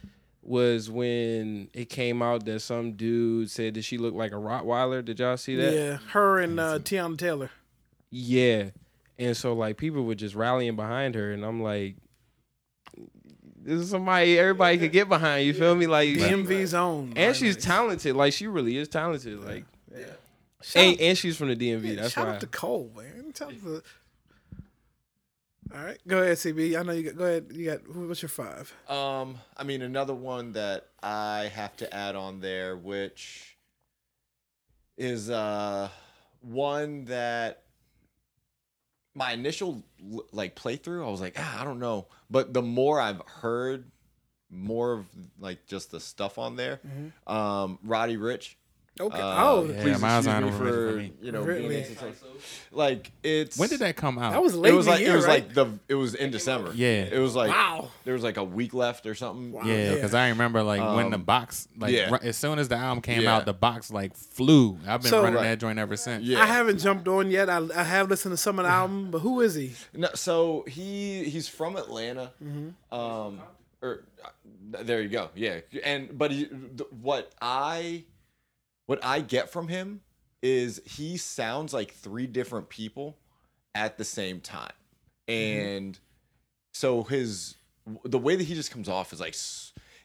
was 0.41 0.89
when 0.89 1.69
it 1.73 1.89
came 1.89 2.21
out 2.21 2.45
that 2.45 2.61
some 2.61 2.93
dude 2.93 3.49
said 3.51 3.73
that 3.73 3.81
she 3.83 3.97
looked 3.97 4.15
like 4.15 4.31
a 4.31 4.35
Rottweiler. 4.35 5.03
Did 5.03 5.19
y'all 5.19 5.35
see 5.37 5.55
that? 5.57 5.73
yeah, 5.73 5.97
her 6.11 6.39
and 6.39 6.59
uh, 6.59 6.79
Teyana 6.79 7.17
Taylor. 7.17 7.49
Yeah. 8.09 8.69
And 9.19 9.35
so 9.35 9.53
like 9.53 9.77
people 9.77 10.05
were 10.05 10.15
just 10.15 10.35
rallying 10.35 10.75
behind 10.75 11.15
her 11.15 11.33
and 11.33 11.43
I'm 11.43 11.61
like 11.61 11.95
this 13.59 13.81
is 13.81 13.89
somebody 13.89 14.39
everybody 14.39 14.77
could 14.77 14.91
get 14.93 15.09
behind, 15.09 15.45
you 15.45 15.53
feel 15.53 15.75
me? 15.75 15.87
Like 15.87 16.09
DMV's 16.09 16.73
own. 16.73 17.13
and 17.17 17.35
she's 17.35 17.57
talented. 17.57 18.15
Like 18.15 18.31
she 18.33 18.47
really 18.47 18.77
is 18.77 18.87
talented. 18.87 19.43
Like 19.43 19.65
Shout 20.63 20.83
and, 20.83 20.99
and 21.01 21.17
she's 21.17 21.35
from 21.37 21.49
the 21.49 21.55
DMV. 21.55 21.97
That's 21.97 22.13
Shout 22.13 22.27
why. 22.27 22.33
out 22.35 22.39
to 22.41 22.47
Cole, 22.47 22.89
man. 22.95 23.33
Shout 23.37 23.49
out 23.51 23.61
to- 23.63 23.83
All 25.73 25.83
right, 25.83 25.97
go 26.07 26.21
ahead, 26.21 26.37
CB. 26.37 26.79
I 26.79 26.83
know 26.83 26.93
you 26.93 27.03
got. 27.03 27.17
Go 27.17 27.25
ahead. 27.25 27.47
You 27.53 27.65
got. 27.65 27.95
What's 27.95 28.21
your 28.21 28.29
five? 28.29 28.73
Um, 28.87 29.37
I 29.55 29.63
mean, 29.63 29.81
another 29.81 30.13
one 30.13 30.53
that 30.53 30.87
I 31.03 31.51
have 31.53 31.75
to 31.77 31.93
add 31.93 32.15
on 32.15 32.39
there, 32.39 32.75
which 32.77 33.57
is 34.97 35.29
uh 35.29 35.89
one 36.41 37.05
that 37.05 37.63
my 39.13 39.31
initial 39.31 39.83
like 40.31 40.55
playthrough, 40.55 41.05
I 41.05 41.09
was 41.09 41.21
like, 41.21 41.35
ah, 41.37 41.61
I 41.61 41.63
don't 41.63 41.79
know, 41.79 42.07
but 42.29 42.53
the 42.53 42.61
more 42.61 42.99
I've 43.01 43.21
heard, 43.25 43.91
more 44.49 44.93
of 44.93 45.05
like 45.39 45.65
just 45.67 45.91
the 45.91 45.99
stuff 45.99 46.37
on 46.37 46.55
there. 46.55 46.79
Um, 47.25 47.79
Roddy 47.83 48.15
Ricch. 48.17 48.55
Okay. 48.99 49.19
uh, 49.19 49.43
oh, 49.45 49.65
Yeah, 49.65 49.81
please 49.81 49.99
mine's 50.01 50.25
excuse 50.27 50.45
me 50.45 50.51
for, 50.57 50.91
for 50.91 50.97
me. 50.97 51.13
you 51.21 51.31
know 51.31 51.41
Really? 51.41 51.67
being 51.69 51.85
into- 51.85 52.13
like 52.71 53.11
it's 53.23 53.57
When 53.57 53.69
did 53.69 53.79
that 53.79 53.95
come 53.95 54.17
out? 54.19 54.31
that 54.33 54.41
was 54.43 54.55
late. 54.55 54.73
it 54.73 54.75
was 54.75 54.87
like 54.87 54.99
the 54.99 55.11
it 55.11 55.15
was 55.15 55.25
right? 55.25 55.43
like 55.45 55.53
the 55.53 55.79
it 55.87 55.95
was 55.95 56.15
in 56.15 56.31
December. 56.31 56.71
Yeah. 56.75 57.03
it 57.03 57.19
was 57.19 57.35
like 57.35 57.49
Wow. 57.49 57.89
there 58.05 58.13
was 58.13 58.23
like 58.23 58.37
a 58.37 58.43
week 58.43 58.73
left 58.73 59.05
or 59.05 59.15
something. 59.15 59.51
Wow. 59.51 59.61
Yeah, 59.65 59.75
Yeah. 59.75 59.93
because 59.95 60.13
I 60.13 60.29
remember 60.29 60.63
like 60.63 60.81
when 60.95 61.09
the 61.09 61.15
Um, 61.17 61.23
box, 61.23 61.67
like 61.77 61.93
yeah. 61.93 62.09
right, 62.09 62.23
as 62.23 62.37
soon 62.37 62.59
as 62.59 62.67
the 62.67 62.75
album 62.75 63.01
came 63.01 63.21
Yeah. 63.21 63.37
out, 63.37 63.45
the 63.45 63.53
box 63.53 63.91
like 63.91 64.15
flew. 64.15 64.77
I've 64.87 65.01
been 65.01 65.09
So- 65.09 65.19
running 65.23 65.35
Right. 65.35 65.43
that 65.49 65.59
joint 65.59 65.79
ever 65.79 65.95
since. 65.97 66.23
Yeah, 66.23 66.41
I 66.41 66.45
haven't 66.45 66.79
jumped 66.79 67.07
on 67.07 67.29
yet. 67.31 67.49
I, 67.49 67.61
I 67.75 67.83
have 67.83 68.09
listened 68.09 68.33
to 68.33 68.37
some 68.37 68.59
of 68.59 68.65
the 68.65 68.71
album, 68.81 69.11
but 69.11 69.19
who 69.19 69.41
is 69.41 69.55
he? 69.55 69.73
No, 69.93 70.09
so 70.13 70.63
he 70.67 71.23
he's 71.25 71.47
from 71.47 71.75
Atlanta. 71.77 72.31
Um, 72.91 73.39
or 73.81 74.03
uh, 74.23 74.29
there 74.83 75.01
you 75.01 75.09
go. 75.09 75.29
Yeah, 75.35 75.59
and 75.83 76.17
but 76.17 76.31
he, 76.31 76.45
th- 76.45 76.89
what 77.01 77.31
I 77.41 78.03
what 78.87 79.03
I 79.05 79.21
get 79.21 79.49
from 79.51 79.67
him 79.67 80.01
is 80.41 80.81
he 80.85 81.17
sounds 81.17 81.73
like 81.73 81.91
three 81.93 82.25
different 82.27 82.67
people 82.69 83.17
at 83.75 83.97
the 83.97 84.03
same 84.05 84.41
time, 84.41 84.73
and 85.27 85.97
so 86.73 87.03
his 87.03 87.55
the 88.03 88.17
way 88.19 88.35
that 88.35 88.43
he 88.43 88.53
just 88.55 88.71
comes 88.71 88.89
off 88.89 89.13
is 89.13 89.19
like 89.19 89.35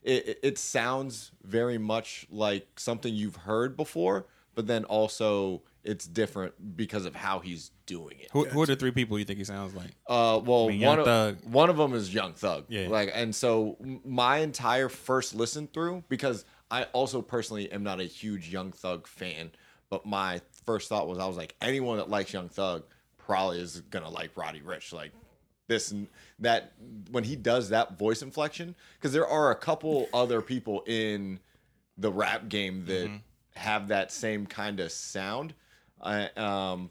it, 0.03 0.27
it- 0.29 0.39
it 0.43 0.59
sounds 0.59 1.33
very 1.43 1.79
much 1.79 2.27
like 2.31 2.69
something 2.79 3.15
you've 3.15 3.37
heard 3.37 3.77
before, 3.77 4.27
but 4.55 4.67
then 4.67 4.85
also 4.85 5.63
it's 5.85 6.07
different 6.07 6.77
because 6.77 7.05
of 7.07 7.15
how 7.17 7.41
he's 7.41 7.73
doing 7.87 8.17
it. 8.21 8.29
Who, 8.33 8.45
who 8.45 8.63
are 8.63 8.67
the 8.67 8.77
three 8.77 8.93
people 8.93 9.19
you 9.19 9.25
think 9.25 9.39
he 9.39 9.45
sounds 9.45 9.75
like? 9.75 9.91
Uh, 10.07 10.41
well, 10.45 10.69
mean, 10.69 10.81
Young 10.81 10.89
one 10.91 10.99
of, 11.01 11.05
Thug. 11.07 11.39
one 11.45 11.71
of 11.71 11.77
them 11.77 11.93
is 11.93 12.15
Young 12.15 12.35
Thug. 12.35 12.67
Yeah. 12.69 12.87
Like, 12.89 13.11
and 13.13 13.35
so 13.35 13.77
my 14.05 14.39
entire 14.39 14.89
first 14.89 15.35
listen 15.35 15.67
through, 15.67 16.05
because 16.09 16.45
I 16.73 16.85
also 16.93 17.21
personally 17.23 17.71
am 17.71 17.83
not 17.85 18.01
a 18.01 18.05
huge 18.05 18.49
Young 18.49 18.73
Thug 18.73 19.07
fan, 19.07 19.51
but 19.91 20.07
my 20.07 20.41
first 20.65 20.89
thought 20.89 21.07
was 21.07 21.19
I 21.19 21.27
was 21.27 21.37
like, 21.37 21.55
anyone 21.61 21.99
that 21.99 22.09
likes 22.09 22.33
Young 22.33 22.49
Thug 22.49 22.83
probably 23.19 23.61
is 23.61 23.83
gonna 23.91 24.09
like 24.09 24.37
Roddy 24.37 24.61
Ricch. 24.61 24.93
Like 24.93 25.13
this 25.69 25.91
and 25.93 26.09
that 26.41 26.73
when 27.11 27.25
he 27.25 27.37
does 27.37 27.69
that 27.69 27.99
voice 27.99 28.23
inflection, 28.23 28.75
because 28.95 29.13
there 29.13 29.27
are 29.29 29.51
a 29.51 29.55
couple 29.57 30.09
other 30.15 30.41
people 30.41 30.83
in 30.87 31.39
the 31.99 32.11
rap 32.11 32.49
game 32.49 32.85
that 32.87 33.11
have 33.55 33.89
that 33.89 34.11
same 34.11 34.47
kind 34.47 34.81
of 34.81 34.91
sound. 34.91 35.53
I, 36.01 36.31
um, 36.37 36.91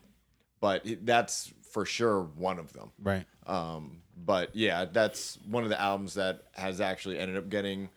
but 0.62 0.86
it- 0.86 1.06
that's 1.06 1.52
for 1.72 1.86
sure 1.86 2.22
one 2.22 2.60
of 2.60 2.72
them. 2.74 2.92
Right. 3.02 3.26
Um, 3.48 4.02
but 4.16 4.56
yeah, 4.56 4.86
that's 4.86 5.40
one 5.50 5.64
of 5.64 5.70
the 5.70 5.82
albums 5.82 6.14
that 6.14 6.44
has 6.54 6.80
actually 6.80 7.18
ended 7.18 7.38
up 7.38 7.50
getting 7.50 7.90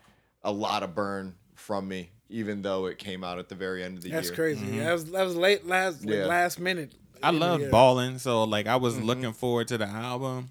a 0.43 0.51
lot 0.51 0.83
of 0.83 0.95
burn 0.95 1.35
from 1.55 1.89
me, 1.89 2.11
even 2.29 2.63
though 2.63 2.87
it 2.87 2.99
came 2.99 3.23
out 3.25 3.39
at 3.39 3.49
the 3.49 3.55
very 3.55 3.83
end 3.85 3.97
of 3.99 4.05
the 4.05 4.11
That's 4.11 4.29
year. 4.29 4.31
That's 4.31 4.37
crazy. 4.61 4.67
Mm-hmm. 4.67 4.79
That 4.79 4.93
was 4.93 5.05
that 5.13 5.25
was 5.25 5.37
late 5.37 5.67
last 5.67 6.05
like, 6.05 6.15
Yeah. 6.15 6.27
last 6.27 6.59
minute. 6.61 6.95
I 7.23 7.31
love 7.31 7.61
year. 7.61 7.71
balling, 7.71 8.19
so 8.19 8.45
like 8.45 8.67
I 8.67 8.75
Mm-hmm. 8.75 8.83
was 8.83 9.01
looking 9.01 9.33
forward 9.33 9.69
to 9.69 9.79
the 9.79 9.87
album. 9.87 10.51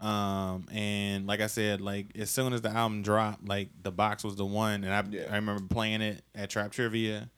Um 0.00 0.66
and 0.72 1.26
like 1.26 1.40
I 1.40 1.46
said, 1.46 1.80
like 1.80 2.08
as 2.18 2.30
soon 2.30 2.52
as 2.52 2.60
the 2.62 2.70
album 2.70 3.02
dropped, 3.02 3.46
like 3.46 3.70
the 3.82 3.92
box 3.92 4.24
was 4.24 4.36
the 4.36 4.44
one, 4.44 4.84
and 4.84 4.92
I 4.92 5.02
Yeah. 5.08 5.28
I 5.30 5.36
remember 5.36 5.62
playing 5.72 6.02
it 6.02 6.22
at 6.34 6.50
Trap 6.50 6.72
Trivia, 6.72 7.30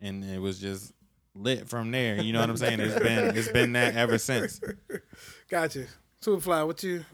and 0.00 0.22
it 0.24 0.38
was 0.40 0.58
just 0.60 0.92
lit 1.34 1.68
from 1.68 1.90
there. 1.90 2.20
You 2.20 2.32
know 2.34 2.40
what 2.40 2.50
I'm 2.50 2.56
saying? 2.58 2.80
It's 2.80 2.98
been 2.98 3.36
it's 3.36 3.48
been 3.48 3.72
that 3.72 3.96
ever 3.96 4.18
since. 4.18 4.60
Gotcha. 5.50 5.86
Superfly, 6.22 6.66
what 6.66 6.82
you? 6.82 7.04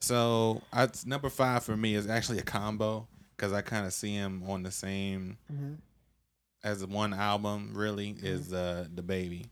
So 0.00 0.62
I, 0.72 0.88
number 1.04 1.28
five 1.28 1.64
for 1.64 1.76
me 1.76 1.94
is 1.94 2.06
actually 2.06 2.38
a 2.38 2.42
combo 2.42 3.08
because 3.36 3.52
I 3.52 3.60
kind 3.62 3.86
of 3.86 3.92
see 3.92 4.12
him 4.14 4.42
on 4.48 4.62
the 4.62 4.70
same 4.70 5.36
Mm-hmm. 5.52 5.74
as 6.64 6.84
one 6.86 7.12
album. 7.14 7.72
Really 7.74 8.10
is 8.22 8.52
uh 8.52 8.86
DaBaby. 8.94 9.46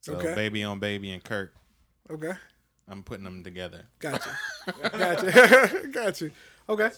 So 0.00 0.14
Okay. 0.14 0.34
Baby 0.34 0.64
on 0.64 0.78
Baby 0.78 1.10
and 1.12 1.22
Kirk. 1.22 1.54
Okay. 2.10 2.32
I'm 2.88 3.02
putting 3.02 3.24
them 3.24 3.44
together. 3.44 3.82
Gotcha. 3.98 4.30
gotcha. 4.82 5.82
gotcha. 5.92 6.30
Okay. 6.68 6.90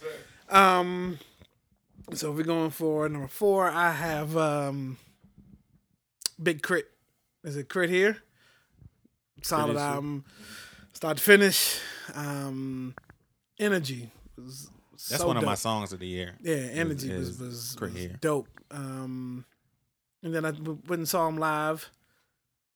Um. 0.48 1.18
So 2.14 2.30
if 2.30 2.36
we're 2.36 2.42
going 2.44 2.70
for 2.70 3.08
number 3.08 3.28
four, 3.28 3.68
I 3.70 3.90
have 3.92 4.36
um. 4.36 4.96
Big 6.42 6.62
Crit. 6.62 6.86
Is 7.44 7.56
it 7.56 7.68
K.R.I.T. 7.68 7.92
here? 7.92 8.16
Solid 9.42 9.64
Producer. 9.68 9.84
album, 9.84 10.24
start 10.92 11.16
to 11.18 11.22
finish. 11.22 11.78
Um, 12.14 12.94
Energy. 13.58 14.10
Was 14.36 14.70
That's 15.08 15.22
so 15.22 15.26
one 15.26 15.36
of 15.36 15.44
my 15.44 15.54
songs 15.54 15.92
of 15.92 16.00
the 16.00 16.06
year. 16.06 16.34
Yeah, 16.42 16.54
Energy 16.54 17.10
is 17.10 17.38
was 17.38 17.40
was, 17.40 17.76
was 17.80 18.08
dope. 18.20 18.48
Um, 18.70 19.44
and 20.22 20.34
then 20.34 20.44
I 20.44 20.50
went 20.50 20.90
and 20.90 21.08
saw 21.08 21.26
him 21.28 21.38
live, 21.38 21.90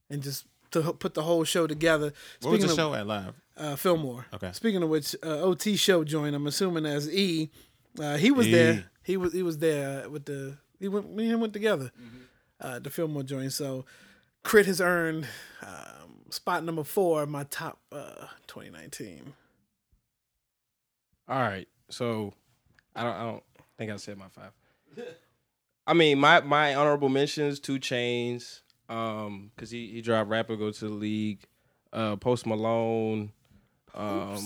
and 0.08 0.22
just 0.22 0.46
to 0.70 0.92
put 0.92 1.14
the 1.14 1.22
whole 1.22 1.44
show 1.44 1.66
together. 1.66 2.12
What 2.40 2.52
was 2.52 2.60
the 2.64 2.70
of, 2.70 2.76
show 2.76 2.94
at 2.94 3.06
live? 3.06 3.34
uh, 3.56 3.76
Fillmore. 3.76 4.26
Okay. 4.34 4.50
Speaking 4.52 4.82
of 4.82 4.88
which, 4.88 5.14
uh, 5.22 5.40
OT 5.40 5.76
show 5.76 6.04
joined. 6.04 6.34
I'm 6.34 6.46
assuming 6.46 6.86
as 6.86 7.08
E. 7.12 7.50
Uh, 7.98 8.16
he 8.16 8.30
was 8.30 8.46
E. 8.46 8.52
there. 8.52 8.84
He 9.02 9.16
was 9.16 9.32
he 9.32 9.42
was 9.42 9.58
there 9.58 10.08
with 10.08 10.24
the 10.24 10.56
he 10.80 10.88
went 10.88 11.14
me 11.14 11.24
and 11.24 11.34
him 11.34 11.40
went 11.40 11.52
together. 11.52 11.92
Mm-hmm. 12.00 12.18
Uh, 12.60 12.78
the 12.78 12.90
Fillmore 12.90 13.22
joint. 13.22 13.52
So, 13.52 13.84
K.R.I.T. 14.44 14.68
has 14.68 14.80
earned 14.80 15.26
um, 15.62 16.30
spot 16.30 16.64
number 16.64 16.84
four 16.84 17.24
in 17.24 17.30
my 17.30 17.44
top 17.44 17.78
uh, 17.92 18.26
2019. 18.46 19.34
All 21.28 21.40
right. 21.40 21.68
So 21.91 22.32
I 22.95 23.03
don't 23.03 23.14
I 23.14 23.22
don't 23.24 23.43
think 23.78 23.91
I 23.93 23.97
said 23.97 24.18
my 24.18 24.28
five. 24.28 24.51
I 25.87 25.93
mean 25.93 26.18
my 26.18 26.41
my 26.41 26.74
honorable 26.74 27.09
mentions, 27.09 27.61
2 27.61 27.78
Chainz, 27.78 28.61
um, 28.89 29.51
cause 29.57 29.70
he 29.70 29.89
he 29.89 30.01
dropped 30.01 30.30
Rap 30.30 30.49
or 30.51 30.57
Go 30.57 30.70
to 30.70 30.89
the 30.89 30.93
League, 30.93 31.41
uh 31.93 32.16
Post 32.16 32.47
Malone, 32.47 33.32
um 33.95 34.37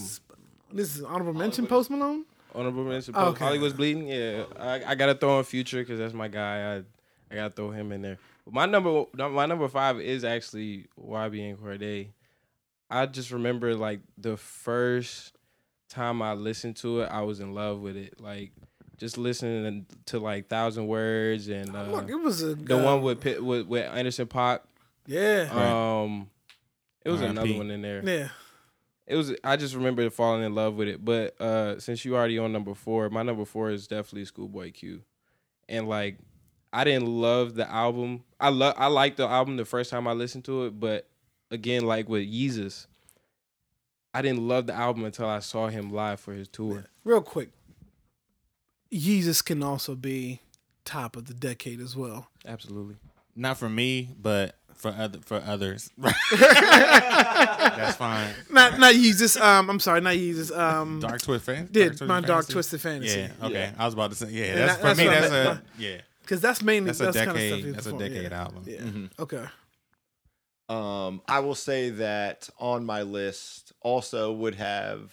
This 0.73 0.97
is 0.97 1.03
honorable 1.03 1.35
mention. 1.35 1.67
Post 1.67 1.91
Malone. 1.91 2.25
honorable 2.55 2.85
mention 2.85 3.15
Oh, 3.17 3.27
Post, 3.27 3.37
okay. 3.37 3.45
Hollywood's 3.45 3.75
bleeding. 3.75 4.09
Yeah. 4.09 4.45
I, 4.59 4.83
I 4.85 4.95
gotta 4.95 5.15
throw 5.15 5.39
in 5.39 5.45
future 5.45 5.79
because 5.79 5.99
that's 5.99 6.15
my 6.15 6.29
guy. 6.29 6.77
I 6.77 6.83
I 7.31 7.35
gotta 7.35 7.51
throw 7.55 7.71
him 7.71 7.93
in 7.93 8.03
there. 8.03 8.19
But 8.45 8.55
my 8.55 8.67
number 8.67 9.05
my 9.15 9.47
number 9.47 9.69
five 9.69 10.01
is 10.01 10.25
actually 10.25 10.87
YBN 11.01 11.59
Cordae. 11.59 12.09
I 12.91 13.07
just 13.07 13.31
remember 13.31 13.75
like 13.77 14.01
the 14.17 14.37
first 14.37 15.35
time 15.89 16.23
I 16.23 16.35
listened 16.35 16.77
to 16.77 17.01
it, 17.03 17.07
I 17.07 17.23
was 17.23 17.41
in 17.41 17.55
love 17.55 17.81
with 17.81 17.97
it. 17.97 18.21
Like 18.21 18.53
just 18.97 19.17
listening 19.19 19.87
to 20.07 20.19
like 20.19 20.49
Thousand 20.49 20.87
Words 20.87 21.49
and 21.49 21.75
uh, 21.75 21.85
Look, 21.85 22.11
it 22.11 22.17
was 22.17 22.43
a 22.43 22.55
the 22.55 22.79
uh, 22.79 22.83
one 22.85 23.03
with, 23.03 23.21
Pit- 23.21 23.43
with 23.45 23.67
with 23.67 23.85
Anderson 23.91 24.27
Paak. 24.27 24.61
Yeah. 25.07 25.49
Um, 25.53 26.29
it 27.05 27.11
was 27.11 27.23
R.I.P. 27.23 27.31
another 27.39 27.55
one 27.59 27.71
in 27.71 27.83
there. 27.83 28.03
yeah. 28.05 28.29
It 29.07 29.17
was. 29.17 29.35
I 29.43 29.57
just 29.57 29.75
remember 29.75 30.11
falling 30.11 30.43
in 30.45 30.55
love 30.55 30.75
with 30.75 30.87
it. 30.87 31.03
But 31.03 31.41
uh, 31.41 31.81
since 31.81 32.05
you 32.05 32.15
already 32.15 32.39
on 32.39 32.53
number 32.53 32.75
four, 32.75 33.09
my 33.09 33.23
number 33.23 33.47
four 33.47 33.71
is 33.71 33.87
definitely 33.87 34.27
Schoolboy 34.27 34.73
Q. 34.73 35.01
And 35.67 35.89
like, 35.89 36.19
I 36.75 36.85
didn't 36.85 37.07
love 37.07 37.55
the 37.55 37.71
album. 37.71 38.25
I 38.39 38.51
love. 38.51 38.75
I 38.77 38.89
liked 38.89 39.17
the 39.17 39.27
album 39.27 39.57
the 39.57 39.65
first 39.65 39.91
time 39.91 40.07
I 40.07 40.13
listened 40.13 40.45
to 40.45 40.67
it, 40.67 40.79
but 40.79 41.09
again, 41.51 41.87
like 41.87 42.07
with 42.11 42.23
Yeezus, 42.31 42.87
I 44.15 44.23
didn't 44.23 44.47
love 44.47 44.67
the 44.67 44.75
album 44.75 45.05
until 45.05 45.27
I 45.29 45.41
saw 45.41 45.69
him 45.69 45.93
live 45.93 46.19
for 46.21 46.33
his 46.33 46.49
tour. 46.49 46.87
Real 47.05 47.21
quick. 47.21 47.51
Yeezus 48.93 49.45
can 49.45 49.63
also 49.63 49.95
be 49.95 50.41
top 50.85 51.15
of 51.17 51.27
the 51.27 51.35
decade 51.35 51.81
as 51.81 51.95
well. 51.95 52.29
Absolutely. 52.47 52.97
Not 53.37 53.59
for 53.59 53.69
me, 53.69 54.09
but 54.21 54.57
for 54.75 54.89
other 54.91 55.19
for 55.21 55.43
others. 55.47 55.91
That's 55.99 57.97
fine. 57.97 58.33
Not 58.51 58.79
not 58.79 58.95
Yeezus. 58.95 59.41
Um, 59.41 59.69
I'm 59.71 59.81
sorry, 59.81 60.01
not 60.01 60.15
Yeezus. 60.15 60.57
Um, 60.57 61.01
Dark 61.01 61.21
Twist 61.23 61.45
fan. 61.45 61.69
did 61.71 62.01
my 62.01 62.21
Dark 62.21 62.49
Twisted 62.49 62.81
Fantasy. 62.81 63.21
Yeah. 63.21 63.31
Okay. 63.47 63.73
I 63.79 63.85
was 63.85 63.95
about 63.95 64.11
to 64.11 64.17
say. 64.17 64.31
Yeah. 64.31 64.45
And 64.47 64.59
That's 64.59 64.73
that- 64.73 64.81
for 64.81 64.87
that's 64.87 64.99
me. 64.99 65.05
what 65.07 65.17
I 65.17 65.21
That's 65.21 65.33
meant. 65.33 65.59
a 65.79 65.83
yeah. 65.83 65.97
because 66.23 66.41
that's 66.41 66.63
mainly 66.63 66.87
That's 66.89 67.01
a 67.01 67.05
that's 67.05 67.17
kind 67.19 67.31
of 67.31 67.35
decade. 67.37 67.53
stuff. 67.53 67.65
he's 67.67 67.75
That's 67.75 67.87
a 67.87 67.99
decade 67.99 68.31
yeah. 68.31 68.41
album. 68.43 68.63
Yeah. 68.67 69.23
Okay. 69.23 69.45
Um, 70.71 71.23
I 71.29 71.41
will 71.41 71.55
say 71.55 71.91
that 71.91 72.49
on 72.59 72.85
my 72.85 73.03
list 73.03 73.68
also 73.81 74.33
would 74.33 74.55
have 74.55 75.13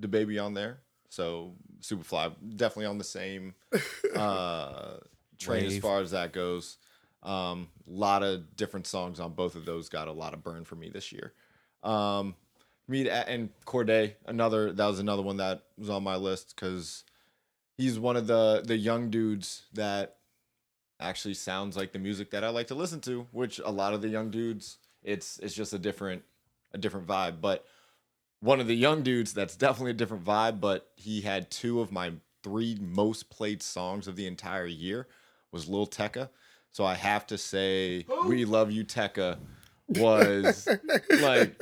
DaBaby 0.00 0.42
on 0.42 0.54
there. 0.54 0.78
So 1.08 1.54
Superfly 1.80 2.34
definitely 2.56 2.86
on 2.86 2.98
the 2.98 3.04
same 3.04 3.54
uh, 4.16 4.96
train 5.38 5.66
as 5.66 5.78
far 5.78 6.00
as 6.00 6.12
that 6.12 6.32
goes. 6.32 6.78
A 7.22 7.30
um, 7.30 7.68
lot 7.86 8.22
of 8.22 8.56
different 8.56 8.86
songs 8.86 9.20
on 9.20 9.34
both 9.34 9.54
of 9.54 9.64
those 9.64 9.88
got 9.88 10.08
a 10.08 10.12
lot 10.12 10.34
of 10.34 10.42
burn 10.42 10.64
for 10.64 10.74
me 10.74 10.88
this 10.88 11.12
year. 11.12 11.34
Um, 11.82 12.34
me 12.88 13.04
to- 13.04 13.28
and 13.28 13.50
Cordae, 13.64 14.14
another 14.26 14.72
that 14.72 14.86
was 14.86 14.98
another 14.98 15.22
one 15.22 15.36
that 15.36 15.62
was 15.78 15.90
on 15.90 16.02
my 16.02 16.16
list 16.16 16.54
because 16.54 17.04
he's 17.76 17.98
one 17.98 18.16
of 18.16 18.26
the 18.26 18.62
the 18.64 18.76
young 18.76 19.10
dudes 19.10 19.64
that 19.74 20.16
actually 21.00 21.34
sounds 21.34 21.76
like 21.76 21.92
the 21.92 21.98
music 21.98 22.30
that 22.30 22.44
I 22.44 22.48
like 22.48 22.68
to 22.68 22.74
listen 22.74 23.00
to, 23.02 23.26
which 23.32 23.58
a 23.58 23.70
lot 23.70 23.92
of 23.92 24.02
the 24.02 24.08
young 24.08 24.30
dudes, 24.30 24.78
it's 25.02 25.38
it's 25.38 25.54
just 25.54 25.72
a 25.72 25.78
different 25.78 26.22
a 26.72 26.78
different 26.78 27.06
vibe. 27.06 27.40
But 27.40 27.64
one 28.42 28.58
of 28.60 28.66
the 28.66 28.74
young 28.74 29.02
dudes 29.02 29.32
that's 29.32 29.54
definitely 29.54 29.92
a 29.92 29.94
different 29.94 30.24
vibe, 30.24 30.60
but 30.60 30.90
he 30.96 31.20
had 31.20 31.48
two 31.48 31.80
of 31.80 31.92
my 31.92 32.12
three 32.42 32.76
most 32.80 33.30
played 33.30 33.62
songs 33.62 34.08
of 34.08 34.16
the 34.16 34.26
entire 34.26 34.66
year 34.66 35.06
was 35.52 35.68
Lil 35.68 35.86
Tecca. 35.86 36.28
So 36.72 36.84
I 36.84 36.94
have 36.94 37.24
to 37.28 37.38
say 37.38 38.04
We 38.26 38.44
Love 38.44 38.72
You 38.72 38.84
Tecca 38.84 39.38
was 39.86 40.68
like 41.20 41.60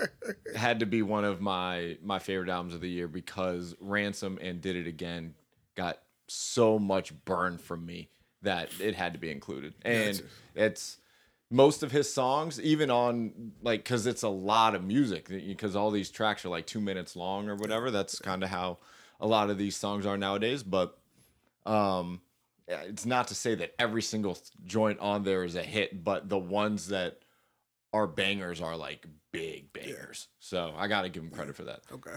had 0.56 0.80
to 0.80 0.86
be 0.86 1.02
one 1.02 1.24
of 1.24 1.42
my 1.42 1.98
my 2.02 2.18
favorite 2.18 2.48
albums 2.48 2.74
of 2.74 2.80
the 2.80 2.88
year 2.88 3.08
because 3.08 3.76
Ransom 3.80 4.38
and 4.40 4.62
Did 4.62 4.76
It 4.76 4.86
Again 4.86 5.34
got 5.74 5.98
so 6.28 6.78
much 6.78 7.12
burn 7.26 7.58
from 7.58 7.84
me 7.84 8.08
that 8.40 8.70
it 8.80 8.94
had 8.94 9.12
to 9.12 9.18
be 9.18 9.30
included. 9.30 9.74
And 9.82 10.22
it's 10.54 10.96
most 11.50 11.82
of 11.82 11.90
his 11.90 12.12
songs, 12.12 12.60
even 12.60 12.90
on 12.90 13.52
like, 13.62 13.82
because 13.82 14.06
it's 14.06 14.22
a 14.22 14.28
lot 14.28 14.74
of 14.74 14.84
music, 14.84 15.28
because 15.28 15.74
all 15.74 15.90
these 15.90 16.10
tracks 16.10 16.44
are 16.44 16.48
like 16.48 16.66
two 16.66 16.80
minutes 16.80 17.16
long 17.16 17.48
or 17.48 17.56
whatever. 17.56 17.90
That's 17.90 18.18
kind 18.20 18.44
of 18.44 18.50
how 18.50 18.78
a 19.20 19.26
lot 19.26 19.50
of 19.50 19.58
these 19.58 19.76
songs 19.76 20.06
are 20.06 20.16
nowadays. 20.16 20.62
But 20.62 20.96
um, 21.66 22.20
yeah, 22.68 22.82
it's 22.82 23.04
not 23.04 23.28
to 23.28 23.34
say 23.34 23.56
that 23.56 23.74
every 23.78 24.02
single 24.02 24.38
joint 24.64 25.00
on 25.00 25.24
there 25.24 25.42
is 25.42 25.56
a 25.56 25.62
hit, 25.62 26.04
but 26.04 26.28
the 26.28 26.38
ones 26.38 26.88
that 26.88 27.18
are 27.92 28.06
bangers 28.06 28.60
are 28.60 28.76
like 28.76 29.06
big 29.32 29.72
bangers. 29.72 30.28
So 30.38 30.72
I 30.76 30.86
got 30.86 31.02
to 31.02 31.08
give 31.08 31.24
him 31.24 31.30
credit 31.30 31.56
for 31.56 31.64
that. 31.64 31.80
Okay. 31.92 32.16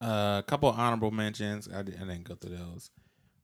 Uh, 0.00 0.38
a 0.38 0.44
couple 0.46 0.70
honorable 0.70 1.10
mentions. 1.10 1.68
I, 1.68 1.82
did, 1.82 1.96
I 1.96 2.04
didn't 2.04 2.24
go 2.24 2.36
through 2.36 2.56
those. 2.56 2.90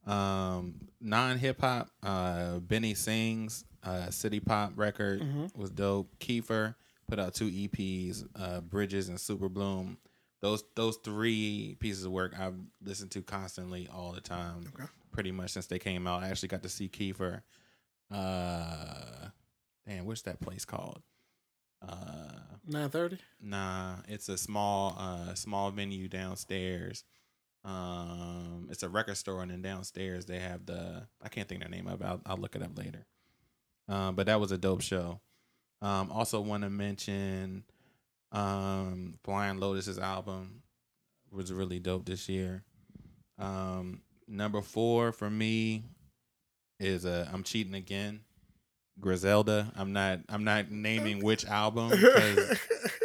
Um, 0.06 0.76
non 1.00 1.38
hip 1.38 1.60
hop. 1.60 1.88
Uh, 2.02 2.58
Benny 2.60 2.94
Sings, 2.94 3.64
uh, 3.82 4.10
City 4.10 4.40
Pop 4.40 4.72
record 4.76 5.22
was 5.54 5.70
dope. 5.70 6.16
Kiefer 6.18 6.74
put 7.08 7.18
out 7.18 7.34
two 7.34 7.50
EPs, 7.50 8.24
uh, 8.36 8.60
Bridges 8.60 9.08
and 9.08 9.20
Super 9.20 9.48
Bloom. 9.48 9.98
Those 10.42 10.62
those 10.74 10.96
three 11.02 11.76
pieces 11.80 12.04
of 12.04 12.12
work 12.12 12.38
I've 12.38 12.54
listened 12.84 13.10
to 13.12 13.22
constantly 13.22 13.88
all 13.92 14.12
the 14.12 14.20
time, 14.20 14.64
okay. 14.74 14.88
pretty 15.10 15.32
much 15.32 15.50
since 15.50 15.66
they 15.66 15.78
came 15.78 16.06
out. 16.06 16.22
I 16.22 16.28
actually 16.28 16.48
got 16.48 16.62
to 16.62 16.68
see 16.68 16.88
Kiefer. 16.88 17.42
Uh, 18.10 19.28
damn, 19.88 20.04
what's 20.04 20.22
that 20.22 20.40
place 20.40 20.64
called? 20.64 21.02
Uh, 21.86 22.30
Nine 22.66 22.90
thirty. 22.90 23.18
Nah, 23.40 23.96
it's 24.08 24.28
a 24.28 24.36
small 24.36 24.94
uh 24.98 25.34
small 25.34 25.70
venue 25.70 26.08
downstairs. 26.08 27.04
Um 27.66 28.68
it's 28.70 28.82
a 28.82 28.88
record 28.88 29.16
store 29.16 29.42
and 29.42 29.50
then 29.50 29.60
downstairs 29.62 30.24
they 30.26 30.38
have 30.38 30.66
the 30.66 31.06
I 31.22 31.28
can't 31.28 31.48
think 31.48 31.62
of 31.62 31.70
the 31.70 31.76
name 31.76 31.86
of 31.88 32.00
it. 32.00 32.04
I'll, 32.04 32.20
I'll 32.24 32.36
look 32.36 32.56
it 32.56 32.62
up 32.62 32.76
later. 32.78 33.06
Um 33.88 34.14
but 34.14 34.26
that 34.26 34.40
was 34.40 34.52
a 34.52 34.58
dope 34.58 34.82
show. 34.82 35.20
Um 35.82 36.10
also 36.10 36.40
want 36.40 36.62
to 36.62 36.70
mention 36.70 37.64
um 38.32 39.18
Blind 39.22 39.60
Lotus's 39.60 39.98
album 39.98 40.62
was 41.30 41.52
really 41.52 41.80
dope 41.80 42.06
this 42.06 42.28
year. 42.28 42.62
Um 43.38 44.02
number 44.28 44.62
four 44.62 45.12
for 45.12 45.28
me 45.28 45.82
is 46.78 47.06
uh, 47.06 47.28
I'm 47.32 47.42
cheating 47.42 47.74
again. 47.74 48.20
Griselda. 48.98 49.70
I'm 49.76 49.92
not. 49.92 50.20
I'm 50.28 50.44
not 50.44 50.70
naming 50.70 51.22
which 51.22 51.44
album 51.44 51.90
because 51.90 52.58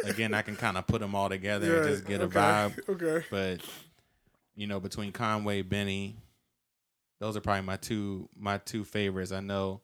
again, 0.04 0.32
I 0.32 0.42
can 0.42 0.56
kind 0.56 0.78
of 0.78 0.86
put 0.86 1.00
them 1.00 1.14
all 1.14 1.28
together 1.28 1.78
and 1.82 1.88
just 1.88 2.06
get 2.06 2.20
a 2.22 2.28
vibe. 2.28 2.78
Okay. 2.88 3.26
But 3.30 3.60
you 4.54 4.66
know, 4.66 4.80
between 4.80 5.12
Conway, 5.12 5.62
Benny, 5.62 6.16
those 7.20 7.36
are 7.36 7.40
probably 7.40 7.62
my 7.62 7.76
two 7.76 8.28
my 8.36 8.58
two 8.58 8.84
favorites. 8.84 9.32
I 9.32 9.40
know, 9.40 9.80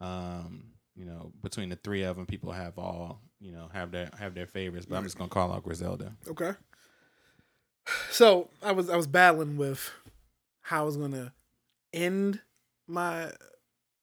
um, 0.00 0.72
you 0.94 1.04
know, 1.04 1.32
between 1.42 1.68
the 1.68 1.76
three 1.76 2.02
of 2.02 2.16
them, 2.16 2.26
people 2.26 2.52
have 2.52 2.78
all 2.78 3.20
you 3.40 3.52
know 3.52 3.68
have 3.72 3.90
their 3.90 4.10
have 4.18 4.34
their 4.34 4.46
favorites. 4.46 4.86
But 4.86 4.96
I'm 4.96 5.04
just 5.04 5.18
gonna 5.18 5.30
call 5.30 5.52
out 5.52 5.64
Griselda. 5.64 6.14
Okay. 6.28 6.52
So 8.10 8.48
I 8.62 8.72
was 8.72 8.88
I 8.88 8.96
was 8.96 9.06
battling 9.06 9.56
with 9.56 9.90
how 10.62 10.82
I 10.82 10.84
was 10.84 10.96
gonna 10.96 11.32
end 11.92 12.40
my 12.86 13.30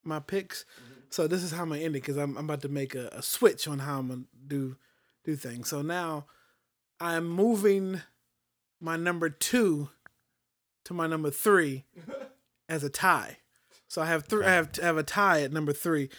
my 0.03 0.19
picks. 0.19 0.65
So 1.09 1.27
this 1.27 1.43
is 1.43 1.51
how 1.51 1.63
I'm 1.63 1.69
gonna 1.69 1.81
end 1.81 1.95
it 1.95 2.01
because 2.01 2.17
I'm 2.17 2.37
I'm 2.37 2.45
about 2.45 2.61
to 2.61 2.69
make 2.69 2.95
a, 2.95 3.09
a 3.11 3.21
switch 3.21 3.67
on 3.67 3.79
how 3.79 3.99
I'm 3.99 4.07
gonna 4.07 4.21
do 4.47 4.75
do 5.23 5.35
things. 5.35 5.69
So 5.69 5.81
now 5.81 6.25
I'm 6.99 7.27
moving 7.27 8.01
my 8.79 8.97
number 8.97 9.29
two 9.29 9.89
to 10.85 10.93
my 10.93 11.07
number 11.07 11.31
three 11.31 11.85
as 12.69 12.83
a 12.83 12.89
tie. 12.89 13.37
So 13.87 14.01
I 14.01 14.05
have 14.05 14.25
three. 14.25 14.45
I 14.45 14.51
have 14.51 14.69
I 14.81 14.85
have 14.85 14.97
a 14.97 15.03
tie 15.03 15.41
at 15.41 15.51
number 15.51 15.73
three. 15.73 16.09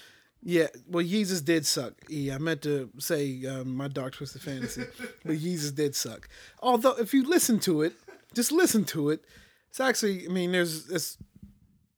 Yeah, 0.44 0.66
well, 0.88 1.04
Yeezus 1.04 1.44
did 1.44 1.64
suck. 1.64 1.94
Yeah, 2.08 2.34
I 2.34 2.38
meant 2.38 2.62
to 2.62 2.90
say 2.98 3.46
um, 3.46 3.76
my 3.76 3.86
Dark 3.86 4.14
Twisted 4.14 4.42
Fantasy, 4.42 4.82
but 5.24 5.36
Yeezus 5.36 5.74
did 5.74 5.94
suck. 5.94 6.28
Although, 6.60 6.96
if 6.98 7.14
you 7.14 7.22
listen 7.22 7.60
to 7.60 7.82
it, 7.82 7.92
just 8.34 8.50
listen 8.50 8.84
to 8.86 9.10
it. 9.10 9.24
It's 9.70 9.78
actually, 9.78 10.26
I 10.26 10.30
mean, 10.30 10.52
there's 10.52 10.90
it's, 10.90 11.16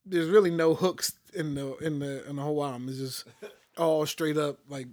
there's 0.05 0.29
really 0.29 0.51
no 0.51 0.75
hooks 0.75 1.15
in 1.35 1.55
the 1.55 1.75
in 1.79 1.99
the 1.99 2.29
in 2.29 2.37
the 2.37 2.43
whole 2.43 2.65
album. 2.65 2.89
It's 2.89 2.99
just 2.99 3.25
all 3.77 4.07
straight 4.07 4.37
up 4.37 4.59
like 4.69 4.87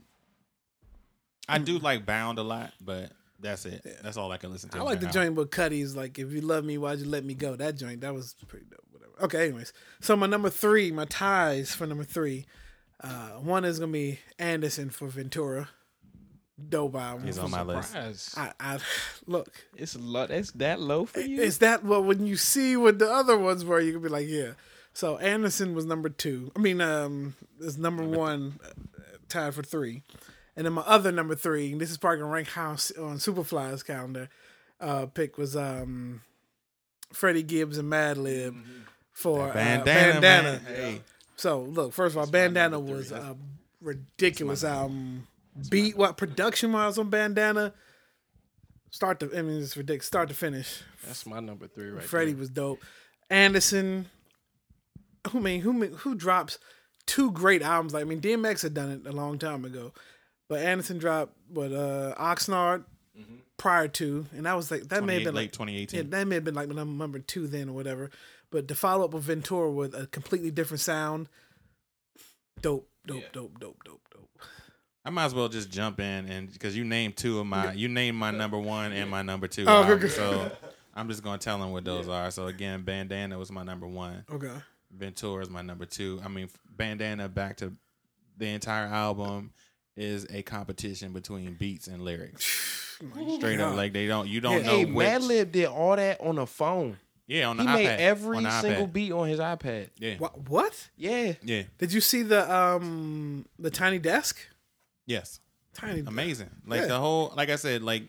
I 1.48 1.58
do 1.58 1.78
like 1.80 2.06
Bound 2.06 2.40
a 2.40 2.44
lot, 2.44 2.74
but 2.80 3.12
that's 3.42 3.66
it. 3.66 3.86
That's 4.04 4.18
all 4.18 4.32
I 4.32 4.38
can 4.38 4.52
listen 4.52 4.70
to. 4.72 4.78
I 4.78 4.82
like 4.82 5.00
the 5.00 5.08
right 5.08 5.14
joint 5.14 5.36
with 5.36 5.52
Cudi's 5.52 5.96
like 5.96 6.20
if 6.20 6.32
you 6.32 6.42
love 6.42 6.64
me, 6.64 6.78
why'd 6.78 7.00
you 7.00 7.06
let 7.06 7.26
me 7.26 7.34
go? 7.34 7.56
That 7.56 7.76
joint 7.76 8.02
that 8.02 8.14
was 8.14 8.36
pretty 8.48 8.66
dope. 8.70 8.80
Whatever. 8.92 9.12
Okay, 9.22 9.46
anyways, 9.46 9.74
so 10.00 10.16
my 10.16 10.28
number 10.28 10.50
three, 10.50 10.92
my 10.92 11.06
ties 11.06 11.74
for 11.74 11.86
number 11.88 12.04
three, 12.04 12.46
uh, 13.04 13.32
one 13.32 13.66
is 13.66 13.80
gonna 13.80 13.92
be 13.92 14.20
Anderson 14.39 14.89
for 14.89 15.08
Ventura. 15.08 15.70
Dope 16.70 16.96
album. 16.96 17.26
He's 17.26 17.39
on 17.39 17.50
my 17.50 17.64
list. 17.64 18.38
I, 18.38 18.52
I 18.60 18.78
look. 19.26 19.50
It's 19.76 19.96
low. 19.96 20.28
That's 20.28 20.52
that 20.52 20.80
low 20.80 21.06
for 21.06 21.20
you. 21.22 21.42
Is 21.42 21.58
that 21.60 21.84
well 21.84 22.04
when 22.04 22.28
you 22.28 22.36
see 22.38 22.78
what 22.78 23.00
the 23.00 23.12
other 23.12 23.38
ones 23.38 23.66
were, 23.66 23.80
you 23.80 23.94
can 23.94 24.02
be 24.02 24.10
like, 24.10 24.28
yeah. 24.28 24.52
So 24.94 25.18
Anderson 25.18 25.74
was 25.74 25.86
number 25.86 26.10
two. 26.10 26.52
I 26.56 26.60
mean, 26.60 26.82
um, 26.82 27.36
is 27.60 27.78
number 27.78 28.04
one, 28.04 28.60
uh, 28.64 28.70
tied 29.30 29.54
for 29.54 29.64
three, 29.64 30.04
and 30.56 30.66
then 30.66 30.74
my 30.74 30.82
other 30.84 31.12
number 31.12 31.36
three. 31.36 31.72
And 31.72 31.82
this 31.82 31.91
is 31.91 31.97
probably 31.97 32.20
gonna 32.20 32.32
rank 32.32 32.49
house 32.49 32.91
on 32.91 33.18
Superfly's 33.18 33.84
calendar. 33.84 34.30
Uh, 34.80 35.06
pick 35.06 35.38
was 35.38 35.56
um, 35.56 36.22
Freddie 37.14 37.43
Gibbs 37.43 37.78
and 37.78 37.91
Madlib 37.91 38.62
for 39.14 39.49
uh, 39.49 39.54
Bandana, 39.54 40.12
bandana. 40.14 40.62
man. 40.64 40.76
Hey, 40.76 41.02
So 41.36 41.62
look, 41.62 41.93
first 41.93 42.16
of 42.16 42.20
all, 42.20 42.28
Bandana 42.28 42.80
was 42.80 43.12
a 43.12 43.38
ridiculous 43.82 44.64
album. 44.64 45.28
Beat 45.70 45.97
what 45.97 46.18
production 46.18 46.72
wise 46.72 46.97
on 46.97 47.10
Bandana. 47.10 47.74
Start 48.89 49.20
to 49.22 49.38
I 49.38 49.41
mean 49.41 49.62
it's 49.62 49.76
ridiculous. 49.78 50.06
Start 50.08 50.30
to 50.30 50.36
finish. 50.36 50.82
That's 51.06 51.26
my 51.26 51.39
number 51.39 51.68
three 51.68 51.89
right 51.89 52.04
Freddie 52.04 52.32
there. 52.32 52.39
was 52.39 52.49
dope. 52.49 52.80
Anderson, 53.30 54.08
who 55.30 55.39
I 55.39 55.41
mean 55.41 55.62
who 55.62 55.88
who 55.88 56.16
drops 56.16 56.58
two 57.06 57.32
great 57.32 57.62
albums? 57.62 57.93
Like 57.93 58.02
I 58.02 58.06
mean 58.06 58.22
DMX 58.22 58.64
had 58.64 58.74
done 58.74 58.91
it 58.91 59.08
a 59.08 59.12
long 59.12 59.38
time 59.39 59.64
ago, 59.66 59.93
but 60.52 60.60
Anderson 60.60 60.97
dropped 60.97 61.32
what 61.47 61.72
uh 61.72 62.14
Oxnard 62.20 62.84
prior 63.56 63.88
to, 63.88 64.26
and 64.36 64.45
that 64.45 64.54
was 64.54 64.70
like 64.70 64.89
that 64.89 65.02
may 65.02 65.14
have 65.14 65.24
been 65.24 65.34
late 65.34 65.43
like 65.43 65.52
2018. 65.54 65.97
yeah, 65.97 66.06
that 66.10 66.28
may 66.28 66.36
have 66.36 66.43
been 66.43 66.56
like 66.56 66.68
number 66.68 66.84
number 66.84 67.20
two 67.20 67.47
then 67.47 67.70
or 67.70 67.72
whatever. 67.72 68.10
But 68.49 68.68
to 68.68 68.76
follow 68.76 69.06
up 69.06 69.14
with 69.14 69.24
Ventura 69.24 69.72
with 69.72 69.95
a 69.95 70.08
completely 70.08 70.52
different 70.52 70.82
sound, 70.82 71.30
dope, 72.62 72.89
dope, 73.08 73.32
dope, 73.32 73.62
dope, 73.62 73.82
dope, 73.86 74.02
dope. 74.14 74.30
I 75.06 75.10
might 75.10 75.24
as 75.24 75.34
well 75.34 75.47
just 75.47 75.72
jump 75.72 76.02
in 76.02 76.30
and 76.30 76.52
because 76.52 76.76
you 76.76 76.84
named 76.84 77.16
two 77.16 77.39
of 77.39 77.45
my, 77.45 77.72
you 77.72 77.88
named 77.88 78.18
my 78.18 78.32
number 78.32 78.60
one 78.60 78.91
and 78.91 79.10
my 79.10 79.22
number 79.22 79.47
two. 79.47 79.64
Oh, 79.70 79.89
okay. 79.89 80.10
so 80.10 80.52
I'm 80.93 81.08
just 81.08 81.24
gonna 81.24 81.38
tell 81.38 81.60
them 81.60 81.72
what 81.72 81.86
those 81.86 82.10
are. 82.10 82.30
So 82.30 82.47
again, 82.47 82.82
Bandana 82.82 83.38
was 83.38 83.54
my 83.54 83.64
number 83.64 83.88
one. 83.88 84.26
Okay. 84.30 84.52
Ventura 84.91 85.43
is 85.43 85.49
my 85.49 85.62
number 85.62 85.86
two. 85.86 86.20
I 86.26 86.28
mean, 86.28 86.49
Bandana 86.70 87.30
back 87.30 87.56
to 87.58 87.72
the 88.38 88.47
entire 88.47 88.88
album 88.88 89.54
is 90.02 90.26
a 90.30 90.41
competition 90.41 91.14
between 91.14 91.54
beats 91.54 91.88
and 91.88 92.02
lyrics. 92.04 92.97
Straight 93.38 93.60
up, 93.60 93.76
like 93.76 93.93
they 93.93 94.08
don't, 94.08 94.28
you 94.28 94.41
don't 94.41 94.64
know 94.66 94.78
Hey, 94.78 94.86
which. 94.86 95.08
Madlib 95.08 95.52
did 95.52 95.66
all 95.68 95.95
that 95.95 96.20
on 96.22 96.38
a 96.38 96.45
phone. 96.45 96.97
yeah, 97.28 97.47
on 97.47 97.58
the 97.58 97.64
He 97.64 97.70
iPad. 97.70 97.74
made 97.76 97.88
every 97.99 98.38
the 98.41 98.49
iPad. 98.49 98.62
single 98.62 98.88
beat 98.88 99.12
on 99.12 99.28
his 99.28 99.39
iPad. 99.39 99.89
Yeah, 99.97 100.16
What? 100.18 100.49
What? 100.49 100.89
Yeah. 100.97 101.34
yeah, 101.43 101.64
Did 101.78 101.93
you 101.93 102.02
see 102.02 102.22
the 102.24 102.52
um 102.54 103.45
the 103.60 103.70
tiny 103.72 103.99
desk? 103.99 104.38
yes. 105.06 105.39
Tiny. 105.74 106.02
amazing. 106.06 106.49
Like 106.68 106.82
Yeah. 106.82 106.88
the 106.88 106.99
whole, 106.99 107.34
like 107.38 107.49
I 107.49 107.56
said, 107.56 107.82
like 107.82 108.04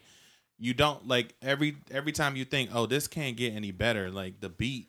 you 0.59 0.75
don't 0.75 1.07
like 1.07 1.35
every 1.41 1.77
every 1.93 2.11
time 2.13 2.35
you 2.37 2.45
think, 2.45 2.71
oh, 2.75 2.87
this 2.87 3.07
can't 3.07 3.37
get 3.37 3.55
any 3.55 3.71
better. 3.71 4.11
Like 4.11 4.41
the 4.41 4.49
beat, 4.49 4.89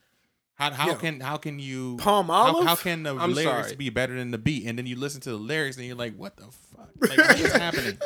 how 0.55 0.71
how 0.71 0.87
Yeah. 0.89 0.95
can 0.95 1.19
how 1.19 1.37
can 1.37 1.59
you 1.59 1.97
Palm 1.97 2.27
how, 2.27 2.33
Olive? 2.33 2.67
how 2.67 2.75
can 2.75 3.03
the 3.03 3.15
I'm 3.15 3.33
lyrics 3.33 3.67
sorry. 3.67 3.75
be 3.75 3.89
better 3.89 4.15
than 4.15 4.31
the 4.31 4.37
beat? 4.37 4.65
And 4.67 4.77
then 4.77 4.85
you 4.85 4.95
listen 4.95 5.21
to 5.21 5.31
the 5.31 5.37
lyrics 5.37 5.77
and 5.77 5.85
you're 5.85 5.95
like, 5.95 6.15
what 6.15 6.37
the 6.37 6.43
fuck? 6.43 6.89
Like 7.01 7.17
what 7.17 7.39
is 7.39 7.53
happening? 7.53 7.97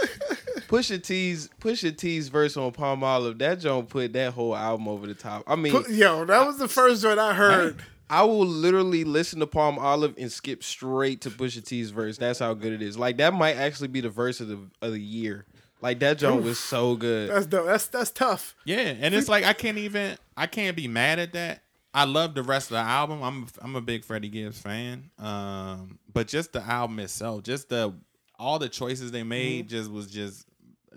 Pusha 0.68 1.02
T's 1.02 1.50
Pusha 1.62 1.96
T's 1.96 2.30
verse 2.30 2.58
on 2.58 2.72
Palmolive, 2.72 3.38
that 3.40 3.60
joint 3.60 3.90
put 3.90 4.14
that 4.14 4.34
whole 4.34 4.56
album 4.56 4.88
over 4.88 5.08
the 5.08 5.14
top. 5.14 5.44
I 5.48 5.56
mean, 5.56 5.74
Yo, 5.90 6.26
that 6.26 6.46
was 6.46 6.58
the 6.58 6.68
first 6.68 7.02
joint 7.02 7.20
I 7.20 7.34
heard. 7.34 7.82
I 8.10 8.24
will 8.24 8.46
literally 8.46 9.04
listen 9.04 9.40
to 9.42 9.48
Palmolive 9.48 10.16
and 10.18 10.32
skip 10.32 10.64
straight 10.64 11.22
to 11.22 11.30
Pusha 11.30 11.64
T's 11.64 11.90
verse. 11.92 12.18
That's 12.18 12.40
how 12.40 12.54
good 12.54 12.74
it 12.74 12.82
is. 12.82 12.98
Like 12.98 13.18
that 13.18 13.34
might 13.34 13.58
actually 13.58 13.90
be 13.90 14.02
the 14.02 14.10
verse 14.10 14.40
of 14.40 14.48
the 14.48 14.60
of 14.82 14.92
the 14.94 15.00
year. 15.02 15.46
Like 15.82 16.00
that 16.00 16.18
joint 16.18 16.44
was 16.44 16.58
so 16.58 16.96
good. 16.96 17.30
That's 17.30 17.46
dope. 17.46 17.66
That's 17.68 17.88
that's 17.88 18.12
tough. 18.12 18.56
Yeah, 18.66 18.78
and 18.78 19.14
it's 19.14 19.30
like 19.30 19.44
I 19.44 19.54
can't 19.54 19.78
even 19.78 20.18
I 20.36 20.48
can't 20.48 20.76
be 20.76 20.88
mad 20.88 21.20
at 21.20 21.34
that. 21.34 21.62
I 21.94 22.04
love 22.04 22.36
the 22.36 22.44
rest 22.44 22.68
of 22.68 22.76
the 22.76 22.82
album. 22.82 23.24
I'm 23.24 23.48
I'm 23.62 23.76
a 23.76 23.82
big 23.82 24.06
Freddie 24.06 24.30
Gibbs 24.30 24.60
fan. 24.60 25.10
Um, 25.18 26.00
but 26.14 26.28
just 26.28 26.54
the 26.54 26.62
album 26.62 27.00
itself, 27.00 27.44
just 27.44 27.70
the 27.70 27.94
all 28.38 28.60
the 28.60 28.70
choices 28.70 29.12
they 29.12 29.24
made, 29.24 29.70
just 29.70 29.90
was 29.90 30.12
just 30.12 30.46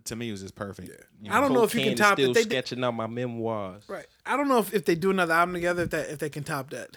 to 0.05 0.17
me 0.17 0.29
it 0.29 0.33
was 0.33 0.43
just 0.43 0.55
perfect. 0.55 0.91
You 1.23 1.31
I 1.33 1.41
don't 1.41 1.53
know 1.53 1.65
if 1.65 1.75
you 1.75 1.83
can 1.83 1.97
top 1.97 2.19
still 2.19 2.31
it. 2.31 2.35
They, 2.35 2.43
sketching 2.43 2.83
out 2.85 2.93
my 2.95 3.07
memoirs. 3.07 3.85
right. 3.89 4.07
I 4.27 4.37
don't 4.37 4.49
know 4.49 4.59
if, 4.59 4.75
if 4.75 4.85
they 4.85 4.95
do 4.95 5.11
another 5.11 5.35
album 5.35 5.55
together 5.55 5.83
if 5.85 5.91
that 5.91 6.11
if 6.11 6.19
they 6.19 6.29
can 6.31 6.45
top 6.45 6.71
that. 6.71 6.97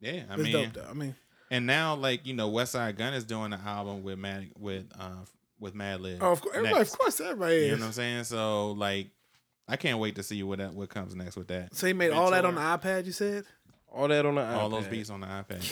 Yeah, 0.00 0.22
I 0.30 0.34
It's 0.34 0.42
mean, 0.42 0.52
dope 0.52 0.72
though. 0.74 0.86
I 0.88 0.92
mean, 0.92 1.14
and 1.50 1.66
now 1.66 1.94
like 1.94 2.26
you 2.26 2.34
know, 2.34 2.50
Westside 2.50 2.96
Gunn 2.96 3.14
is 3.14 3.24
doing 3.24 3.52
an 3.52 3.60
album 3.64 4.02
with 4.02 4.18
Mad 4.18 4.50
with 4.58 4.86
uh 4.98 5.24
with 5.58 5.74
Madlib. 5.74 6.18
oh, 6.20 6.32
of 6.32 6.40
course, 6.40 6.56
everybody, 6.56 6.82
of 6.82 6.90
course, 6.98 7.20
everybody 7.20 7.56
You 7.56 7.72
know 7.72 7.78
what 7.78 7.86
I'm 7.86 7.92
saying? 7.92 8.24
So 8.24 8.72
like, 8.72 9.08
I 9.68 9.76
can't 9.76 9.98
wait 9.98 10.14
to 10.16 10.22
see 10.22 10.42
what 10.42 10.58
that 10.58 10.72
what 10.74 10.88
comes 10.88 11.14
next 11.14 11.36
with 11.36 11.48
that. 11.48 11.74
So 11.74 11.86
he 11.86 11.92
made 11.92 12.10
all 12.12 12.30
that 12.30 12.44
on 12.44 12.54
the 12.54 12.60
iPad. 12.60 13.04
You 13.06 13.12
said. 13.12 13.44
All 13.90 14.06
that 14.08 14.26
on 14.26 14.34
the 14.34 14.44
All 14.46 14.68
those 14.68 14.84
iPad. 14.84 14.90
beats 14.90 15.10
on 15.10 15.20
the 15.20 15.26
iPad. 15.26 15.66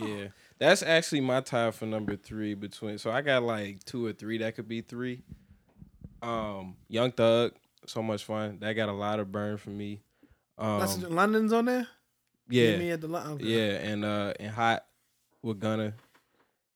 Yeah, 0.06 0.26
that's 0.58 0.82
actually 0.82 1.20
my 1.20 1.40
tie 1.40 1.70
for 1.70 1.86
number 1.86 2.16
three 2.16 2.54
between. 2.54 2.98
So 2.98 3.10
I 3.10 3.22
got 3.22 3.42
like 3.42 3.84
two 3.84 4.04
or 4.06 4.12
three 4.12 4.38
that 4.38 4.54
could 4.56 4.68
be 4.68 4.80
three. 4.82 5.22
Um, 6.20 6.76
Young 6.88 7.12
Thug, 7.12 7.52
so 7.86 8.02
much 8.02 8.24
fun. 8.24 8.58
That 8.60 8.72
got 8.74 8.88
a 8.88 8.92
lot 8.92 9.20
of 9.20 9.30
burn 9.30 9.56
for 9.56 9.70
me. 9.70 10.00
Um, 10.58 10.80
That's 10.80 10.98
London's 10.98 11.52
on 11.52 11.66
there. 11.66 11.86
yeah, 12.50 12.76
me 12.76 12.90
at 12.90 13.00
the 13.00 13.06
Lon- 13.08 13.32
okay. 13.34 13.44
yeah, 13.44 13.78
and 13.78 14.04
uh, 14.04 14.32
and 14.40 14.50
Hot 14.50 14.84
with 15.42 15.60
Gunna, 15.60 15.92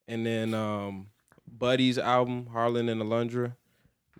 and 0.06 0.24
then 0.24 0.54
um, 0.54 1.08
Buddy's 1.50 1.98
album 1.98 2.46
Harlan 2.46 2.88
and 2.88 3.02
Alondra. 3.02 3.56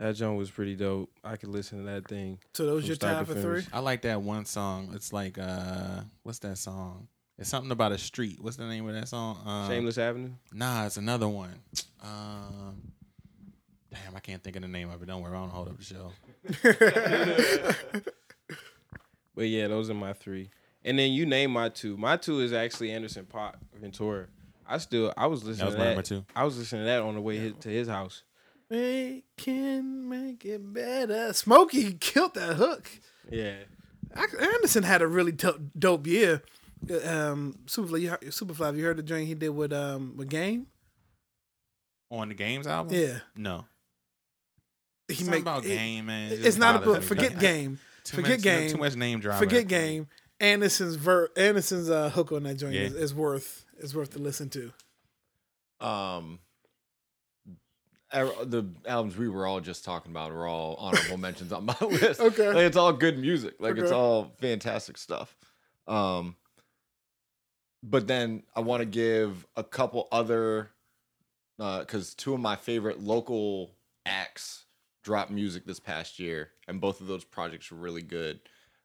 That 0.02 0.16
joint 0.16 0.36
was 0.36 0.50
pretty 0.50 0.74
dope. 0.74 1.10
I 1.22 1.36
could 1.36 1.50
listen 1.50 1.78
to 1.78 1.84
that 1.84 2.08
thing. 2.08 2.40
So 2.54 2.66
those 2.66 2.82
From 2.82 2.88
your 2.88 2.96
top 2.96 3.26
to 3.28 3.34
for 3.34 3.40
three. 3.40 3.62
I 3.72 3.78
like 3.78 4.02
that 4.02 4.20
one 4.20 4.44
song. 4.46 4.90
It's 4.94 5.12
like 5.12 5.38
uh, 5.38 6.00
what's 6.24 6.40
that 6.40 6.58
song? 6.58 7.06
It's 7.38 7.48
something 7.48 7.70
about 7.70 7.92
a 7.92 7.98
street. 7.98 8.38
What's 8.40 8.56
the 8.56 8.66
name 8.66 8.88
of 8.88 8.94
that 8.94 9.06
song? 9.06 9.38
Um, 9.46 9.70
Shameless 9.70 9.98
Avenue. 9.98 10.32
Nah, 10.52 10.86
it's 10.86 10.96
another 10.96 11.28
one. 11.28 11.54
Um, 12.02 12.92
damn, 13.92 14.16
I 14.16 14.18
can't 14.18 14.42
think 14.42 14.56
of 14.56 14.62
the 14.62 14.68
name 14.68 14.90
of 14.90 15.00
it. 15.02 15.06
Don't 15.06 15.22
worry, 15.22 15.36
I 15.36 15.40
don't 15.40 15.50
hold 15.50 15.68
up 15.68 15.78
the 15.78 15.84
show. 15.84 16.10
But 19.34 19.48
yeah, 19.48 19.66
those 19.68 19.88
are 19.88 19.94
my 19.94 20.12
three. 20.12 20.50
And 20.84 20.98
then 20.98 21.12
you 21.12 21.24
name 21.26 21.52
my 21.52 21.68
two. 21.68 21.96
My 21.96 22.16
two 22.16 22.40
is 22.40 22.52
actually 22.52 22.90
Anderson 22.90 23.24
Paak 23.24 23.54
Ventura. 23.80 24.26
I 24.66 24.78
still 24.78 25.12
I 25.16 25.26
was 25.26 25.44
listening 25.44 25.66
was 25.66 25.74
to 25.74 25.80
that. 25.80 25.86
number 25.86 26.02
two. 26.02 26.24
I 26.34 26.44
was 26.44 26.58
listening 26.58 26.82
to 26.82 26.86
that 26.86 27.02
on 27.02 27.14
the 27.14 27.20
way 27.20 27.38
his, 27.38 27.52
to 27.60 27.68
his 27.68 27.88
house. 27.88 28.24
We 28.72 29.24
can 29.36 30.08
make 30.08 30.46
it 30.46 30.72
better. 30.72 31.34
Smokey 31.34 31.92
killed 32.00 32.32
that 32.34 32.56
hook. 32.56 32.88
Yeah. 33.30 33.56
Anderson 34.40 34.82
had 34.82 35.02
a 35.02 35.06
really 35.06 35.32
dope, 35.32 35.60
dope 35.78 36.06
year. 36.06 36.42
Uh, 36.90 37.06
Um, 37.32 37.58
Superfly, 37.66 38.00
you, 38.00 38.08
heard- 38.10 38.22
Superfly, 38.22 38.64
have 38.66 38.78
you 38.78 38.84
heard 38.84 38.96
the 38.96 39.02
joint 39.02 39.26
he 39.26 39.34
did 39.34 39.50
with 39.50 39.74
um 39.74 40.16
with 40.16 40.30
Game? 40.30 40.68
On 42.10 42.28
the 42.30 42.34
games 42.34 42.66
album? 42.66 42.94
Yeah, 42.94 43.18
No. 43.36 43.66
he 45.08 45.14
Something 45.14 45.30
make 45.32 45.42
about 45.42 45.64
it- 45.66 45.68
game, 45.68 46.06
man. 46.06 46.32
It 46.32 46.44
It's 46.46 46.56
not 46.56 46.76
bothers 46.76 46.88
about 46.88 47.00
me. 47.02 47.06
forget 47.08 47.32
Too 47.34 47.40
Game. 47.40 47.78
forget 48.06 48.30
much, 48.38 48.42
game. 48.42 48.70
Too 48.70 48.78
much 48.78 48.96
name 48.96 49.20
dropping. 49.20 49.48
Forget 49.48 49.68
Game. 49.68 50.08
Anderson's 50.40 50.94
ver 50.96 51.28
Anderson's 51.36 51.90
uh, 51.90 52.08
hook 52.10 52.32
on 52.32 52.42
that 52.44 52.54
joint 52.54 52.74
Yeah. 52.74 52.82
is, 52.82 52.94
is 52.94 53.14
worth 53.14 53.64
is 53.78 53.94
worth 53.94 54.10
to 54.12 54.18
listen 54.18 54.48
to. 54.50 54.72
Um, 55.86 56.38
the 58.12 58.66
albums 58.86 59.16
we 59.16 59.28
were 59.28 59.46
all 59.46 59.60
just 59.60 59.84
talking 59.84 60.12
about 60.12 60.30
are 60.32 60.46
all 60.46 60.76
honorable 60.76 61.16
mentions 61.16 61.52
on 61.52 61.64
my 61.66 61.76
list. 61.80 62.20
Okay. 62.20 62.48
Like, 62.48 62.56
it's 62.58 62.76
all 62.76 62.92
good 62.92 63.18
music. 63.18 63.54
Like 63.58 63.76
it's 63.78 63.90
all 63.92 64.32
fantastic 64.40 64.98
stuff. 64.98 65.34
Um, 65.86 66.36
but 67.82 68.06
then 68.06 68.44
I 68.54 68.60
want 68.60 68.80
to 68.80 68.86
give 68.86 69.46
a 69.56 69.64
couple 69.64 70.08
other, 70.12 70.70
because 71.58 72.14
two 72.14 72.34
of 72.34 72.40
my 72.40 72.56
favorite 72.56 73.00
local 73.00 73.70
acts 74.06 74.66
dropped 75.02 75.30
music 75.30 75.64
this 75.66 75.80
past 75.80 76.18
year, 76.18 76.50
and 76.68 76.80
both 76.80 77.00
of 77.00 77.06
those 77.08 77.24
projects 77.24 77.70
were 77.70 77.78
really 77.78 78.02
good. 78.02 78.40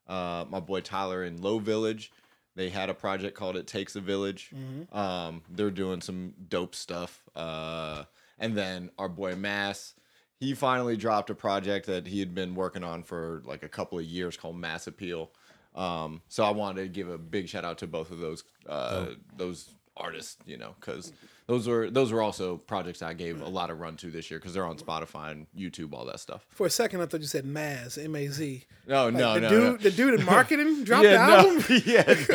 Uh, 0.08 0.46
my 0.50 0.60
boy 0.60 0.80
Tyler 0.82 1.24
in 1.24 1.42
Low 1.42 1.60
Village, 1.60 2.12
they 2.56 2.70
had 2.70 2.90
a 2.90 2.94
project 2.94 3.38
called 3.38 3.56
"It 3.56 3.68
Takes 3.68 3.96
a 3.96 4.02
Village." 4.02 4.52
Um, 4.92 5.44
they're 5.50 5.70
doing 5.70 6.02
some 6.02 6.34
dope 6.48 6.74
stuff. 6.74 7.24
Uh, 7.36 8.06
and 8.40 8.56
then 8.56 8.92
our 8.98 9.10
boy 9.10 9.36
Mass, 9.36 9.94
he 10.40 10.54
finally 10.54 10.98
dropped 10.98 11.30
a 11.30 11.36
project 11.36 11.88
that 11.88 12.08
he 12.08 12.20
had 12.20 12.36
been 12.36 12.56
working 12.56 12.84
on 12.84 13.04
for 13.04 13.42
like 13.46 13.64
a 13.64 13.70
couple 13.70 13.98
of 13.98 14.06
years 14.06 14.38
called 14.38 14.56
Mass 14.56 14.88
Appeal. 14.88 15.32
Um, 15.76 16.22
so 16.28 16.44
I 16.44 16.52
wanted 16.52 16.82
to 16.84 16.88
give 16.90 17.10
a 17.10 17.18
big 17.18 17.48
shout 17.48 17.66
out 17.66 17.78
to 17.80 17.88
both 17.88 18.12
of 18.12 18.20
those 18.20 18.44
uh, 18.68 19.08
those 19.36 19.70
artists, 19.96 20.38
you 20.46 20.58
know, 20.58 20.76
because 20.80 21.14
those 21.48 21.68
were 21.68 21.90
those 21.90 22.12
were 22.12 22.22
also 22.22 22.58
projects 22.58 23.02
I 23.02 23.14
gave 23.14 23.42
a 23.42 23.48
lot 23.48 23.70
of 23.70 23.80
run 23.80 23.96
to 23.98 24.12
this 24.12 24.30
year 24.30 24.40
because 24.40 24.54
they're 24.54 24.66
on 24.66 24.78
Spotify 24.78 25.32
and 25.32 25.48
YouTube, 25.58 25.94
all 25.94 26.06
that 26.06 26.20
stuff. 26.20 26.46
For 26.50 26.68
a 26.68 26.70
second, 26.70 27.02
I 27.02 27.06
thought 27.06 27.22
you 27.22 27.28
said 27.28 27.46
Maz, 27.46 28.04
M 28.04 28.16
A 28.16 28.28
Z. 28.28 28.64
No, 28.88 29.06
Like, 29.06 29.14
no, 29.16 29.34
the 29.36 29.42
no, 29.42 29.50
dude, 29.50 29.64
no. 29.64 29.78
the 29.78 29.92
dude 29.92 30.20
in 30.20 30.26
marketing 30.26 30.84
dropped 30.84 31.06
yeah, 31.06 31.26
the 31.26 31.34
album. 31.38 31.56
no, 31.70 31.80
yeah, 31.86 32.26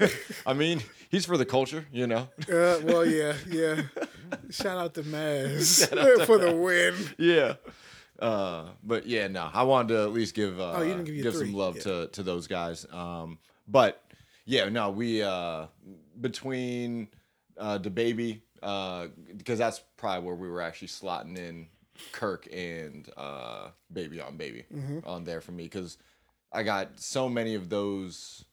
no. 0.00 0.08
I 0.46 0.54
mean, 0.54 0.82
he's 1.10 1.26
for 1.26 1.36
the 1.36 1.44
culture, 1.46 1.86
you 1.92 2.06
know. 2.06 2.28
Uh, 2.50 2.80
well, 2.84 3.04
yeah, 3.06 3.34
yeah. 3.48 3.82
Shout 4.50 4.78
out 4.78 4.94
to 4.94 5.02
Maz 5.02 5.86
for 6.26 6.38
the 6.38 6.54
win. 6.54 6.94
yeah. 7.18 7.54
Uh, 8.18 8.70
but 8.82 9.06
yeah, 9.06 9.28
no, 9.28 9.48
I 9.52 9.62
wanted 9.62 9.94
to 9.94 10.02
at 10.02 10.12
least 10.12 10.34
give 10.34 10.58
uh, 10.60 10.72
Oh, 10.76 10.82
you 10.82 10.88
didn't 10.88 11.04
give 11.04 11.14
you 11.14 11.22
give 11.22 11.36
some 11.36 11.52
love 11.54 11.76
Yeah. 11.76 11.82
to 11.82 12.06
to 12.08 12.22
those 12.22 12.46
guys. 12.48 12.84
Um, 12.92 13.38
but 13.68 14.02
yeah, 14.44 14.68
no, 14.68 14.90
we 14.90 15.22
uh 15.22 15.66
between 16.20 17.08
uh 17.56 17.78
DaBaby 17.78 18.40
uh 18.62 19.06
because 19.36 19.58
that's 19.58 19.80
probably 19.96 20.26
where 20.26 20.34
we 20.34 20.48
were 20.48 20.60
actually 20.62 20.88
slotting 20.88 21.38
in 21.38 21.68
Kirk 22.12 22.48
and 22.52 23.08
uh 23.16 23.68
baby 23.92 24.20
on 24.20 24.36
baby 24.36 24.64
Mm-hmm. 24.74 25.08
on 25.08 25.22
there 25.24 25.40
for 25.40 25.52
me 25.52 25.64
because 25.64 25.96
I 26.52 26.64
got 26.64 26.98
so 26.98 27.28
many 27.28 27.54
of 27.54 27.68
those. 27.68 28.44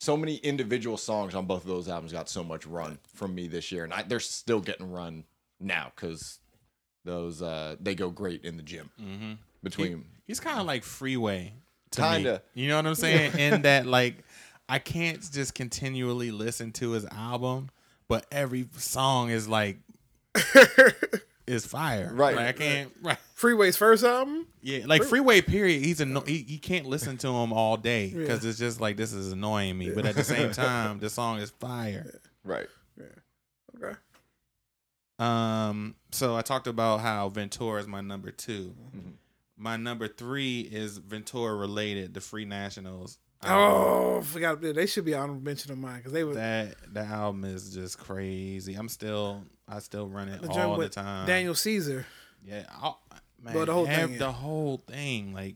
So 0.00 0.16
many 0.16 0.36
individual 0.36 0.96
songs 0.96 1.34
on 1.34 1.46
both 1.46 1.62
of 1.62 1.68
those 1.68 1.88
albums 1.88 2.12
got 2.12 2.28
so 2.28 2.44
much 2.44 2.66
run 2.66 2.98
from 3.14 3.34
me 3.34 3.48
this 3.48 3.72
year, 3.72 3.82
and 3.84 3.92
I, 3.92 4.02
they're 4.02 4.20
still 4.20 4.60
getting 4.60 4.90
run 4.92 5.24
now 5.60 5.90
because 5.94 6.38
those 7.04 7.42
uh 7.42 7.74
they 7.80 7.94
go 7.94 8.10
great 8.10 8.44
in 8.44 8.56
the 8.56 8.62
gym 8.62 8.90
Mm-hmm. 9.00 9.32
between 9.62 10.04
He's 10.26 10.40
kind 10.40 10.60
of 10.60 10.66
like 10.66 10.84
Freeway. 10.84 11.52
To 11.92 12.02
Kinda. 12.02 12.42
Me. 12.54 12.62
You 12.62 12.68
know 12.68 12.76
what 12.76 12.86
I'm 12.86 12.94
saying? 12.94 13.32
In 13.38 13.62
that, 13.62 13.86
like, 13.86 14.16
I 14.68 14.78
can't 14.78 15.20
just 15.32 15.54
continually 15.54 16.30
listen 16.30 16.70
to 16.72 16.90
his 16.90 17.06
album, 17.06 17.70
but 18.08 18.26
every 18.30 18.68
song 18.76 19.30
is 19.30 19.48
like 19.48 19.78
is 21.48 21.66
fire. 21.66 22.10
Right. 22.12 22.36
Like, 22.36 22.46
I 22.46 22.52
can't. 22.52 22.92
Right. 23.02 23.18
Freeway's 23.34 23.76
first 23.76 24.04
album. 24.04 24.46
Yeah. 24.62 24.84
Like 24.86 25.02
Freeway. 25.04 25.40
Period. 25.40 25.82
He's 25.84 26.00
anno- 26.00 26.20
he, 26.22 26.38
he 26.38 26.58
can't 26.58 26.86
listen 26.86 27.16
to 27.18 27.28
him 27.28 27.52
all 27.52 27.76
day 27.76 28.12
because 28.14 28.44
it's 28.44 28.58
just 28.58 28.80
like 28.80 28.96
this 28.96 29.12
is 29.12 29.32
annoying 29.32 29.78
me. 29.78 29.90
But 29.90 30.06
at 30.06 30.14
the 30.14 30.24
same 30.24 30.50
time, 30.52 30.98
the 30.98 31.08
song 31.10 31.38
is 31.38 31.50
fire. 31.50 32.20
right. 32.44 32.66
Yeah. 32.96 33.04
Okay. 33.86 33.96
Um, 35.18 35.94
so 36.12 36.36
I 36.36 36.42
talked 36.42 36.66
about 36.66 37.00
how 37.00 37.28
Ventura 37.28 37.80
is 37.80 37.86
my 37.86 38.00
number 38.00 38.30
2 38.30 38.74
Mm-hmm. 38.96 39.10
My 39.58 39.76
number 39.76 40.06
three 40.08 40.60
is 40.60 40.98
Ventura 40.98 41.54
related, 41.56 42.14
the 42.14 42.20
Free 42.20 42.44
Nationals. 42.44 43.18
Oh, 43.42 44.20
forgot 44.22 44.60
they 44.60 44.86
should 44.86 45.04
be 45.04 45.14
honorable 45.14 45.40
mention 45.42 45.70
of 45.72 45.78
mine 45.78 45.98
because 45.98 46.12
they 46.12 46.24
were 46.24 46.34
that 46.34 46.74
that 46.94 47.06
album 47.06 47.44
is 47.44 47.72
just 47.72 47.98
crazy. 47.98 48.74
I'm 48.74 48.88
still 48.88 49.44
I 49.68 49.78
still 49.80 50.08
run 50.08 50.28
it 50.28 50.42
the 50.42 50.48
all 50.50 50.76
the 50.76 50.88
time. 50.88 51.26
Daniel 51.26 51.54
Caesar. 51.54 52.04
yeah, 52.44 52.64
I'll- 52.80 53.00
man, 53.42 53.54
Well, 53.54 53.66
the 53.66 53.72
whole 53.72 53.86
thing, 53.86 54.18
the 54.18 54.32
whole 54.32 54.78
thing, 54.78 55.32
like 55.34 55.54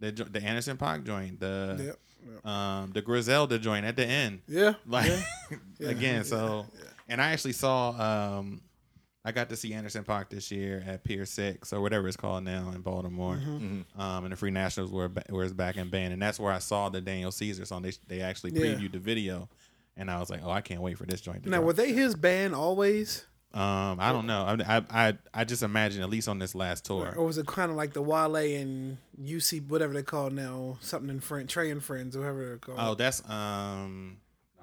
the 0.00 0.10
the 0.12 0.42
Anderson 0.42 0.78
Paak 0.78 1.04
joint, 1.04 1.38
the 1.38 1.76
Yep. 1.78 1.98
yep. 2.32 2.46
um 2.46 2.92
the 2.92 3.02
Griselda 3.02 3.58
joint 3.58 3.84
at 3.84 3.96
the 3.96 4.06
end, 4.06 4.40
Yeah. 4.48 4.74
like 4.86 5.10
Yeah. 5.80 5.88
again. 5.88 6.16
Yeah. 6.16 6.22
So, 6.22 6.66
and 7.10 7.20
I 7.20 7.32
actually 7.32 7.52
saw 7.52 8.36
um 8.38 8.62
I 9.24 9.30
got 9.32 9.48
to 9.50 9.56
see 9.56 9.72
Anderson 9.72 10.02
Paak 10.04 10.30
this 10.30 10.50
year 10.50 10.82
at 10.86 11.04
Pier 11.04 11.24
Six 11.24 11.72
or 11.72 11.80
whatever 11.80 12.08
it's 12.08 12.16
called 12.16 12.42
now 12.44 12.72
in 12.74 12.80
Baltimore. 12.80 13.36
Mm-hmm. 13.36 14.00
Um, 14.00 14.24
and 14.24 14.32
the 14.32 14.36
Free 14.36 14.50
Nationals 14.50 14.90
were 14.90 15.08
ba- 15.08 15.22
was 15.30 15.52
back 15.52 15.76
in 15.76 15.88
band, 15.90 16.12
and 16.12 16.20
that's 16.20 16.40
where 16.40 16.52
I 16.52 16.58
saw 16.58 16.88
the 16.88 17.00
Daniel 17.00 17.30
Caesar 17.30 17.64
song. 17.64 17.82
They 17.82 17.92
they 18.08 18.20
actually 18.20 18.52
Yeah. 18.52 18.74
previewed 18.74 18.92
the 18.92 18.98
video, 18.98 19.48
and 19.96 20.10
I 20.10 20.18
was 20.18 20.28
like, 20.28 20.40
oh, 20.44 20.50
I 20.50 20.60
can't 20.60 20.80
wait 20.80 20.98
for 20.98 21.06
this 21.06 21.20
joint. 21.20 21.44
To 21.44 21.50
Now 21.50 21.58
drop. 21.58 21.66
were 21.66 21.72
they 21.74 21.92
his 21.92 22.16
band 22.16 22.54
always, 22.56 23.24
Um, 23.54 23.98
I 24.00 24.10
don't 24.12 24.26
know. 24.26 24.42
I, 24.66 24.76
I 24.78 24.82
I 25.08 25.18
I 25.32 25.44
just 25.44 25.62
imagine 25.62 26.02
at 26.02 26.10
least 26.10 26.26
on 26.26 26.40
this 26.40 26.54
last 26.56 26.84
tour. 26.84 27.14
or 27.16 27.24
was 27.24 27.38
it 27.38 27.46
kind 27.46 27.70
of 27.70 27.76
like 27.76 27.92
the 27.92 28.02
Wale 28.02 28.34
and 28.36 28.96
UCB 29.22 29.68
whatever 29.68 29.92
they 29.94 30.02
call 30.02 30.30
now 30.30 30.78
something 30.80 31.10
in 31.10 31.20
French, 31.20 31.52
Trey 31.52 31.70
and 31.70 31.84
Friends, 31.84 32.16
or 32.16 32.20
whatever 32.20 32.44
they're 32.46 32.56
called. 32.58 32.78
Oh, 32.80 32.94
that's 32.96 33.22
um. 33.30 34.16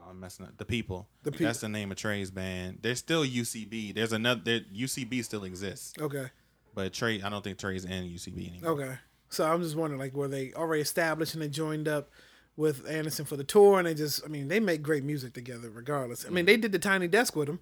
I'm 0.09 0.19
messing 0.19 0.45
up. 0.45 0.57
The 0.57 0.65
people. 0.65 1.07
The 1.23 1.31
People. 1.31 1.45
That's 1.47 1.59
the 1.59 1.69
name 1.69 1.91
of 1.91 1.97
Trey's 1.97 2.31
band. 2.31 2.79
There's 2.81 2.99
still 2.99 3.23
UCB. 3.23 3.93
There's 3.93 4.11
another. 4.13 4.41
There, 4.43 4.59
UCB 4.75 5.23
still 5.23 5.43
exists, 5.43 5.93
Okay. 5.99 6.27
but 6.73 6.91
Trey. 6.93 7.21
I 7.21 7.29
don't 7.29 7.43
think 7.43 7.57
Trey's 7.59 7.85
in 7.85 8.05
UCB 8.05 8.49
anymore. 8.49 8.71
Okay. 8.71 8.97
So 9.29 9.45
I'm 9.45 9.61
just 9.61 9.75
wondering, 9.75 9.99
like, 9.99 10.13
were 10.13 10.27
they 10.27 10.53
already 10.53 10.81
established 10.81 11.35
and 11.35 11.43
they 11.43 11.49
joined 11.49 11.87
up 11.87 12.09
with 12.57 12.89
Anderson 12.89 13.25
for 13.25 13.37
the 13.37 13.43
tour, 13.43 13.77
and 13.77 13.87
they 13.87 13.93
just, 13.93 14.25
I 14.25 14.27
mean, 14.27 14.47
they 14.47 14.59
make 14.59 14.81
great 14.81 15.03
music 15.03 15.33
together, 15.33 15.69
regardless. 15.69 16.25
I 16.25 16.29
mean, 16.29 16.45
they 16.45 16.57
did 16.57 16.71
the 16.71 16.79
Tiny 16.79 17.07
Desk 17.07 17.35
with 17.35 17.47
him. 17.47 17.59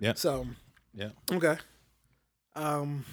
Yeah. 0.00 0.14
So 0.14 0.46
Yeah. 0.92 1.10
okay. 1.32 1.56
Um. 2.56 3.04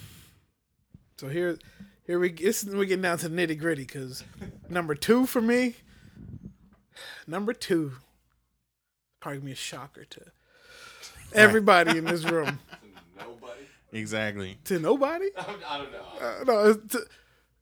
So 1.18 1.28
here, 1.28 1.56
here 2.04 2.18
we 2.18 2.32
this 2.32 2.64
is- 2.64 2.74
we 2.74 2.86
getting 2.86 3.02
down 3.02 3.18
to 3.18 3.28
the 3.28 3.36
nitty 3.36 3.58
gritty 3.58 3.82
because 3.82 4.24
number 4.68 4.94
two 4.96 5.24
for 5.26 5.40
me, 5.40 5.76
number 7.26 7.52
two, 7.52 7.92
probably 9.22 9.38
gonna 9.38 9.46
be 9.46 9.52
a 9.52 9.54
shocker 9.54 10.04
to 10.04 10.20
everybody 11.32 11.96
in 11.96 12.04
this 12.04 12.24
room. 12.24 12.58
Nobody. 13.18 13.62
Exactly. 13.92 14.58
To 14.64 14.78
nobody. 14.78 15.26
I 15.38 15.78
don't 15.78 15.92
know. 15.92 15.98
Uh, 16.20 16.44
no, 16.44 16.70
it's 16.70 16.92
t- 16.94 17.02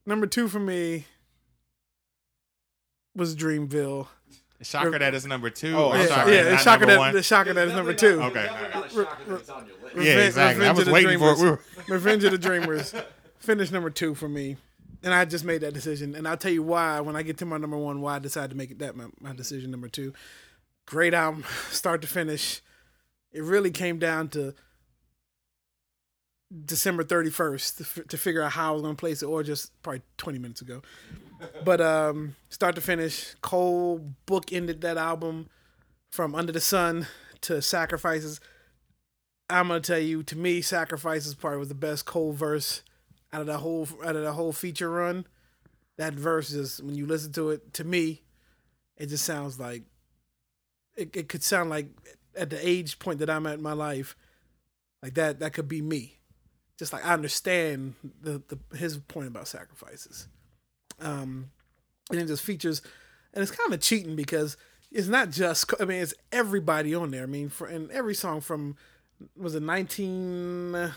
number 0.06 0.26
two 0.26 0.48
for 0.48 0.58
me 0.60 1.04
was 3.14 3.36
Dreamville. 3.36 4.06
Shocker 4.62 4.98
that 4.98 5.14
is 5.14 5.26
number 5.26 5.48
two. 5.50 5.74
Oh, 5.76 5.90
or 5.92 5.96
yeah, 5.96 6.06
shocker 6.06 6.30
yeah, 6.32 6.42
that 6.42 6.52
it's 6.52 6.64
not 6.64 6.72
shocker 6.72 6.86
that 6.86 6.98
one? 6.98 7.14
the 7.14 7.22
shocker 7.22 7.52
that 7.54 7.68
is 7.68 7.74
number 7.74 7.94
two. 7.94 8.20
Okay. 8.22 8.48
Reve- 8.94 10.06
Yeah, 10.06 10.18
exactly. 10.18 10.66
I 10.66 10.70
was 10.72 10.80
of 10.80 10.86
the 10.86 10.92
waiting 10.92 11.18
for 11.18 11.32
it. 11.32 11.38
We 11.38 11.50
were- 11.50 11.60
Revenge 11.88 12.24
of 12.24 12.32
the 12.32 12.38
Dreamers. 12.38 12.94
Finished 13.38 13.72
number 13.72 13.88
two 13.88 14.14
for 14.14 14.28
me, 14.28 14.58
and 15.02 15.14
I 15.14 15.24
just 15.24 15.46
made 15.46 15.62
that 15.62 15.72
decision. 15.72 16.14
And 16.14 16.28
I'll 16.28 16.36
tell 16.36 16.52
you 16.52 16.62
why 16.62 17.00
when 17.00 17.16
I 17.16 17.22
get 17.22 17.38
to 17.38 17.46
my 17.46 17.56
number 17.56 17.78
one. 17.78 18.02
Why 18.02 18.16
I 18.16 18.18
decided 18.18 18.50
to 18.50 18.56
make 18.56 18.70
it 18.70 18.78
that 18.80 18.94
my, 18.96 19.06
my 19.18 19.34
decision 19.34 19.70
number 19.70 19.88
two. 19.88 20.12
Great 20.90 21.14
album, 21.14 21.44
start 21.70 22.02
to 22.02 22.08
finish. 22.08 22.60
It 23.32 23.44
really 23.44 23.70
came 23.70 24.00
down 24.00 24.28
to 24.30 24.54
December 26.64 27.04
thirty 27.04 27.30
first 27.30 27.78
to, 27.78 27.84
f- 27.84 28.08
to 28.08 28.18
figure 28.18 28.42
out 28.42 28.52
how 28.52 28.70
I 28.70 28.72
was 28.72 28.82
going 28.82 28.96
to 28.96 29.00
place 29.00 29.22
it, 29.22 29.26
or 29.26 29.44
just 29.44 29.70
probably 29.84 30.02
twenty 30.16 30.38
minutes 30.38 30.60
ago. 30.60 30.82
But 31.64 31.80
um, 31.80 32.36
start 32.50 32.74
to 32.74 32.82
finish, 32.82 33.34
Cole 33.40 34.12
book 34.26 34.52
ended 34.52 34.82
that 34.82 34.98
album 34.98 35.48
from 36.10 36.34
Under 36.34 36.52
the 36.52 36.60
Sun 36.60 37.06
to 37.40 37.62
Sacrifices. 37.62 38.40
I'm 39.48 39.68
gonna 39.68 39.80
tell 39.80 39.98
you, 39.98 40.22
to 40.24 40.36
me, 40.36 40.60
Sacrifices 40.60 41.34
part 41.34 41.58
was 41.58 41.68
the 41.68 41.74
best 41.74 42.04
Cole 42.04 42.32
verse 42.32 42.82
out 43.32 43.40
of 43.40 43.46
that 43.46 43.58
whole 43.60 43.88
out 44.04 44.16
of 44.16 44.22
the 44.22 44.34
whole 44.34 44.52
feature 44.52 44.90
run. 44.90 45.24
That 45.96 46.12
verse 46.12 46.50
is 46.50 46.82
when 46.82 46.94
you 46.94 47.06
listen 47.06 47.32
to 47.32 47.48
it, 47.50 47.72
to 47.74 47.84
me, 47.84 48.20
it 48.98 49.06
just 49.06 49.24
sounds 49.24 49.58
like 49.58 49.84
it, 51.00 51.16
it 51.16 51.28
could 51.28 51.42
sound 51.42 51.70
like 51.70 51.88
at 52.36 52.50
the 52.50 52.66
age 52.66 52.98
point 52.98 53.18
that 53.18 53.30
I'm 53.30 53.46
at 53.46 53.54
in 53.54 53.62
my 53.62 53.72
life, 53.72 54.16
like 55.02 55.14
that 55.14 55.40
that 55.40 55.52
could 55.52 55.68
be 55.68 55.82
me. 55.82 56.18
Just 56.78 56.92
like 56.92 57.04
I 57.04 57.12
understand 57.12 57.94
the, 58.22 58.42
the 58.48 58.76
his 58.76 58.96
point 58.98 59.28
about 59.28 59.48
sacrifices. 59.48 60.28
Um 61.00 61.50
and 62.10 62.18
it 62.20 62.26
just 62.26 62.42
features, 62.42 62.82
and 63.32 63.42
it's 63.42 63.52
kind 63.52 63.72
of 63.72 63.80
cheating 63.80 64.16
because 64.16 64.56
it's 64.90 65.06
not 65.06 65.30
just. 65.30 65.72
I 65.80 65.84
mean, 65.84 66.02
it's 66.02 66.14
everybody 66.32 66.94
on 66.94 67.12
there. 67.12 67.22
I 67.22 67.26
mean, 67.26 67.48
for 67.48 67.68
and 67.68 67.88
every 67.92 68.14
song 68.14 68.40
from 68.40 68.76
was 69.36 69.54
it 69.54 69.62
nineteen 69.62 70.92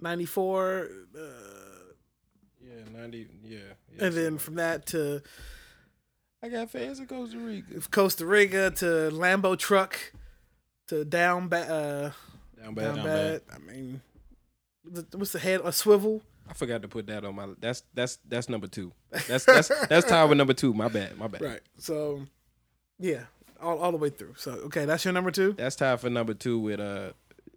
ninety 0.00 0.26
four, 0.26 0.88
uh, 1.18 1.94
Yeah, 2.60 2.82
ninety. 2.92 3.28
Yeah. 3.42 3.58
yeah. 3.96 4.04
and 4.06 4.14
then 4.14 4.38
from 4.38 4.56
that 4.56 4.84
to 4.88 5.22
I 6.44 6.48
got 6.50 6.68
fans 6.70 6.98
in 7.00 7.06
Costa 7.06 7.38
Rica. 7.38 7.80
Costa 7.90 8.26
Rica 8.26 8.70
to 8.72 8.84
Lambo 9.10 9.58
truck 9.58 9.98
to 10.88 11.02
down 11.04 11.48
bad. 11.48 11.70
Uh, 11.70 12.10
Down 12.62 12.74
down, 12.74 12.96
bad. 12.96 13.04
bad. 13.04 13.42
I 13.54 13.58
mean, 13.58 14.02
the- 14.84 15.06
what's 15.16 15.32
the 15.32 15.38
head? 15.38 15.62
A 15.64 15.72
swivel. 15.72 16.20
I 16.48 16.52
forgot 16.52 16.82
to 16.82 16.88
put 16.88 17.06
that 17.06 17.24
on 17.24 17.34
my. 17.36 17.46
That's 17.58 17.82
that's 17.94 18.18
that's 18.28 18.50
number 18.50 18.66
two. 18.66 18.92
That's 19.26 19.46
that's 19.46 19.68
that's 19.88 20.06
time 20.06 20.28
with 20.28 20.36
number 20.36 20.52
two. 20.52 20.74
My 20.74 20.88
bad. 20.88 21.16
My 21.16 21.26
bad. 21.28 21.40
Right. 21.40 21.60
So, 21.78 22.26
yeah, 22.98 23.22
all, 23.62 23.78
all 23.78 23.90
the 23.92 23.96
way 23.96 24.10
through. 24.10 24.34
So, 24.36 24.50
okay, 24.66 24.84
that's 24.84 25.02
your 25.06 25.14
number 25.14 25.30
two. 25.30 25.54
That's 25.54 25.76
time 25.76 25.96
for 25.96 26.10
number 26.10 26.34
two 26.34 26.58
with 26.58 26.80
uh 26.80 27.12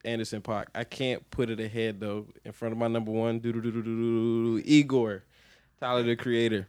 Anderson 0.05 0.41
Paak. 0.41 0.67
I 0.73 0.85
can't 0.85 1.29
put 1.29 1.49
it 1.49 1.59
ahead 1.59 1.99
though. 1.99 2.27
In 2.45 2.53
front 2.53 2.71
of 2.71 2.77
my 2.77 2.87
number 2.87 3.11
one, 3.11 3.39
do 3.39 3.51
do 3.51 3.61
do 3.61 3.71
do 3.73 3.83
do 3.83 4.61
Igor, 4.63 5.23
Tyler 5.81 6.03
the 6.03 6.15
Creator. 6.15 6.65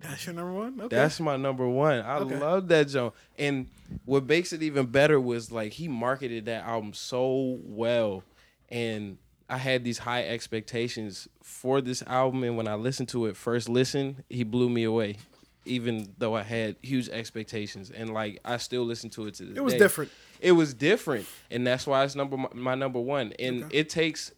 That's 0.00 0.26
your 0.26 0.34
number 0.34 0.52
one. 0.52 0.80
Okay. 0.80 0.94
That's 0.94 1.18
my 1.18 1.36
number 1.36 1.68
one. 1.68 2.00
I 2.00 2.18
Okay. 2.18 2.38
love 2.38 2.68
that 2.68 2.88
joint. 2.88 3.14
And 3.38 3.66
what 4.04 4.26
makes 4.26 4.52
it 4.52 4.62
even 4.62 4.86
better 4.86 5.20
was 5.20 5.50
like 5.50 5.72
he 5.72 5.88
marketed 5.88 6.44
that 6.46 6.64
album 6.64 6.92
so 6.92 7.58
well. 7.64 8.22
And 8.68 9.18
I 9.50 9.56
had 9.58 9.82
these 9.82 9.98
high 9.98 10.24
expectations 10.24 11.26
for 11.42 11.80
this 11.80 12.02
album. 12.06 12.44
And 12.44 12.56
when 12.56 12.68
I 12.68 12.74
listened 12.76 13.08
to 13.10 13.26
it 13.26 13.36
first 13.36 13.68
listen, 13.68 14.22
he 14.28 14.44
blew 14.44 14.68
me 14.68 14.84
away. 14.84 15.16
Even 15.64 16.14
though 16.16 16.34
I 16.36 16.42
had 16.42 16.76
huge 16.80 17.08
expectations. 17.08 17.90
And 17.90 18.14
like 18.14 18.38
I 18.44 18.58
still 18.58 18.84
listen 18.84 19.10
to 19.10 19.26
it 19.26 19.34
to 19.34 19.44
this 19.46 19.56
it 19.56 19.60
was 19.64 19.72
day. 19.74 19.78
different. 19.80 20.10
It 20.40 20.52
was 20.52 20.74
different. 20.74 21.26
And 21.50 21.66
that's 21.66 21.86
why 21.86 22.04
it's 22.04 22.14
number 22.14 22.36
my 22.54 22.74
number 22.76 23.00
one. 23.00 23.32
And 23.38 23.64
it 23.72 23.88
takes 23.90 24.32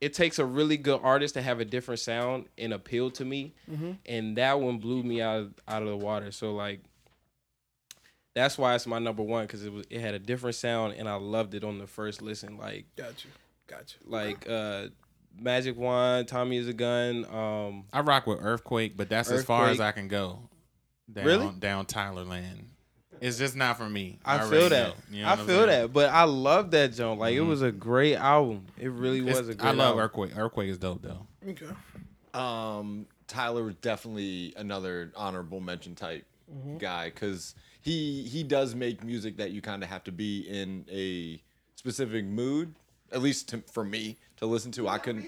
it 0.00 0.14
takes 0.14 0.38
a 0.38 0.44
really 0.44 0.76
good 0.76 1.00
artist 1.02 1.34
to 1.34 1.42
have 1.42 1.58
a 1.60 1.64
different 1.64 2.00
sound 2.00 2.46
and 2.56 2.72
appeal 2.72 3.10
to 3.12 3.24
me, 3.24 3.54
and 4.06 4.36
that 4.36 4.60
one 4.60 4.78
blew 4.78 5.02
me 5.02 5.20
out 5.20 5.48
out 5.66 5.82
of 5.82 5.88
the 5.88 5.96
water. 5.96 6.30
So 6.32 6.54
like, 6.54 6.80
that's 8.34 8.56
why 8.56 8.74
it's 8.74 8.86
my 8.86 8.98
number 8.98 9.22
one 9.22 9.44
because 9.46 9.64
it 9.64 9.72
was 9.72 9.86
it 9.90 10.00
had 10.00 10.14
a 10.14 10.18
different 10.18 10.54
sound 10.56 10.94
and 10.96 11.08
I 11.08 11.14
loved 11.16 11.54
it 11.54 11.64
on 11.64 11.78
the 11.78 11.86
first 11.86 12.22
listen. 12.22 12.56
Like 12.56 12.86
Got 12.96 13.24
you. 13.24 13.30
Got 13.66 13.94
you. 14.00 14.10
like 14.10 14.48
uh, 14.48 14.86
Magic 15.38 15.76
Wand, 15.76 16.28
Tommy 16.28 16.56
is 16.56 16.68
a 16.68 16.72
gun. 16.72 17.24
Um, 17.26 17.84
I 17.92 18.00
rock 18.00 18.26
with 18.26 18.38
Earthquake, 18.40 18.96
but 18.96 19.08
that's 19.08 19.30
as 19.30 19.44
far 19.44 19.68
as 19.68 19.80
I 19.80 19.92
can 19.92 20.08
go. 20.08 20.40
Down, 21.12 21.24
Really? 21.24 21.50
Down 21.58 21.86
Tyler 21.86 22.24
Land. 22.24 22.68
It's 23.20 23.38
just 23.38 23.56
not 23.56 23.76
for 23.78 23.88
me. 23.88 24.18
I, 24.24 24.38
already 24.38 24.50
feel 24.50 24.68
that. 24.70 24.88
know. 24.88 24.94
You 25.10 25.22
know 25.22 25.28
I 25.28 25.36
feel 25.36 25.66
that, 25.66 25.92
but 25.92 26.10
I 26.10 26.24
love 26.24 26.70
that 26.72 26.92
joint. 26.92 27.18
Like 27.20 27.34
it 27.34 27.40
was 27.40 27.62
a 27.62 27.72
great 27.72 28.16
album. 28.16 28.66
It 28.78 28.90
really 28.90 29.18
It's- 29.20 29.36
was 29.38 29.48
a 29.48 29.54
great. 29.54 29.68
I 29.68 29.72
love 29.72 29.88
album. 29.98 30.04
Earthquake. 30.04 30.36
Earthquake 30.36 30.68
is 30.70 30.78
dope 30.78 31.02
though. 31.02 31.26
Okay. 31.48 31.66
Um, 32.34 33.06
Tyler 33.26 33.64
was 33.64 33.74
definitely 33.76 34.54
another 34.56 35.12
honorable 35.16 35.60
mention 35.60 35.94
type 35.94 36.24
Mm-hmm. 36.50 36.78
guy 36.78 37.10
because 37.10 37.54
he 37.82 38.22
he 38.22 38.42
does 38.42 38.74
make 38.74 39.04
music 39.04 39.36
that 39.36 39.50
you 39.50 39.60
kind 39.60 39.82
of 39.82 39.90
have 39.90 40.02
to 40.04 40.12
be 40.12 40.40
in 40.48 40.86
a 40.90 41.42
specific 41.74 42.24
mood. 42.24 42.74
At 43.12 43.20
least 43.20 43.50
to, 43.50 43.62
for 43.70 43.84
me 43.84 44.16
to 44.38 44.46
listen 44.46 44.72
to, 44.72 44.88
I 44.88 44.96
couldn't. 44.96 45.26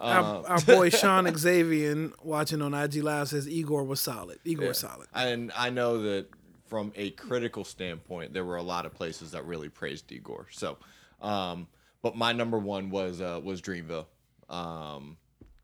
Uh, 0.00 0.04
Our, 0.04 0.46
our 0.48 0.60
boy 0.60 0.90
Sean 0.90 1.28
Xavier 1.36 2.10
watching 2.22 2.62
on 2.62 2.72
IG 2.72 3.02
Live 3.02 3.28
says 3.30 3.48
Igor 3.48 3.82
was 3.82 4.00
solid. 4.00 4.38
Igor 4.44 4.68
was 4.68 4.78
solid. 4.78 5.08
And 5.12 5.50
I 5.56 5.70
know 5.70 6.02
that 6.02 6.26
from 6.70 6.92
a 6.94 7.10
critical 7.10 7.64
standpoint, 7.64 8.32
there 8.32 8.44
were 8.44 8.56
a 8.56 8.62
lot 8.62 8.86
of 8.86 8.94
places 8.94 9.32
that 9.32 9.44
really 9.44 9.68
praised 9.68 10.10
Igor. 10.10 10.46
So, 10.52 10.78
um, 11.20 11.66
but 12.00 12.16
my 12.16 12.32
number 12.32 12.58
one 12.58 12.88
was 12.88 13.20
uh, 13.20 13.40
was 13.42 13.60
Dreamville. 13.60 14.06
Um, 14.48 15.16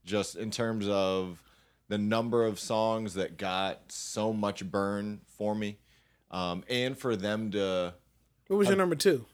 just 0.04 0.36
in 0.36 0.50
terms 0.50 0.86
of 0.88 1.42
the 1.88 1.96
number 1.96 2.44
of 2.44 2.59
songs 2.59 3.14
that 3.14 3.38
got 3.38 3.90
so 3.90 4.32
much 4.32 4.68
burn 4.68 5.20
for 5.38 5.54
me, 5.54 5.78
um, 6.32 6.64
and 6.68 6.98
for 6.98 7.14
them 7.16 7.52
to 7.52 7.94
What 8.48 8.57
was 8.57 8.68
your 8.68 8.76
number 8.76 8.96
two? 8.96 9.24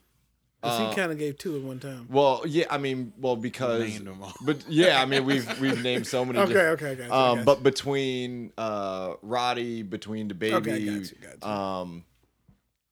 'Cause 0.62 0.80
Uh, 0.80 0.88
he 0.90 0.94
kind 0.94 1.10
of 1.10 1.18
gave 1.18 1.38
two 1.38 1.56
at 1.56 1.62
one 1.62 1.80
time. 1.80 2.06
well, 2.08 2.42
yeah, 2.46 2.66
I 2.70 2.78
mean, 2.78 3.12
well 3.18 3.34
because, 3.34 3.80
Named 3.82 4.06
them 4.06 4.22
all. 4.22 4.32
but 4.42 4.64
yeah, 4.68 5.02
I 5.02 5.06
mean 5.06 5.24
we've 5.24 5.44
we've 5.60 5.82
named 5.82 6.06
so 6.06 6.24
many. 6.24 6.38
Okay, 6.38 6.52
different- 6.52 6.82
okay, 6.82 6.94
gotcha, 6.94 7.12
Um, 7.14 7.34
gotcha. 7.38 7.44
but 7.46 7.62
between 7.64 8.52
uh, 8.56 9.14
Roddy, 9.22 9.82
between 9.82 10.28
DaBaby, 10.30 10.52
Okay, 10.52 10.84
gotcha, 11.00 11.14
gotcha. 11.16 11.48
um, 11.48 12.04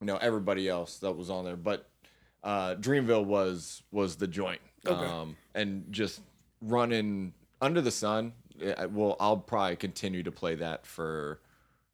you 0.01 0.07
know 0.09 0.17
everybody 0.17 0.69
else 0.69 0.99
that 0.99 1.13
was 1.13 1.31
on 1.31 1.45
there, 1.45 1.57
but 1.57 1.89
uh, 2.43 2.75
Dreamville 2.75 3.25
was 3.25 3.83
was 3.93 4.17
the 4.17 4.27
joint. 4.27 4.61
Okay. 4.87 5.05
Um, 5.05 5.37
and 5.55 5.85
just 5.93 6.23
running 6.63 7.35
under 7.61 7.81
the 7.81 7.91
sun. 7.93 8.33
I- 8.79 8.87
Well, 8.87 9.17
I'll 9.21 9.37
probably 9.37 9.77
continue 9.77 10.23
to 10.25 10.33
play 10.33 10.57
that 10.57 10.87
for 10.87 11.41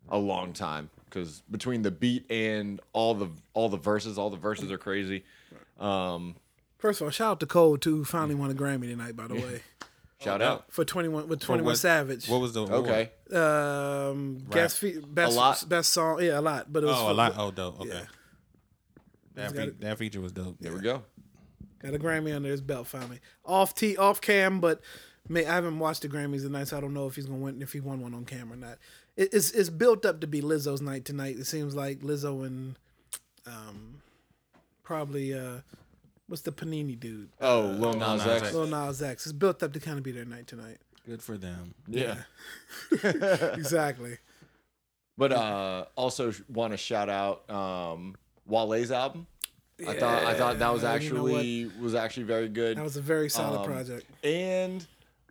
a 0.08 0.16
long 0.18 0.52
time 0.52 0.88
because 1.04 1.42
between 1.50 1.82
the 1.82 1.90
beat 1.90 2.30
and 2.30 2.80
all 2.92 3.14
the 3.14 3.28
all 3.54 3.68
the 3.68 3.76
verses, 3.76 4.16
all 4.18 4.30
the 4.30 4.36
verses 4.36 4.70
are 4.72 4.78
crazy. 4.78 5.24
Um, 5.78 6.36
First 6.78 7.00
of 7.00 7.06
all, 7.06 7.10
shout 7.10 7.30
out 7.32 7.40
to 7.40 7.46
Cole 7.46 7.78
too, 7.78 7.96
who 7.96 8.04
finally 8.04 8.34
won 8.34 8.50
a 8.50 8.54
Grammy 8.54 8.88
tonight. 8.90 9.16
By 9.16 9.26
the 9.28 9.34
way, 9.34 9.62
shout 10.22 10.42
out. 10.42 10.70
for 10.70 10.84
twenty 10.84 11.08
one 11.08 11.26
with 11.28 11.40
Twenty 11.40 11.62
One 11.62 11.72
what- 11.72 11.78
Savage. 11.78 12.28
What 12.28 12.40
was 12.40 12.52
the 12.52 12.66
award? 12.66 12.86
Okay. 12.86 13.10
um, 13.36 14.38
guest 14.50 14.78
fe- 14.78 14.98
best 14.98 15.36
lot? 15.36 15.64
best 15.68 15.90
song. 15.92 16.22
Yeah, 16.22 16.38
a 16.38 16.40
lot. 16.42 16.72
But 16.72 16.82
it 16.82 16.86
was 16.86 16.96
Oh, 16.98 17.04
for- 17.06 17.10
a 17.10 17.14
lot. 17.14 17.34
Oh, 17.38 17.50
dope. 17.50 17.80
Okay. 17.80 17.88
Yeah. 17.90 18.02
That, 19.34 19.52
got 19.54 19.56
fe- 19.62 19.68
it. 19.68 19.80
that 19.80 19.98
feature 19.98 20.20
was 20.20 20.32
dope. 20.32 20.56
There 20.60 20.72
we 20.72 20.80
go. 20.80 21.02
Got 21.82 21.94
a 21.94 21.98
Grammy 21.98 22.34
under 22.34 22.48
his 22.48 22.60
belt 22.60 22.86
finally. 22.86 23.20
Off 23.44 23.74
T, 23.74 23.96
off 23.96 24.20
cam, 24.20 24.60
but 24.60 24.80
may, 25.28 25.44
I 25.46 25.54
haven't 25.54 25.78
watched 25.78 26.02
the 26.02 26.08
Grammys 26.08 26.42
tonight, 26.42 26.68
so 26.68 26.76
I 26.78 26.80
don't 26.80 26.94
know 26.94 27.06
if 27.06 27.16
he's 27.16 27.26
gonna 27.26 27.38
win 27.38 27.60
if 27.62 27.72
he 27.72 27.80
won 27.80 28.00
one 28.00 28.14
on 28.14 28.24
camera 28.24 28.54
or 28.56 28.60
not. 28.60 28.78
It, 29.16 29.32
it's 29.32 29.50
it's 29.52 29.70
built 29.70 30.04
up 30.06 30.20
to 30.20 30.26
be 30.26 30.40
Lizzo's 30.42 30.80
night 30.82 31.04
tonight. 31.04 31.36
It 31.38 31.46
seems 31.46 31.74
like 31.74 32.00
Lizzo 32.00 32.46
and 32.46 32.78
um 33.46 34.02
probably 34.86 35.34
uh 35.34 35.58
what's 36.28 36.42
the 36.42 36.52
Panini 36.52 36.98
dude? 36.98 37.28
Oh, 37.40 37.60
Lil 37.78 37.94
Nas 37.94 38.24
Nas 38.24 38.26
X. 38.26 38.42
X. 38.44 38.54
Lil 38.54 38.66
Nas 38.68 39.02
X. 39.02 39.26
It's 39.26 39.32
built 39.32 39.62
up 39.62 39.72
to 39.74 39.80
kind 39.80 39.98
of 39.98 40.04
be 40.04 40.12
their 40.12 40.24
night 40.24 40.46
tonight. 40.46 40.78
Good 41.04 41.22
for 41.22 41.36
them. 41.36 41.74
Yeah. 41.88 42.22
exactly. 43.02 44.18
But 45.18 45.32
uh, 45.32 45.86
also 45.96 46.32
want 46.48 46.72
to 46.72 46.76
shout 46.76 47.08
out 47.08 47.48
um, 47.50 48.14
Wale's 48.46 48.90
album. 48.90 49.26
I 49.86 49.94
thought 49.94 50.24
I 50.24 50.34
thought 50.34 50.58
that 50.58 50.72
was 50.72 50.82
Yeah, 50.82 50.96
you 50.96 51.12
know 51.12 51.26
actually 51.26 51.70
was 51.80 51.94
actually 51.94 52.22
very 52.22 52.48
good. 52.48 52.78
That 52.78 52.84
was 52.84 52.96
a 52.96 53.02
very 53.02 53.28
solid 53.28 53.60
Um, 53.60 53.66
project. 53.66 54.06
and 54.24 54.86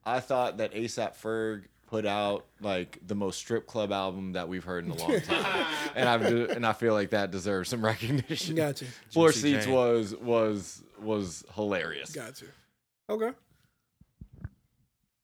I 0.05 0.19
thought 0.19 0.57
that 0.57 0.73
ASAP 0.73 1.15
Ferg 1.19 1.63
put 1.95 2.05
out 2.05 2.45
like 2.59 2.99
the 3.05 3.15
most 3.15 3.37
strip 3.37 3.67
club 3.67 3.91
album 3.91 4.33
that 4.33 4.49
we've 4.49 4.65
heard 4.65 4.85
in 4.85 4.91
a 4.91 4.95
long 4.95 5.21
time, 5.21 5.65
and 5.95 6.09
I 6.09 6.15
and 6.53 6.65
I 6.65 6.73
feel 6.73 6.93
like 6.93 7.11
that 7.11 7.31
deserves 7.31 7.69
some 7.69 7.83
recognition. 7.85 8.55
Gotcha. 8.55 8.85
Floor 9.11 9.29
Juicy 9.31 9.53
seats 9.53 9.65
J. 9.65 9.71
was 9.71 10.13
was 10.15 10.83
was 11.01 11.45
hilarious. 11.55 12.11
Gotcha. 12.11 12.45
Okay. 13.09 13.31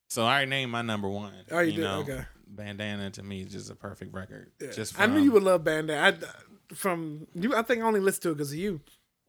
So 0.10 0.24
I 0.24 0.32
already 0.36 0.50
named 0.50 0.72
my 0.72 0.82
number 0.82 1.10
one. 1.10 1.34
Oh, 1.52 1.60
you 1.60 1.74
did? 1.74 1.82
know, 1.82 2.00
Okay. 2.02 2.24
Bandana 2.48 3.12
to 3.12 3.24
me 3.24 3.42
is 3.42 3.52
just 3.52 3.70
a 3.70 3.76
perfect 3.76 4.14
record. 4.14 4.52
Yeah. 4.62 4.72
Just 4.72 5.00
I 5.00 5.06
knew 5.08 5.20
you 5.22 5.32
would 5.34 5.44
love 5.44 5.64
Bandana. 5.64 6.18
I 6.72 6.74
from 6.76 7.28
you. 7.34 7.54
I 7.56 7.64
think 7.64 7.82
I 7.82 7.86
only 7.86 8.00
listened 8.00 8.24
to 8.24 8.30
it 8.32 8.36
because 8.36 8.52
of 8.54 8.58
you. 8.60 8.80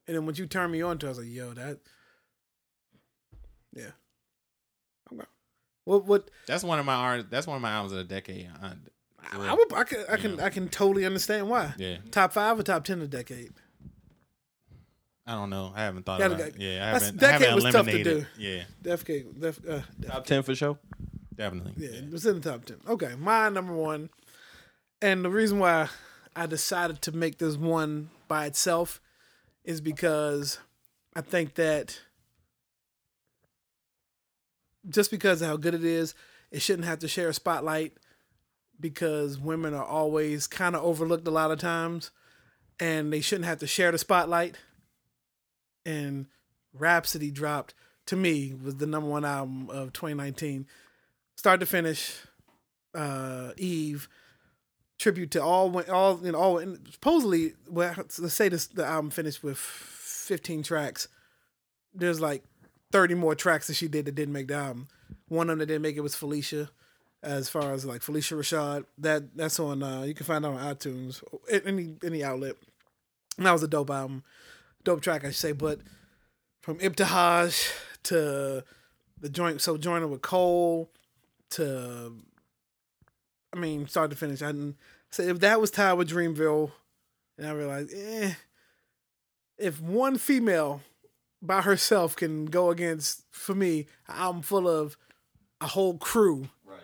And 0.07 0.17
then 0.17 0.27
when 0.27 0.35
you 0.37 0.47
turned 0.47 0.73
me 0.73 0.83
on 0.83 0.99
to, 0.99 1.07
it, 1.07 1.09
I 1.09 1.11
was 1.11 1.19
like, 1.19 1.29
"Yo, 1.29 1.53
that." 1.55 1.79
Yeah. 3.75 3.91
Okay. 5.87 5.91
What? 5.99 6.07
What? 6.07 6.31
That's 6.47 6.65
one 6.65 6.79
of 6.79 6.87
my 6.87 6.95
art. 6.95 7.31
That's 7.31 7.47
one 7.47 7.57
of 7.57 7.63
my 7.63 7.71
albums 7.71 7.93
of 7.93 7.99
the 7.99 8.05
decade. 8.05 8.49
I, 8.63 8.73
I, 9.33 9.49
I, 9.51 9.55
would, 9.55 9.73
I 9.73 9.85
can. 9.85 10.05
I 10.11 10.17
can. 10.17 10.41
I 10.41 10.49
can 10.51 10.69
totally 10.69 11.05
understand 11.07 11.49
why. 11.49 11.73
yeah, 11.79 11.97
Top 12.11 12.33
five 12.33 12.59
or 12.59 12.63
top 12.63 12.85
ten 12.85 13.01
of 13.01 13.11
the 13.11 13.17
decade. 13.17 13.53
I 15.27 15.33
don't 15.35 15.51
know. 15.51 15.73
I 15.75 15.83
haven't 15.83 16.05
thought 16.05 16.19
Gotta 16.19 16.35
about 16.35 16.49
it. 16.49 16.59
go- 16.59 16.65
Yeah, 16.65 16.85
I 16.85 16.89
haven't. 16.99 17.09
I 17.23 17.29
decade 17.31 17.49
haven't 17.49 17.55
was 17.65 17.73
tough 17.73 17.87
to 17.87 17.93
eliminated. 17.93 18.27
Yeah, 18.39 18.63
Defcade. 18.83 19.41
Def, 19.41 19.61
uh, 19.69 19.81
Def- 19.99 20.11
Top 20.11 20.27
ten 20.27 20.43
for 20.43 20.55
sure. 20.55 20.79
definitely. 21.35 21.73
Yeah, 21.77 21.99
it 21.99 22.11
was 22.11 22.27
in 22.27 22.41
the 22.41 22.51
top 22.51 22.65
ten. 22.65 22.79
Okay, 22.89 23.15
my 23.19 23.49
number 23.49 23.73
one, 23.73 24.11
and 25.01 25.25
the 25.25 25.31
reason 25.31 25.59
why 25.61 25.89
I 26.35 26.47
decided 26.47 27.03
to 27.03 27.13
make 27.13 27.39
this 27.39 27.57
one 27.57 28.11
by 28.27 28.47
itself 28.47 29.01
is 29.65 29.81
because 29.81 30.59
I 31.15 31.21
think 31.21 31.55
that 31.55 32.01
just 34.89 35.11
because 35.11 35.43
of 35.43 35.49
how 35.49 35.57
good 35.57 35.75
it 35.75 35.85
is, 35.85 36.15
it 36.51 36.63
shouldn't 36.63 36.87
have 36.87 36.99
to 37.01 37.09
share 37.09 37.29
a 37.29 37.35
spotlight 37.35 37.95
because 38.81 39.39
women 39.39 39.75
are 39.75 39.85
always 39.85 40.47
kind 40.47 40.75
of 40.75 40.83
overlooked 40.83 41.27
a 41.27 41.31
lot 41.31 41.51
of 41.51 41.59
times, 41.59 42.11
and 42.81 43.13
they 43.13 43.21
shouldn't 43.21 43.47
have 43.47 43.61
to 43.61 43.67
share 43.67 43.93
the 43.93 43.99
spotlight. 43.99 44.57
And 45.87 46.27
Rapsody 46.73 47.31
dropped 47.31 47.75
to 48.07 48.17
me 48.17 48.55
was 48.55 48.77
the 48.77 48.87
number 48.87 49.09
one 49.09 49.25
album 49.25 49.71
of 49.71 49.93
2019 49.93 50.67
start 51.37 51.61
to 51.61 51.67
finish, 51.67 52.19
uh, 52.95 53.51
Eve, 53.57 54.09
tribute 54.99 55.33
to 55.33 55.43
all 55.43 55.81
all 55.91 56.21
you 56.25 56.31
know 56.31 56.39
all 56.39 56.59
and 56.59 56.79
supposedly 56.93 57.55
well 57.69 57.93
let's 57.97 58.33
say 58.33 58.49
this 58.49 58.69
the 58.69 58.85
album 58.87 59.11
finished 59.11 59.43
with 59.43 59.59
15 59.59 60.63
tracks. 60.63 61.09
There's 61.93 62.21
like 62.21 62.45
30 62.93 63.15
more 63.15 63.35
tracks 63.35 63.67
that 63.67 63.75
she 63.75 63.89
did 63.89 64.05
that 64.05 64.15
didn't 64.15 64.35
make 64.35 64.49
the 64.49 64.55
album. 64.55 64.89
One 65.29 65.49
of 65.49 65.55
them 65.55 65.59
that 65.61 65.67
didn't 65.67 65.83
make 65.83 65.97
it 65.97 66.01
was 66.01 66.15
Phylicia. 66.15 66.69
As 67.23 67.49
far 67.49 67.73
as 67.73 67.85
like 67.85 68.01
Phylicia 68.01 68.37
Rashad, 68.37 68.85
that 68.99 69.37
that's 69.37 69.61
on 69.61 69.83
uh 69.83 70.03
you 70.03 70.13
can 70.13 70.27
find 70.27 70.45
that 70.45 70.49
on 70.49 70.75
iTunes, 70.75 71.23
any 71.65 71.95
any 72.05 72.25
outlet. 72.25 72.57
And 73.37 73.47
that 73.47 73.53
was 73.53 73.63
a 73.63 73.69
dope 73.69 73.91
album, 73.91 74.25
dope 74.83 75.03
track 75.03 75.25
I 75.25 75.29
should 75.29 75.37
say. 75.37 75.53
But 75.53 75.81
from 76.63 76.79
Ibtihaj 76.79 77.73
to 78.05 78.65
the 79.21 79.29
joint, 79.29 79.61
so 79.61 79.77
joining 79.77 80.11
with 80.11 80.23
Cole 80.23 80.91
to, 81.51 82.13
I 83.53 83.59
mean, 83.59 83.87
start 83.87 84.11
to 84.11 84.17
finish. 84.17 84.43
I 84.43 84.47
didn't 84.47 84.77
say 85.11 85.29
if 85.29 85.41
that 85.41 85.61
was 85.61 85.71
tied 85.71 85.95
with 85.95 86.11
Dreamville, 86.11 86.73
and 87.39 87.47
I 87.47 87.53
realized, 87.53 87.93
eh, 87.95 88.33
if 89.59 89.81
one 89.81 90.19
female 90.19 90.81
by 91.43 91.63
herself 91.63 92.15
can 92.17 92.47
go 92.47 92.71
against 92.71 93.25
for 93.31 93.55
me 93.55 93.87
an 94.09 94.15
album 94.17 94.43
full 94.43 94.69
of 94.69 94.97
a 95.61 95.67
whole 95.67 95.99
crew, 95.99 96.49
Right. 96.65 96.81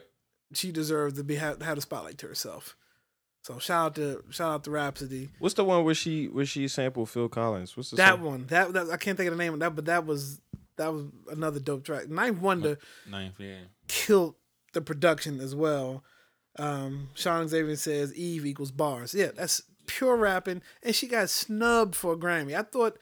she 0.52 0.72
deserves 0.72 1.14
to 1.14 1.24
be 1.24 1.36
have, 1.36 1.62
have 1.62 1.76
the 1.76 1.82
spotlight 1.82 2.18
to 2.18 2.26
herself. 2.26 2.76
So 3.42 3.58
shout 3.58 3.86
out 3.86 3.94
to 3.94 4.24
shout 4.30 4.52
out 4.52 4.64
to 4.64 4.70
Rapsody. 4.70 5.30
What's 5.38 5.54
the 5.54 5.64
one 5.64 5.84
where 5.84 5.94
she 5.94 6.26
where 6.26 6.44
she 6.44 6.68
sampled 6.68 7.08
Phil 7.08 7.28
Collins? 7.28 7.76
What's 7.76 7.90
the 7.90 7.96
That 7.96 8.16
song? 8.16 8.22
one, 8.24 8.46
that, 8.48 8.72
that 8.74 8.90
I 8.90 8.96
can't 8.98 9.16
think 9.16 9.28
of 9.30 9.36
the 9.38 9.42
name 9.42 9.54
of 9.54 9.60
that, 9.60 9.74
but 9.74 9.86
that 9.86 10.04
was 10.04 10.40
that 10.76 10.92
was 10.92 11.04
another 11.30 11.58
dope 11.60 11.84
track. 11.84 12.08
Ninth 12.08 12.40
Wonder 12.40 12.78
Ninth, 13.08 13.34
yeah. 13.38 13.60
killed 13.88 14.34
the 14.74 14.80
production 14.82 15.40
as 15.40 15.54
well. 15.54 16.04
Um, 16.58 17.08
Sean 17.14 17.48
Xavier 17.48 17.76
says 17.76 18.12
Eve 18.14 18.44
equals 18.44 18.70
bars. 18.72 19.14
Yeah, 19.14 19.30
that's 19.34 19.62
pure 19.86 20.16
rapping, 20.16 20.60
and 20.82 20.94
she 20.94 21.06
got 21.06 21.30
snubbed 21.30 21.94
for 21.96 22.12
a 22.12 22.16
Grammy. 22.16 22.54
I 22.58 22.62
thought 22.62 22.98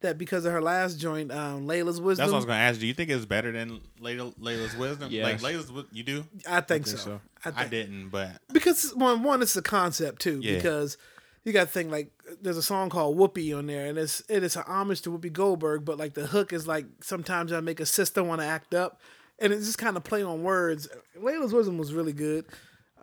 that 0.00 0.18
because 0.18 0.44
of 0.44 0.52
her 0.52 0.62
last 0.62 0.98
joint, 1.00 1.32
um, 1.32 1.66
Laila's 1.66 2.00
Wisdom. 2.00 2.22
That's 2.22 2.32
what 2.32 2.36
I 2.36 2.38
was 2.38 2.44
gonna 2.46 2.58
ask. 2.60 2.80
Do 2.80 2.86
you 2.86 2.94
think 2.94 3.10
it's 3.10 3.24
better 3.24 3.50
than 3.52 3.80
Laila, 4.00 4.32
Laila's 4.38 4.76
wisdom? 4.76 5.10
Yes. 5.10 5.24
Like 5.24 5.42
Laila's, 5.42 5.66
Wi- 5.66 5.88
you 5.92 6.02
do? 6.04 6.24
I 6.48 6.60
think, 6.60 6.86
think 6.86 6.86
so. 6.86 6.96
so. 6.96 7.20
I 7.44 7.64
I, 7.64 7.68
didn't, 7.68 8.10
but 8.10 8.40
because 8.52 8.94
one 8.94 9.22
one 9.22 9.42
it's 9.42 9.56
a 9.56 9.62
concept 9.62 10.20
too 10.22 10.40
Yeah. 10.42 10.56
because 10.56 10.96
you 11.44 11.52
got 11.52 11.66
to 11.66 11.72
think 11.72 11.90
like 11.90 12.10
there's 12.42 12.56
a 12.56 12.62
song 12.62 12.90
called 12.90 13.16
Whoopi 13.16 13.56
on 13.56 13.66
there 13.66 13.86
and 13.86 13.96
it's 13.98 14.22
it 14.28 14.42
is 14.42 14.54
an 14.56 14.64
homage 14.66 15.00
to 15.02 15.10
Whoopi 15.10 15.32
Goldberg 15.32 15.84
but 15.84 15.96
like 15.98 16.14
the 16.14 16.26
hook 16.26 16.52
is 16.52 16.66
like 16.66 16.86
sometimes 17.00 17.52
I 17.52 17.60
make 17.60 17.80
a 17.80 17.86
sister 17.86 18.22
want 18.22 18.40
to 18.40 18.46
act 18.46 18.74
up 18.74 19.00
and 19.38 19.52
it's 19.52 19.66
just 19.66 19.78
kind 19.78 19.96
of 19.96 20.04
play 20.04 20.22
on 20.22 20.42
words. 20.42 20.88
Laila's 21.16 21.52
Wisdom 21.52 21.78
was 21.78 21.94
really 21.94 22.12
good, 22.12 22.44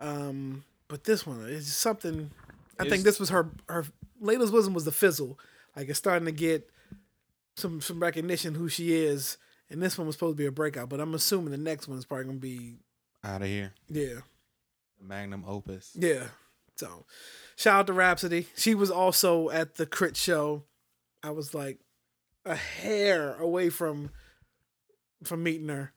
um, 0.00 0.64
but 0.88 1.04
this 1.04 1.26
one 1.26 1.40
is 1.48 1.74
something. 1.74 2.30
I 2.78 2.88
think 2.88 3.04
this 3.04 3.18
was 3.18 3.30
her 3.30 3.50
her 3.68 3.84
Laila's 4.20 4.52
Wisdom 4.52 4.74
was 4.74 4.84
the 4.84 4.92
fizzle. 4.92 5.38
Like 5.74 5.88
it's 5.88 5.98
starting 5.98 6.26
to 6.26 6.32
get 6.32 6.68
some 7.56 7.80
some 7.80 8.00
recognition 8.00 8.54
who 8.54 8.68
she 8.68 8.94
is, 8.94 9.38
and 9.70 9.82
this 9.82 9.96
one 9.98 10.06
was 10.06 10.16
supposed 10.16 10.36
to 10.36 10.42
be 10.42 10.46
a 10.46 10.52
breakout. 10.52 10.88
But 10.88 11.00
I'm 11.00 11.14
assuming 11.14 11.50
the 11.50 11.56
next 11.58 11.88
one 11.88 11.98
is 11.98 12.04
probably 12.04 12.26
gonna 12.26 12.38
be 12.38 12.76
out 13.24 13.42
of 13.42 13.48
here. 13.48 13.72
yeah. 13.88 14.20
Magnum 15.00 15.44
opus. 15.46 15.92
Yeah. 15.94 16.28
So 16.76 17.04
shout 17.56 17.80
out 17.80 17.86
to 17.88 17.92
Rapsody. 17.92 18.46
She 18.56 18.74
was 18.74 18.90
also 18.90 19.50
at 19.50 19.74
the 19.76 19.86
K.R.I.T. 19.86 20.14
show. 20.16 20.64
I 21.22 21.30
was 21.30 21.54
like 21.54 21.80
a 22.44 22.54
hair 22.54 23.34
away 23.34 23.68
from 23.70 24.10
from 25.24 25.42
meeting 25.42 25.68
her. 25.68 25.92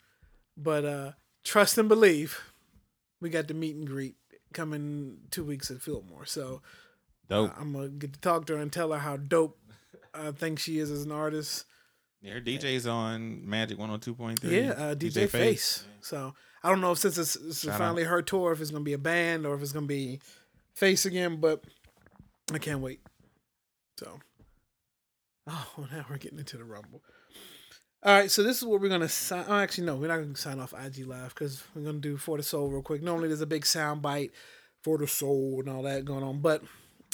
But 0.58 0.86
uh 0.86 1.12
trust 1.44 1.78
and 1.78 1.88
believe. 1.90 2.42
We 3.22 3.30
got 3.30 3.48
the 3.48 3.54
meet 3.54 3.76
and 3.76 3.88
greet 3.88 4.16
coming 4.54 5.20
two 5.32 5.44
weeks 5.44 5.70
at 5.72 5.82
Fillmore. 5.82 6.26
So 6.26 6.62
Dope. 7.30 7.54
I'm 7.60 7.74
gonna 7.74 7.90
get 7.90 8.14
to 8.14 8.20
talk 8.20 8.46
to 8.48 8.56
her 8.56 8.60
and 8.62 8.72
tell 8.72 8.92
her 8.92 9.00
how 9.00 9.18
dope 9.18 9.58
I 10.14 10.32
think 10.32 10.60
she 10.60 10.80
is 10.80 10.92
as 10.92 11.06
an 11.06 11.12
artist. 11.12 11.66
Yeah, 12.22 12.34
her 12.34 12.42
DJ's 12.42 12.86
on 12.86 13.48
Magic 13.48 13.78
102.3. 13.78 14.44
Yeah, 14.44 14.72
uh, 14.72 14.96
DJ, 14.96 15.30
Face. 15.30 15.86
So 16.02 16.34
I 16.64 16.70
don't 16.70 16.82
know 16.82 16.92
if 16.92 17.00
since 17.00 17.18
it's, 17.18 17.36
it's 17.36 17.64
finally 17.64 18.04
her 18.04 18.22
tour, 18.22 18.52
if 18.52 18.62
it's 18.62 18.72
gonna 18.72 18.84
be 18.84 18.94
a 18.94 18.98
band 18.98 19.46
or 19.46 19.56
if 19.56 19.62
it's 19.62 19.72
gonna 19.72 19.86
be 19.86 20.20
Face 20.74 21.06
again, 21.06 21.38
but 21.38 21.64
I 22.54 22.58
can't 22.58 22.80
wait. 22.80 23.02
So, 23.98 24.20
oh, 25.48 25.88
now 25.92 26.06
we're 26.10 26.18
getting 26.18 26.40
into 26.40 26.58
the 26.58 26.64
Rumble. 26.64 27.02
All 28.02 28.14
right, 28.14 28.32
so 28.32 28.44
this 28.44 28.58
is 28.58 28.64
what 28.64 28.80
we're 28.80 28.90
gonna 28.90 29.10
sign. 29.10 29.46
Oh, 29.48 29.58
actually, 29.58 29.86
no, 29.86 29.96
we're 29.96 30.08
not 30.08 30.20
gonna 30.20 30.36
sign 30.36 30.60
off 30.60 30.74
IG 30.74 31.06
Live 31.06 31.30
because 31.30 31.64
we're 31.76 31.84
gonna 31.84 32.00
do 32.00 32.18
For 32.18 32.38
the 32.38 32.44
Soul 32.44 32.70
real 32.70 32.82
quick. 32.82 33.02
Normally, 33.02 33.28
there's 33.28 33.42
a 33.42 33.46
big 33.46 33.66
sound 33.66 34.02
bite 34.02 34.32
for 34.82 34.98
the 34.98 35.08
soul 35.08 35.58
and 35.60 35.70
all 35.70 35.84
that 35.84 36.06
going 36.06 36.24
on, 36.24 36.40
but 36.40 36.64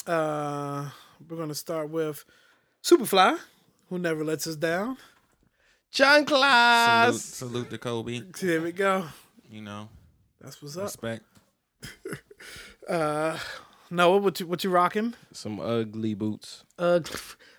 uh 0.06 0.88
we're 1.28 1.36
gonna 1.36 1.54
start 1.54 1.90
with 1.90 2.24
Superfly, 2.86 3.36
who 3.90 3.98
never 3.98 4.24
lets 4.24 4.46
us 4.46 4.54
down. 4.54 4.96
John 5.90 6.24
Salute, 6.24 6.28
Class. 6.28 7.20
salute 7.20 7.70
to 7.70 7.78
Kobe. 7.78 8.20
Here 8.38 8.60
we 8.62 8.70
go. 8.70 9.06
You 9.50 9.62
know, 9.62 9.88
That's 10.40 10.62
what's 10.62 10.76
up. 10.76 10.84
respect. 10.84 11.24
Uh, 12.88 13.36
Noah, 13.90 14.18
what 14.18 14.38
you 14.38 14.46
what 14.46 14.62
you 14.62 14.70
rocking? 14.70 15.14
Some 15.32 15.58
ugly 15.58 16.14
boots. 16.14 16.62
Uh, 16.78 17.00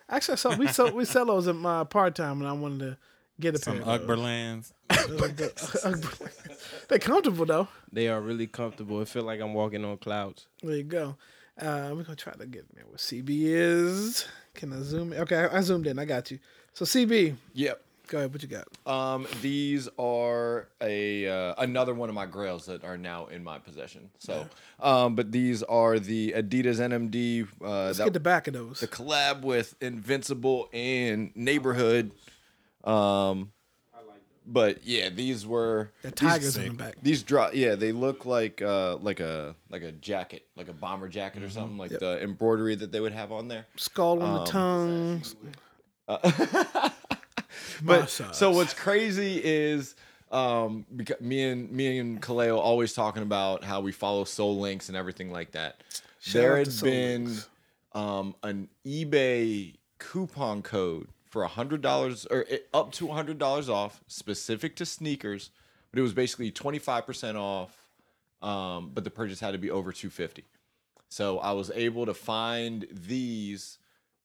actually, 0.10 0.34
I 0.34 0.36
saw 0.38 0.56
we 0.56 0.68
sell 0.68 0.94
we 0.94 1.04
sell 1.04 1.26
those 1.26 1.50
at 1.50 1.56
my 1.56 1.84
part 1.84 2.16
time, 2.16 2.40
and 2.40 2.48
I 2.48 2.54
wanted 2.54 2.80
to 2.80 2.98
get 3.38 3.54
a 3.56 3.58
Some 3.58 3.82
pair. 3.84 3.96
of 3.96 4.08
those. 4.08 4.72
Ugberlands. 4.90 6.32
They're 6.88 7.00
comfortable 7.00 7.46
though. 7.46 7.68
They 7.92 8.08
are 8.08 8.22
really 8.22 8.48
comfortable. 8.48 9.02
It 9.02 9.10
feel 9.10 9.24
like 9.24 9.42
I'm 9.42 9.54
walking 9.54 9.84
on 9.84 9.98
clouds. 9.98 10.48
There 10.64 10.78
you 10.78 10.84
go. 10.84 11.18
Uh, 11.60 11.92
we're 11.94 12.04
gonna 12.04 12.16
try 12.16 12.32
to 12.32 12.46
get 12.46 12.74
there. 12.74 12.86
What 12.88 13.00
CB 13.00 13.28
is? 13.28 14.26
Can 14.58 14.74
I 14.74 14.82
zoom? 14.82 15.14
in? 15.14 15.20
Okay, 15.22 15.36
I, 15.38 15.58
I 15.58 15.62
zoomed 15.62 15.88
in. 15.88 15.98
I 16.00 16.04
got 16.06 16.30
you. 16.32 16.40
So 16.74 16.84
CB, 16.84 17.36
Yep. 17.54 17.82
go 18.08 18.18
ahead. 18.18 18.34
What 18.34 18.42
you 18.44 18.50
got? 18.50 18.68
Um, 18.92 19.26
these 19.42 19.88
are 19.98 20.68
a 20.82 21.28
uh, 21.28 21.56
another 21.60 21.94
one 21.94 22.10
of 22.10 22.16
my 22.16 22.26
grails 22.26 22.66
that 22.66 22.84
are 22.84 22.98
now 22.98 23.28
in 23.28 23.44
my 23.44 23.60
possession. 23.60 24.10
So, 24.20 24.48
um, 24.80 25.16
but 25.16 25.32
these 25.32 25.64
are 25.64 25.98
the 26.00 26.34
Adidas 26.36 26.80
NMD. 26.80 27.48
Uh, 27.62 27.86
Let's 27.86 27.98
that, 28.00 28.04
get 28.06 28.14
the 28.14 28.20
back 28.20 28.48
of 28.48 28.54
those. 28.54 28.80
the 28.82 28.88
collab 28.88 29.42
with 29.42 29.76
Invincible 29.82 30.70
and 30.74 31.32
Neighborhood. 31.36 32.12
Um, 32.84 33.52
but 34.48 34.84
yeah, 34.86 35.10
these 35.10 35.46
were 35.46 35.92
The 36.02 36.08
these- 36.10 36.16
tigers 36.20 36.58
on 36.58 36.64
the 36.70 36.74
back. 36.74 36.96
These 37.04 37.22
drop, 37.24 37.54
yeah, 37.54 37.76
they 37.76 37.92
look 37.92 38.26
like 38.26 38.62
uh 38.62 38.96
like 38.98 39.20
a 39.20 39.56
like 39.70 39.84
a 39.84 39.92
jacket, 39.92 40.46
like 40.56 40.70
a 40.70 40.74
bomber 40.74 41.08
jacket 41.10 41.44
or 41.44 41.50
something, 41.50 41.78
like 41.78 41.92
Yep. 41.92 42.00
the 42.00 42.24
embroidery 42.24 42.76
that 42.76 42.92
they 42.92 43.00
would 43.00 43.12
have 43.12 43.32
on 43.32 43.48
there. 43.48 43.66
Skull 43.76 44.22
on 44.24 44.34
the 44.34 44.40
um, 44.40 44.46
tongue. 44.48 45.22
Uh, 46.08 46.90
but 47.84 48.10
so 48.10 48.52
what's 48.52 48.74
crazy 48.74 49.42
is 49.44 49.96
um 50.32 50.86
because 50.96 51.20
me 51.22 51.44
and 51.50 51.72
me 51.72 52.00
and 52.00 52.22
Kaleo 52.22 52.58
always 52.58 52.94
talking 52.94 53.24
about 53.24 53.64
how 53.64 53.82
we 53.82 53.92
follow 53.92 54.24
Sole 54.24 54.58
Links 54.60 54.88
and 54.90 54.98
everything 54.98 55.32
like 55.32 55.52
that. 55.52 55.82
Shout 56.20 56.34
there 56.34 56.58
had 56.58 56.70
been 56.82 57.26
Links. 57.26 57.50
um 57.94 58.36
an 58.44 58.70
eBay 58.86 59.76
coupon 60.00 60.62
code 60.62 61.08
for 61.38 61.44
a 61.44 61.48
hundred 61.48 61.84
dollars 61.84 62.26
or 62.32 62.48
up 62.74 62.92
to 62.92 63.12
a 63.12 63.14
hundred 63.14 63.38
dollars 63.38 63.70
off, 63.70 64.02
specific 64.08 64.76
to 64.76 64.88
sneakers, 64.88 65.52
but 65.92 66.00
it 66.00 66.02
was 66.02 66.12
basically 66.12 66.50
twenty 66.50 66.80
five 66.80 67.06
percent 67.06 67.38
off. 67.38 67.78
Um, 68.42 68.90
but 68.92 69.04
the 69.04 69.12
purchase 69.12 69.40
had 69.40 69.52
to 69.52 69.60
be 69.60 69.70
over 69.70 69.92
two 69.92 70.10
fifty. 70.10 70.46
So 71.10 71.38
I 71.38 71.52
was 71.52 71.70
able 71.76 72.08
to 72.08 72.16
find 72.16 72.88
these 72.92 73.78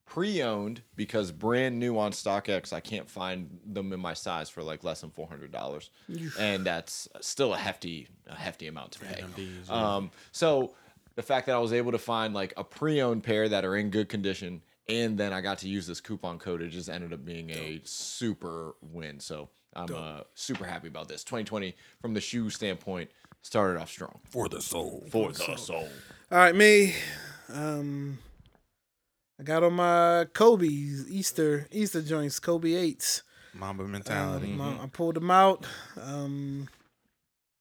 pre-owned 0.06 0.80
because 0.96 1.32
brand 1.32 1.78
new 1.78 1.98
on 1.98 2.12
StockX. 2.12 2.72
I 2.72 2.80
can't 2.80 3.10
find 3.10 3.58
them 3.66 3.92
in 3.92 4.00
my 4.00 4.14
size 4.14 4.48
for 4.48 4.62
like 4.62 4.82
less 4.82 5.02
than 5.02 5.10
four 5.10 5.28
hundred 5.28 5.52
dollars, 5.52 5.90
and 6.38 6.64
that's 6.64 7.08
still 7.20 7.52
a 7.52 7.58
hefty, 7.58 8.08
a 8.26 8.34
hefty 8.34 8.68
amount 8.68 8.92
to 8.92 9.00
pay. 9.00 9.20
Um, 9.68 10.10
so 10.32 10.72
the 11.14 11.22
fact 11.22 11.44
that 11.44 11.54
I 11.54 11.58
was 11.58 11.74
able 11.74 11.92
to 11.92 11.98
find 11.98 12.32
like 12.32 12.54
a 12.56 12.64
pre-owned 12.64 13.22
pair 13.22 13.50
that 13.50 13.66
are 13.66 13.76
in 13.76 13.90
good 13.90 14.08
condition, 14.08 14.62
and 14.88 15.16
then 15.18 15.32
I 15.32 15.40
got 15.40 15.58
to 15.58 15.68
use 15.68 15.86
this 15.86 16.00
coupon 16.00 16.38
code, 16.38 16.62
it 16.62 16.68
just 16.68 16.88
ended 16.88 17.12
up 17.12 17.24
being 17.24 17.50
a 17.50 17.80
super 17.84 18.74
win. 18.80 19.20
So 19.20 19.48
I'm 19.74 19.94
uh, 19.94 20.20
super 20.34 20.64
happy 20.64 20.88
about 20.88 21.08
this. 21.08 21.24
2020 21.24 21.74
from 22.00 22.14
the 22.14 22.20
shoe 22.20 22.50
standpoint 22.50 23.10
started 23.42 23.80
off 23.80 23.90
strong 23.90 24.20
For 24.30 24.48
the 24.48 24.60
soul. 24.60 25.04
for 25.10 25.32
the 25.32 25.56
soul. 25.56 25.88
All 26.30 26.38
right, 26.38 26.54
me. 26.54 26.94
Um, 27.52 28.18
I 29.38 29.42
got 29.42 29.62
on 29.62 29.74
my 29.74 30.26
Kobe's 30.32 31.10
Easter 31.10 31.66
Easter 31.72 32.02
joints, 32.02 32.38
Kobe 32.38 32.74
eights. 32.74 33.22
Mamba 33.54 33.84
mentality. 33.84 34.52
Um, 34.52 34.60
I 34.60 34.84
I 34.84 34.86
pulled 34.86 35.16
them 35.16 35.30
out. 35.30 35.66
Um, 36.00 36.68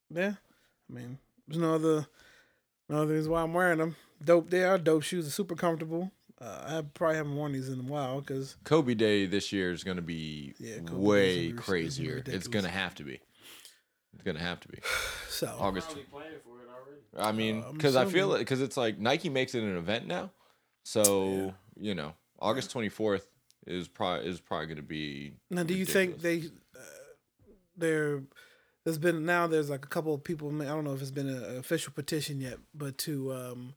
yeah, 0.09 0.33
I 0.89 0.93
mean, 0.93 1.17
there's 1.47 1.59
no 1.59 1.75
other, 1.75 2.07
no 2.87 3.01
other 3.01 3.13
reason 3.13 3.31
why 3.31 3.41
I'm 3.41 3.53
wearing 3.53 3.79
them. 3.79 3.95
Dope, 4.23 4.49
they 4.49 4.63
are 4.63 4.77
dope 4.77 5.03
shoes. 5.03 5.25
They're 5.25 5.31
super 5.31 5.55
comfortable. 5.55 6.11
Uh, 6.41 6.77
I 6.77 6.81
probably 6.95 7.17
haven't 7.17 7.35
worn 7.35 7.51
these 7.51 7.69
in 7.69 7.79
a 7.79 7.83
while 7.83 8.19
because 8.19 8.55
Kobe 8.63 8.95
Day 8.95 9.27
this 9.27 9.51
year 9.51 9.71
is 9.71 9.83
going 9.83 9.97
to 9.97 10.01
be 10.01 10.53
Yeah, 10.59 10.79
Kobe 10.79 10.91
is 10.91 10.91
way 10.91 11.35
gonna 11.35 11.37
it's 11.37 11.51
gonna 11.51 11.61
crazier. 11.61 12.23
It's 12.25 12.47
going 12.47 12.65
to 12.65 12.71
have 12.71 12.95
to 12.95 13.03
be. 13.03 13.19
It's 14.13 14.23
going 14.23 14.37
to 14.37 14.43
have 14.43 14.59
to 14.61 14.67
be. 14.67 14.79
so 15.29 15.55
August. 15.59 15.89
playing 15.89 16.05
for 16.43 16.61
it 16.61 16.67
already. 16.67 17.01
I 17.29 17.31
mean, 17.31 17.61
Uh, 17.61 17.67
I'm 17.67 17.73
because 17.73 17.95
I 17.95 18.05
feel 18.05 18.33
it 18.33 18.39
because 18.39 18.61
it's 18.61 18.75
like 18.75 18.97
Nike 18.97 19.29
makes 19.29 19.53
it 19.53 19.63
an 19.63 19.77
event 19.77 20.07
now, 20.07 20.31
so 20.83 21.53
you 21.79 21.93
know 21.93 22.13
August 22.39 22.71
twenty 22.71 22.89
fourth 22.89 23.27
is 23.67 23.87
probably 23.87 24.27
is 24.27 24.39
probably 24.39 24.65
going 24.67 24.77
to 24.77 24.83
be. 24.83 25.33
Now, 25.51 25.63
do 25.63 25.75
you 25.75 25.85
think 25.85 26.21
they 26.21 26.39
uh, 26.75 26.79
there? 27.77 28.23
There's 28.83 28.97
been 28.97 29.25
now. 29.25 29.45
There's 29.45 29.69
like 29.69 29.85
a 29.85 29.89
couple 29.89 30.13
of 30.15 30.23
people. 30.23 30.49
I 30.61 30.65
don't 30.65 30.83
know 30.85 30.93
if 30.93 31.01
it's 31.01 31.11
been 31.11 31.29
an 31.29 31.57
official 31.57 31.93
petition 31.93 32.41
yet, 32.41 32.57
but 32.73 32.97
to 32.99 33.31
um, 33.31 33.73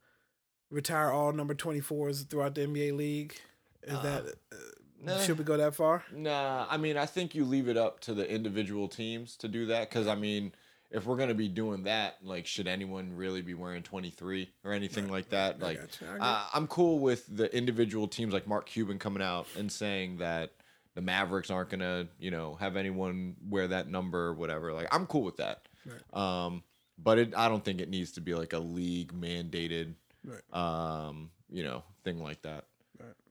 retire 0.71 1.11
all 1.11 1.33
number 1.33 1.55
twenty 1.55 1.81
fours 1.81 2.23
throughout 2.23 2.55
the 2.55 2.63
NBA 2.63 2.97
league. 2.97 3.35
Is 3.83 4.01
that 4.01 4.25
uh, 4.53 4.57
nah. 5.03 5.19
should 5.19 5.39
we 5.39 5.45
go 5.45 5.57
that 5.57 5.75
far? 5.75 6.05
Nah, 6.13 6.67
I 6.69 6.77
mean, 6.77 6.97
I 6.97 7.07
think 7.07 7.35
you 7.35 7.45
leave 7.45 7.69
it 7.69 7.77
up 7.77 8.01
to 8.01 8.15
the 8.15 8.29
individual 8.29 8.89
teams 8.89 9.37
to 9.39 9.49
do 9.49 9.67
that 9.67 9.89
because 9.89 10.07
I 10.07 10.15
mean, 10.15 10.53
if 10.91 11.07
we're 11.07 11.17
gonna 11.17 11.35
be 11.35 11.49
doing 11.49 11.85
that, 11.85 12.17
like, 12.23 12.47
should 12.47 12.67
anyone 12.67 13.17
really 13.17 13.43
be 13.43 13.55
wearing 13.55 13.83
twenty 13.83 14.11
three 14.11 14.51
or 14.65 14.73
anything 14.73 15.11
like 15.11 15.31
that? 15.31 15.61
Like, 15.61 15.81
I 16.03 16.19
uh, 16.19 16.43
I'm 16.55 16.67
cool 16.67 16.99
with 16.99 17.25
the 17.35 17.55
individual 17.55 18.09
teams 18.09 18.33
like 18.33 18.47
Mark 18.47 18.67
Cuban 18.67 18.99
coming 18.99 19.23
out 19.23 19.47
and 19.59 19.71
saying 19.71 20.19
that 20.19 20.53
the 20.95 21.01
Mavericks 21.01 21.51
aren't 21.51 21.71
gonna, 21.71 22.07
you 22.19 22.31
know, 22.31 22.55
have 22.55 22.77
anyone 22.77 23.37
wear 23.49 23.69
that 23.69 23.89
number 23.89 24.27
or 24.27 24.35
whatever. 24.35 24.73
Like, 24.73 24.89
I'm 24.95 25.07
cool 25.07 25.23
with 25.23 25.37
that. 25.39 25.67
Um, 26.13 26.63
but 26.99 27.19
it, 27.19 27.35
I 27.37 27.49
don't 27.49 27.65
think 27.65 27.81
it 27.81 27.91
needs 27.91 28.13
to 28.13 28.21
be 28.21 28.35
like 28.35 28.53
a 28.53 28.59
league 28.59 29.13
mandated, 29.13 29.95
Right. 30.25 31.07
um, 31.07 31.31
you 31.51 31.63
know, 31.65 31.83
thing 32.05 32.23
like 32.23 32.43
that. 32.43 32.65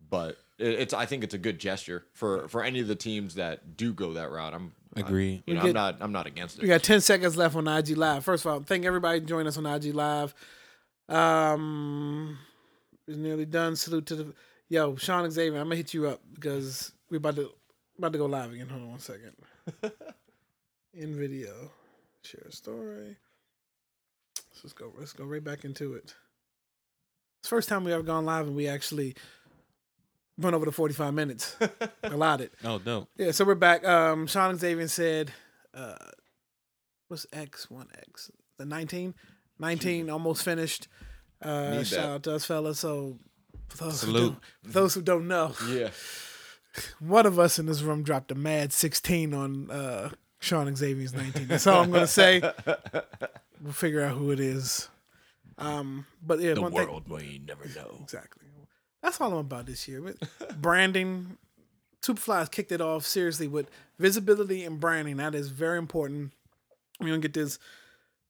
But 0.10 0.38
it, 0.60 0.68
it's, 0.80 0.94
I 0.94 1.08
think 1.08 1.24
it's 1.24 1.34
a 1.34 1.40
good 1.40 1.58
gesture 1.58 2.06
for 2.14 2.48
for 2.48 2.64
any 2.64 2.80
of 2.80 2.88
the 2.88 2.96
teams 2.96 3.36
that 3.36 3.76
do 3.78 3.94
go 3.94 4.14
that 4.14 4.30
route. 4.30 4.54
I'm 4.54 4.74
Agree. 4.96 5.38
I, 5.38 5.44
you 5.48 5.54
know, 5.56 5.62
get- 5.62 5.70
I'm 5.70 5.74
not, 5.74 5.98
I'm 6.02 6.12
not 6.12 6.28
against 6.28 6.58
it. 6.58 6.62
We 6.62 6.68
got 6.68 6.84
10 6.84 7.02
seconds 7.02 7.36
left 7.36 7.56
on 7.56 7.68
IG 7.68 7.98
Live. 7.98 8.24
First 8.24 8.46
of 8.46 8.52
all, 8.52 8.60
thank 8.60 8.86
everybody 8.86 9.22
joining 9.22 9.48
us 9.48 9.58
on 9.58 9.66
IG 9.66 9.86
Live. 9.96 10.36
Um, 11.10 12.38
it's 13.08 13.18
nearly 13.18 13.46
done. 13.46 13.76
Salute 13.76 14.06
to 14.08 14.16
the 14.16 14.34
yo, 14.70 14.96
Sean 14.96 15.30
Xavier. 15.30 15.60
I'm 15.60 15.66
gonna 15.66 15.78
hit 15.78 15.94
you 15.94 16.08
up 16.08 16.22
because 16.34 16.92
we're 17.10 17.18
about 17.18 17.36
to 17.38 17.50
about 17.98 18.12
to 18.12 18.18
go 18.18 18.26
live 18.26 18.52
again. 18.52 18.68
Hold 18.70 18.84
on 18.84 18.90
one 18.92 19.00
second. 19.00 19.34
In 20.94 21.18
video, 21.18 21.72
share 22.24 22.46
a 22.48 22.52
story. 22.52 23.18
Let's 24.38 24.62
just 24.62 24.76
go. 24.76 24.92
Let's 24.98 25.14
go 25.14 25.26
right 25.26 25.44
back 25.44 25.66
into 25.66 25.96
it. 25.96 26.14
It's 27.44 27.50
the 27.50 27.56
first 27.58 27.68
time 27.68 27.84
we 27.84 27.92
ever 27.92 28.04
gone 28.04 28.24
live 28.26 28.48
and 28.48 28.56
we 28.56 28.70
actually 28.70 29.16
went 30.38 30.56
over 30.56 30.64
the 30.66 30.72
45 30.72 31.14
minutes 31.14 31.58
allotted. 32.04 32.52
Oh, 32.64 32.80
dope. 32.80 33.10
Yeah, 33.18 33.32
so 33.32 33.44
we're 33.44 33.56
back. 33.56 33.86
Um, 33.86 34.28
Sean 34.28 34.58
Xavier 34.58 34.88
said, 34.88 35.34
uh, 35.74 35.96
what's 37.10 37.28
X, 37.34 37.68
1X? 37.70 38.32
The 38.60 38.64
19? 38.66 39.14
19, 39.60 40.10
almost 40.10 40.46
finished. 40.46 40.88
Uh, 41.42 41.72
Need 41.72 41.88
shout 41.88 42.00
that. 42.00 42.08
out 42.14 42.24
to 42.24 42.36
us, 42.36 42.46
fellas. 42.46 42.80
So, 42.80 43.20
for 43.68 43.76
those, 43.78 44.02
who 44.02 44.08
Salute. 44.08 44.22
don't, 44.22 44.40
for 44.64 44.72
those 44.80 44.94
who 44.94 45.02
don't 45.02 45.28
know, 45.28 45.52
Yeah. 45.68 45.90
one 47.00 47.26
of 47.26 47.40
us 47.40 47.60
in 47.60 47.66
this 47.66 47.82
room 47.82 48.04
dropped 48.04 48.32
a 48.32 48.36
mad 48.36 48.72
16 48.72 49.34
on 49.34 49.70
uh, 49.70 50.12
Sean 50.40 50.74
Xavier's 50.74 51.14
19. 51.14 51.50
That's 51.50 51.68
all 51.68 51.84
I'm 51.84 51.90
going 51.92 52.04
to 52.04 52.08
say. 52.08 52.42
We'll 53.62 53.74
figure 53.74 54.02
out 54.02 54.16
who 54.18 54.32
it 54.32 54.40
is. 54.40 54.88
Um, 55.58 56.06
but 56.26 56.40
yeah, 56.40 56.54
one 56.54 56.72
thing, 56.72 57.04
may 57.08 57.40
never 57.46 57.66
know. 57.76 57.98
Exactly. 58.02 58.48
That's 59.02 59.20
all 59.20 59.32
I'm 59.34 59.38
about 59.40 59.66
this 59.66 59.88
year. 59.88 60.02
But 60.02 60.62
branding, 60.62 61.38
Superfly 62.02 62.40
has 62.40 62.50
kicked 62.50 62.72
it 62.72 62.82
off 62.82 63.06
seriously 63.06 63.48
with 63.48 63.70
visibility 64.00 64.64
and 64.64 64.80
branding. 64.80 65.18
That 65.18 65.36
is 65.36 65.50
very 65.50 65.78
important. 65.78 66.32
We're 67.00 67.08
gonna 67.08 67.20
get 67.20 67.34
this 67.34 67.60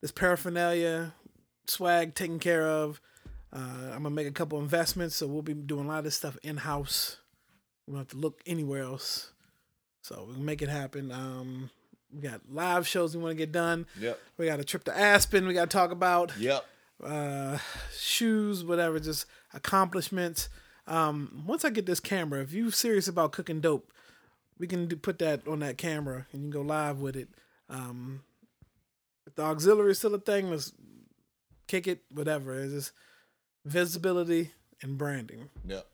this 0.02 0.12
paraphernalia 0.12 1.14
swag 1.68 2.16
taken 2.16 2.40
care 2.40 2.68
of. 2.68 3.00
Uh, 3.52 3.92
I'm 3.92 4.04
gonna 4.04 4.10
make 4.10 4.28
a 4.28 4.32
couple 4.32 4.60
investments, 4.60 5.16
so 5.16 5.28
we'll 5.28 5.44
be 5.44 5.54
doing 5.54 5.86
a 5.86 5.88
lot 5.88 6.00
of 6.00 6.04
this 6.06 6.16
stuff 6.16 6.38
in 6.44 6.58
house. 6.58 7.18
We 7.88 7.92
don't 7.94 8.00
have 8.00 8.08
to 8.10 8.18
look 8.18 8.42
anywhere 8.46 8.84
else. 8.84 9.32
So 10.02 10.26
we 10.28 10.34
can 10.36 10.46
make 10.46 10.62
it 10.62 10.70
happen. 10.70 11.12
Um, 11.12 11.70
we 12.14 12.22
got 12.22 12.42
live 12.50 12.88
shows 12.88 13.16
we 13.16 13.24
want 13.24 13.32
to 13.32 13.38
get 13.38 13.52
done. 13.52 13.86
Yep. 14.00 14.20
We 14.38 14.46
got 14.48 14.60
a 14.60 14.64
trip 14.64 14.84
to 14.86 14.98
Aspen. 14.98 15.48
We 15.48 15.54
got 15.54 15.70
to 15.70 15.78
talk 15.78 15.92
about 15.92 16.38
Yep. 16.38 16.66
Uh, 17.04 17.58
shoes, 17.98 18.64
whatever, 18.64 19.00
just 19.00 19.26
accomplishments. 19.54 20.50
Um, 20.88 21.44
once 21.48 21.64
I 21.64 21.70
get 21.70 21.86
this 21.86 22.00
camera, 22.00 22.42
if 22.42 22.52
you're 22.52 22.72
serious 22.72 23.08
about 23.08 23.32
cooking 23.32 23.62
dope, 23.62 23.92
we 24.58 24.68
can 24.68 24.88
do, 24.88 24.96
put 24.96 25.20
that 25.20 25.48
on 25.48 25.60
that 25.60 25.78
camera 25.78 26.28
and 26.32 26.44
you 26.44 26.52
can 26.52 26.62
go 26.62 26.62
live 26.62 27.00
with 27.00 27.16
it. 27.16 27.30
Um, 27.70 28.24
if 29.26 29.36
the 29.36 29.44
auxiliary 29.44 29.92
is 29.92 30.00
still 30.00 30.14
a 30.16 30.20
thing, 30.20 30.50
let's 30.50 30.74
kick 31.68 31.88
it, 31.88 32.04
whatever. 32.12 32.60
It's 32.60 32.74
just 32.74 32.92
visibility 33.66 34.52
and 34.82 34.98
branding. 34.98 35.50
Yep. 35.66 35.88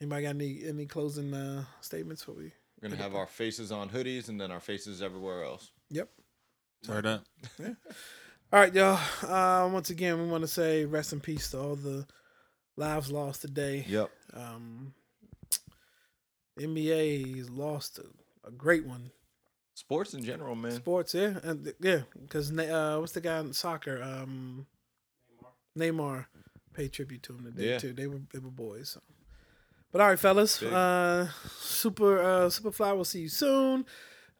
Anybody 0.00 0.22
got 0.22 0.30
any 0.30 0.62
any 0.64 0.86
closing 0.86 1.34
uh, 1.34 1.64
statements 1.80 2.22
for 2.22 2.32
we? 2.32 2.52
We're 2.80 2.88
gonna 2.88 3.02
have 3.02 3.16
our 3.16 3.26
faces 3.26 3.72
on 3.72 3.88
hoodies 3.88 4.28
and 4.28 4.40
then 4.40 4.52
our 4.52 4.60
faces 4.60 5.02
everywhere 5.02 5.42
else. 5.42 5.72
Yep. 5.90 6.08
Turn 6.84 7.06
up. 7.06 7.24
All 8.50 8.60
right, 8.60 8.74
y'all. 8.74 8.98
Uh, 9.22 9.68
once 9.68 9.90
again, 9.90 10.18
we 10.22 10.26
want 10.28 10.42
to 10.42 10.48
say 10.48 10.84
rest 10.86 11.12
in 11.12 11.20
peace 11.20 11.50
to 11.50 11.58
all 11.58 11.76
the 11.76 12.06
lives 12.76 13.12
lost 13.12 13.42
today. 13.42 13.84
Yep. 13.86 14.10
Um, 14.32 14.94
NBA 16.58 17.36
has 17.36 17.50
lost 17.50 17.98
a, 17.98 18.48
a 18.48 18.50
great 18.50 18.86
one. 18.86 19.10
Sports 19.74 20.14
in 20.14 20.24
general, 20.24 20.54
man. 20.56 20.72
Sports, 20.72 21.14
yeah, 21.14 21.38
and 21.44 21.72
yeah, 21.80 22.00
because 22.20 22.50
uh, 22.50 22.96
what's 22.98 23.12
the 23.12 23.20
guy 23.20 23.38
in 23.38 23.52
soccer? 23.52 24.02
Um, 24.02 24.66
Neymar 25.78 26.26
paid 26.74 26.92
tribute 26.92 27.22
to 27.24 27.34
him 27.34 27.44
today 27.44 27.70
Yeah. 27.70 27.78
too. 27.78 27.92
They 27.92 28.06
were 28.08 28.20
they 28.32 28.40
were 28.40 28.50
boys. 28.50 28.90
So. 28.90 29.00
But 29.92 30.00
all 30.00 30.08
right, 30.08 30.18
fellas. 30.18 30.58
Big. 30.58 30.72
Uh, 30.72 31.26
super 31.60 32.18
uh, 32.20 32.46
Superfly. 32.48 32.94
We'll 32.96 33.04
see 33.04 33.20
you 33.20 33.28
soon. 33.28 33.84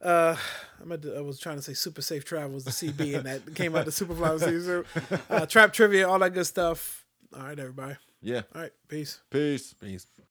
Uh, 0.01 0.36
I'm 0.80 0.92
at 0.92 1.05
I 1.05 1.20
was 1.20 1.40
trying 1.40 1.57
to 1.57 1.62
say 1.62 1.74
super 1.74 2.03
safe 2.03 2.24
travels 2.24 2.64
the 2.64 2.70
CB 2.70 3.16
and 3.16 3.24
that 3.26 3.55
came 3.55 3.74
out 3.74 3.84
the 3.84 3.90
Superfly. 3.90 4.20
We'll 4.20 4.38
see 4.38 4.51
you 4.51 4.62
soon. 4.62 4.84
Uh, 5.28 5.46
trap 5.46 5.72
trivia, 5.72 6.09
all 6.09 6.18
that 6.20 6.34
good 6.34 6.46
stuff. 6.46 7.05
All 7.34 7.42
right, 7.42 7.59
everybody. 7.59 7.96
Yeah. 8.22 8.42
All 8.55 8.62
right, 8.62 8.72
peace. 8.88 9.20
Peace. 9.30 9.74
Peace. 9.74 10.07